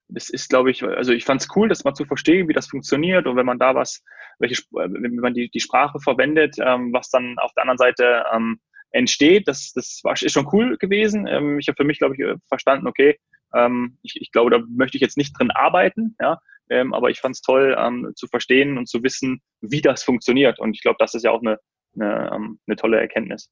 das 0.09 0.29
ist, 0.29 0.51
glaube 0.51 0.71
ich, 0.71 0.83
also 0.83 1.13
ich 1.13 1.25
fand 1.25 1.41
es 1.41 1.49
cool, 1.57 1.69
das 1.69 1.85
mal 1.85 1.95
zu 1.95 2.05
verstehen, 2.05 2.49
wie 2.49 2.53
das 2.53 2.67
funktioniert 2.67 3.27
und 3.27 3.37
wenn 3.37 3.47
man 3.47 3.59
da 3.59 3.75
was, 3.75 4.03
welche, 4.39 4.63
wenn 4.73 5.17
man 5.17 5.33
die, 5.33 5.51
die 5.51 5.61
Sprache 5.61 6.01
verwendet, 6.01 6.57
ähm, 6.59 6.93
was 6.93 7.09
dann 7.09 7.39
auf 7.39 7.53
der 7.55 7.63
anderen 7.63 7.79
Seite 7.79 8.25
ähm, 8.35 8.61
entsteht. 8.91 9.49
Das, 9.49 9.73
das 9.73 10.01
war, 10.03 10.13
ist 10.13 10.33
schon 10.33 10.49
cool 10.53 10.77
gewesen. 10.77 11.27
Ähm, 11.27 11.59
ich 11.59 11.69
habe 11.69 11.77
für 11.77 11.85
mich, 11.85 11.99
glaube 11.99 12.15
ich, 12.15 12.21
äh, 12.21 12.37
verstanden, 12.49 12.87
okay, 12.87 13.19
ähm, 13.55 13.99
ich, 14.03 14.21
ich 14.21 14.33
glaube, 14.33 14.51
da 14.51 14.61
möchte 14.69 14.97
ich 14.97 15.03
jetzt 15.03 15.17
nicht 15.17 15.39
drin 15.39 15.51
arbeiten, 15.51 16.17
ja, 16.21 16.39
ähm, 16.71 16.95
aber 16.95 17.11
ich 17.11 17.21
fand 17.21 17.35
es 17.35 17.43
toll 17.43 17.77
ähm, 17.79 18.13
zu 18.17 18.27
verstehen 18.27 18.79
und 18.79 18.89
zu 18.89 19.03
wissen, 19.03 19.43
wie 19.61 19.81
das 19.81 20.03
funktioniert. 20.03 20.59
Und 20.59 20.75
ich 20.75 20.83
glaube, 20.83 20.97
das 20.99 21.15
ist 21.15 21.25
ja 21.25 21.31
auch 21.31 21.43
eine, 21.43 21.59
eine, 21.95 22.31
ähm, 22.35 22.59
eine 22.67 22.77
tolle 22.77 23.01
Erkenntnis. 23.01 23.51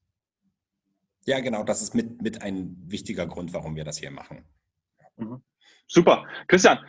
Ja, 1.25 1.39
genau, 1.39 1.63
das 1.63 1.81
ist 1.81 1.93
mit, 1.93 2.21
mit 2.21 2.41
ein 2.41 2.75
wichtiger 2.87 3.27
Grund, 3.27 3.53
warum 3.53 3.75
wir 3.75 3.83
das 3.83 3.97
hier 3.97 4.11
machen. 4.11 4.43
Mhm. 5.17 5.43
Super. 5.87 6.25
Christian, 6.47 6.79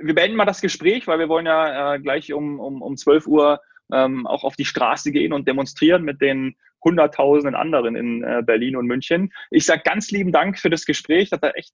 wir 0.00 0.14
beenden 0.14 0.36
mal 0.36 0.44
das 0.44 0.60
Gespräch, 0.60 1.06
weil 1.06 1.18
wir 1.18 1.28
wollen 1.28 1.46
ja 1.46 1.94
äh, 1.94 2.00
gleich 2.00 2.32
um, 2.32 2.60
um, 2.60 2.80
um 2.80 2.96
12 2.96 3.26
Uhr 3.26 3.60
ähm, 3.92 4.26
auch 4.26 4.44
auf 4.44 4.56
die 4.56 4.64
Straße 4.64 5.12
gehen 5.12 5.32
und 5.32 5.48
demonstrieren 5.48 6.04
mit 6.04 6.20
den 6.20 6.56
Hunderttausenden 6.84 7.54
anderen 7.54 7.96
in 7.96 8.22
äh, 8.22 8.42
Berlin 8.44 8.76
und 8.76 8.86
München. 8.86 9.32
Ich 9.50 9.66
sage 9.66 9.82
ganz 9.84 10.10
lieben 10.10 10.32
Dank 10.32 10.58
für 10.58 10.70
das 10.70 10.86
Gespräch. 10.86 11.30
Das 11.30 11.40
hat 11.42 11.54
echt 11.56 11.72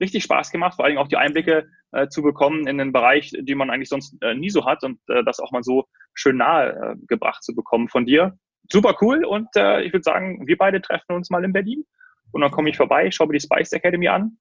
richtig 0.00 0.24
Spaß 0.24 0.50
gemacht, 0.50 0.76
vor 0.76 0.84
allem 0.84 0.98
auch 0.98 1.08
die 1.08 1.16
Einblicke 1.16 1.68
äh, 1.92 2.08
zu 2.08 2.22
bekommen 2.22 2.66
in 2.66 2.80
einen 2.80 2.92
Bereich, 2.92 3.32
die 3.38 3.54
man 3.54 3.70
eigentlich 3.70 3.88
sonst 3.88 4.16
äh, 4.22 4.34
nie 4.34 4.50
so 4.50 4.66
hat 4.66 4.84
und 4.84 4.98
äh, 5.08 5.24
das 5.24 5.40
auch 5.40 5.52
mal 5.52 5.62
so 5.62 5.86
schön 6.14 6.36
nahe 6.36 6.70
äh, 6.70 7.06
gebracht 7.06 7.42
zu 7.42 7.54
bekommen 7.54 7.88
von 7.88 8.06
dir. 8.06 8.36
Super 8.70 8.96
cool 9.00 9.24
und 9.24 9.48
äh, 9.56 9.82
ich 9.82 9.92
würde 9.92 10.02
sagen, 10.02 10.46
wir 10.46 10.56
beide 10.58 10.80
treffen 10.80 11.14
uns 11.14 11.30
mal 11.30 11.44
in 11.44 11.52
Berlin 11.52 11.84
und 12.32 12.42
dann 12.42 12.50
komme 12.50 12.70
ich 12.70 12.76
vorbei, 12.76 13.10
schaue 13.10 13.28
mir 13.28 13.34
die 13.34 13.40
Spice 13.40 13.72
Academy 13.72 14.08
an 14.08 14.38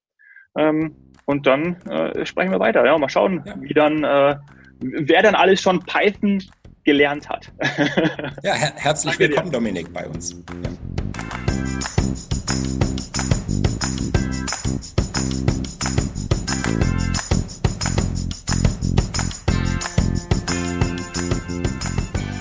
ähm, 0.57 0.95
und 1.25 1.47
dann 1.47 1.81
äh, 1.83 2.25
sprechen 2.25 2.51
wir 2.51 2.59
weiter. 2.59 2.85
Ja, 2.85 2.97
mal 2.97 3.09
schauen, 3.09 3.43
ja. 3.45 3.55
wie 3.61 3.73
dann, 3.73 4.03
wer 4.79 5.21
dann 5.21 5.35
alles 5.35 5.61
schon 5.61 5.79
Python 5.79 6.41
gelernt 6.83 7.27
hat. 7.27 7.51
ja, 8.43 8.53
her 8.53 8.73
herzlich 8.75 9.19
willkommen, 9.19 9.51
Dominik, 9.51 9.91
bei 9.93 10.07
uns. 10.07 10.43
Ja. 10.63 10.69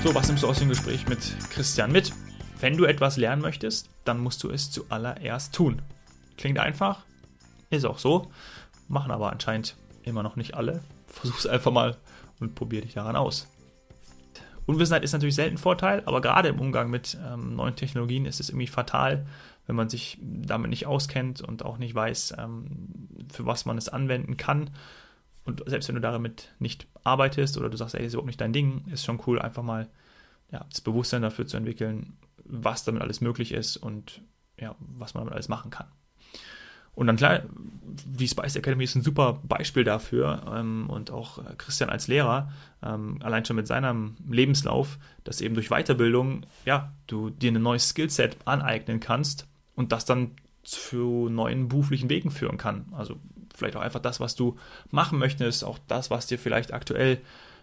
So, 0.07 0.15
was 0.15 0.29
nimmst 0.29 0.45
du 0.45 0.49
aus 0.49 0.61
dem 0.61 0.69
Gespräch 0.69 1.09
mit 1.09 1.19
Christian 1.51 1.91
mit? 1.91 2.13
Wenn 2.61 2.77
du 2.77 2.85
etwas 2.85 3.17
lernen 3.17 3.43
möchtest, 3.43 3.91
dann 4.05 4.21
musst 4.21 4.41
du 4.45 4.51
es 4.51 4.71
zuallererst 4.71 5.53
tun. 5.53 5.83
Klingt 6.37 6.61
einfach, 6.61 7.05
ist 7.71 7.85
auch 7.85 7.99
so, 7.99 8.31
machen 8.87 9.11
aber 9.11 9.33
anscheinend 9.33 9.75
immer 10.05 10.23
noch 10.23 10.37
nicht 10.37 10.55
alle. 10.55 10.81
Versuch 11.09 11.41
es 11.41 11.49
einfach 11.49 11.73
mal 11.73 11.97
und 12.39 12.55
probier 12.55 12.83
dich 12.83 12.95
daran 12.95 13.17
aus. 13.17 13.49
Unwissenheit 14.65 15.03
ist 15.03 15.13
natürlich 15.13 15.35
selten 15.35 15.59
Vorteil, 15.59 16.05
aber 16.07 16.21
gerade 16.21 16.51
im 16.51 16.61
Umgang 16.61 16.89
mit 16.89 17.19
ähm, 17.29 17.57
neuen 17.57 17.75
Technologien 17.75 18.27
ist 18.27 18.39
es 18.39 18.51
irgendwie 18.51 18.69
fatal, 18.69 19.27
wenn 19.67 19.75
man 19.75 19.89
sich 19.89 20.19
damit 20.23 20.71
nicht 20.71 20.87
auskennt 20.87 21.41
und 21.41 21.65
auch 21.65 21.79
nicht 21.79 21.97
weiß, 21.97 22.37
ähm, 22.39 23.09
für 23.33 23.45
was 23.45 23.65
man 23.65 23.77
es 23.77 23.89
anwenden 23.89 24.37
kann 24.37 24.71
und 25.47 25.63
selbst 25.67 25.89
wenn 25.89 25.95
du 25.95 26.01
damit 26.01 26.53
nicht 26.59 26.87
arbeitest 27.05 27.57
oder 27.57 27.71
du 27.71 27.77
sagst, 27.77 27.95
ey, 27.95 28.01
das 28.01 28.09
ist 28.09 28.15
überhaupt 28.15 28.27
nicht 28.27 28.41
dein 28.41 28.53
Ding, 28.53 28.85
ist 28.93 29.05
schon 29.05 29.21
cool, 29.27 29.41
einfach 29.41 29.63
mal 29.63 29.89
ja, 30.51 30.65
das 30.69 30.81
Bewusstsein 30.81 31.23
dafür 31.23 31.47
zu 31.47 31.57
entwickeln, 31.57 32.17
was 32.45 32.85
damit 32.85 33.03
alles 33.03 33.21
möglich 33.21 33.53
ist 33.53 33.77
und 33.77 34.23
ja, 34.59 34.75
was 34.79 35.15
man 35.15 35.23
damit 35.23 35.35
alles 35.35 35.49
machen 35.49 35.71
kann. 35.71 35.87
Und 36.95 37.09
dann 37.09 37.17
klar, 37.17 37.43
die 38.07 38.27
Spice 38.27 38.57
Academy 38.57 38.85
ist 38.85 38.95
ein 38.95 39.03
super 39.03 39.39
Beispiel 39.43 39.85
dafür 39.85 40.43
ähm, 40.57 40.89
und 40.89 41.11
auch 41.11 41.39
Christian 41.59 41.91
als 41.91 42.09
Lehrer, 42.09 42.51
ähm, 42.83 43.19
allein 43.23 43.45
schon 43.45 43.57
mit 43.57 43.67
seinem 43.67 44.17
Lebenslauf, 44.29 44.99
dass 45.23 45.43
eben 45.43 45.55
durch 45.55 45.69
Weiterbildung, 45.69 46.47
ja, 46.65 46.93
du 47.07 47.29
dir 47.29 47.53
ein 47.53 47.63
neues 47.63 47.91
Skillset 47.91 48.39
aneignen 48.47 48.99
kannst 48.99 49.47
und 49.75 49.93
das 49.93 50.07
dann 50.07 50.33
zu 50.63 51.29
neuen 51.29 51.69
beruflichen 51.69 52.09
Wegen 52.09 52.31
führen 52.31 52.57
kann. 52.57 52.87
Also 52.93 53.17
vielleicht 53.57 53.77
auch 53.77 53.81
einfach 53.81 54.01
das, 54.01 54.21
was 54.21 54.35
du 54.35 54.57
machen 54.91 55.19
möchtest, 55.19 55.65
auch 55.65 55.79
das, 55.89 56.11
was 56.11 56.27
dir 56.27 56.39
vielleicht 56.39 56.73
aktuell 56.73 57.19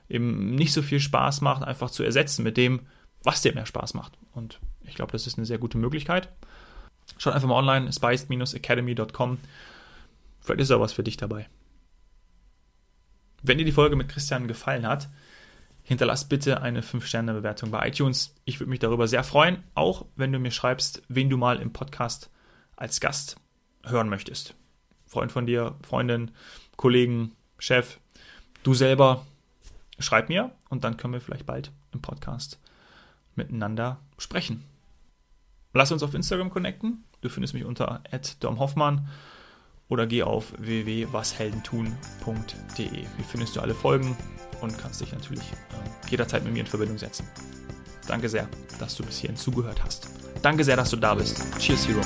eben 0.10 0.56
nicht 0.56 0.74
so 0.74 0.82
viel 0.82 1.00
Spaß 1.00 1.42
macht, 1.42 1.64
einfach 1.64 1.90
zu 1.90 2.04
ersetzen 2.04 2.44
mit 2.44 2.58
dem, 2.58 2.82
was 3.24 3.42
dir 3.42 3.54
mehr 3.54 3.66
Spaß 3.66 3.94
macht. 3.94 4.18
Und 4.34 4.60
ich 4.82 4.96
glaube, 4.96 5.12
das 5.12 5.28
ist 5.28 5.38
eine 5.38 5.46
sehr 5.46 5.58
gute 5.58 5.78
Möglichkeit. 5.78 6.30
Schaut 7.18 7.34
einfach 7.34 7.48
mal 7.48 7.56
online, 7.56 7.92
spiced-academy.com. 7.92 9.38
Vielleicht 10.42 10.62
ist 10.62 10.72
da 10.72 10.80
was 10.80 10.94
für 10.94 11.04
dich 11.04 11.18
dabei. 11.18 11.48
Wenn 13.42 13.58
dir 13.58 13.66
die 13.66 13.72
Folge 13.72 13.96
mit 13.96 14.10
Christian 14.10 14.48
gefallen 14.48 14.88
hat, 14.88 15.10
hinterlass 15.84 16.28
bitte 16.28 16.62
eine 16.62 16.82
5-Sterne-Bewertung 16.82 17.72
bei 17.72 17.88
iTunes. 17.88 18.36
Ich 18.46 18.60
würde 18.60 18.70
mich 18.70 18.80
darüber 18.80 19.08
sehr 19.08 19.24
freuen, 19.24 19.64
auch 19.76 20.06
wenn 20.16 20.32
du 20.32 20.40
mir 20.40 20.52
schreibst, 20.52 21.04
wen 21.10 21.30
du 21.30 21.38
mal 21.38 21.60
im 21.60 21.74
Podcast 21.74 22.30
als 22.76 23.00
Gast 23.00 23.38
hören 23.86 24.10
möchtest. 24.10 24.56
Freund 25.14 25.32
von 25.32 25.46
dir, 25.46 25.76
Freundin, 25.88 26.32
Kollegen, 26.76 27.32
Chef, 27.60 28.00
du 28.64 28.74
selber, 28.74 29.26
schreib 30.00 30.28
mir 30.28 30.50
und 30.70 30.84
dann 30.84 30.98
können 30.98 31.14
wir 31.14 31.22
vielleicht 31.22 31.46
bald 31.46 31.72
im 31.94 32.02
Podcast 32.02 32.60
miteinander 33.36 34.00
sprechen. 34.18 34.64
Lass 35.74 35.92
uns 35.92 36.02
auf 36.04 36.16
Instagram 36.16 36.50
connecten. 36.50 37.04
Du 37.22 37.30
findest 37.30 37.54
mich 37.54 37.64
unter 37.64 38.02
@domhoffmann 38.40 39.08
oder 39.88 40.08
geh 40.08 40.24
auf 40.24 40.52
www.washeldentun.de. 40.58 42.90
Hier 42.90 43.08
findest 43.28 43.56
du 43.56 43.62
alle 43.62 43.76
Folgen 43.76 44.18
und 44.62 44.76
kannst 44.78 45.02
dich 45.02 45.12
natürlich 45.12 45.44
äh, 45.44 46.10
jederzeit 46.10 46.44
mit 46.44 46.54
mir 46.54 46.62
in 46.62 46.68
Verbindung 46.68 46.98
setzen. 46.98 47.28
Danke 48.08 48.30
sehr, 48.30 48.50
dass 48.80 48.96
du 48.96 49.04
bis 49.04 49.20
hierhin 49.20 49.38
zugehört 49.38 49.84
hast. 49.84 50.10
Danke 50.42 50.64
sehr, 50.64 50.76
dass 50.76 50.90
du 50.90 50.98
da 50.98 51.14
bist. 51.14 51.40
Cheers, 51.60 51.88
Hero. 51.88 52.02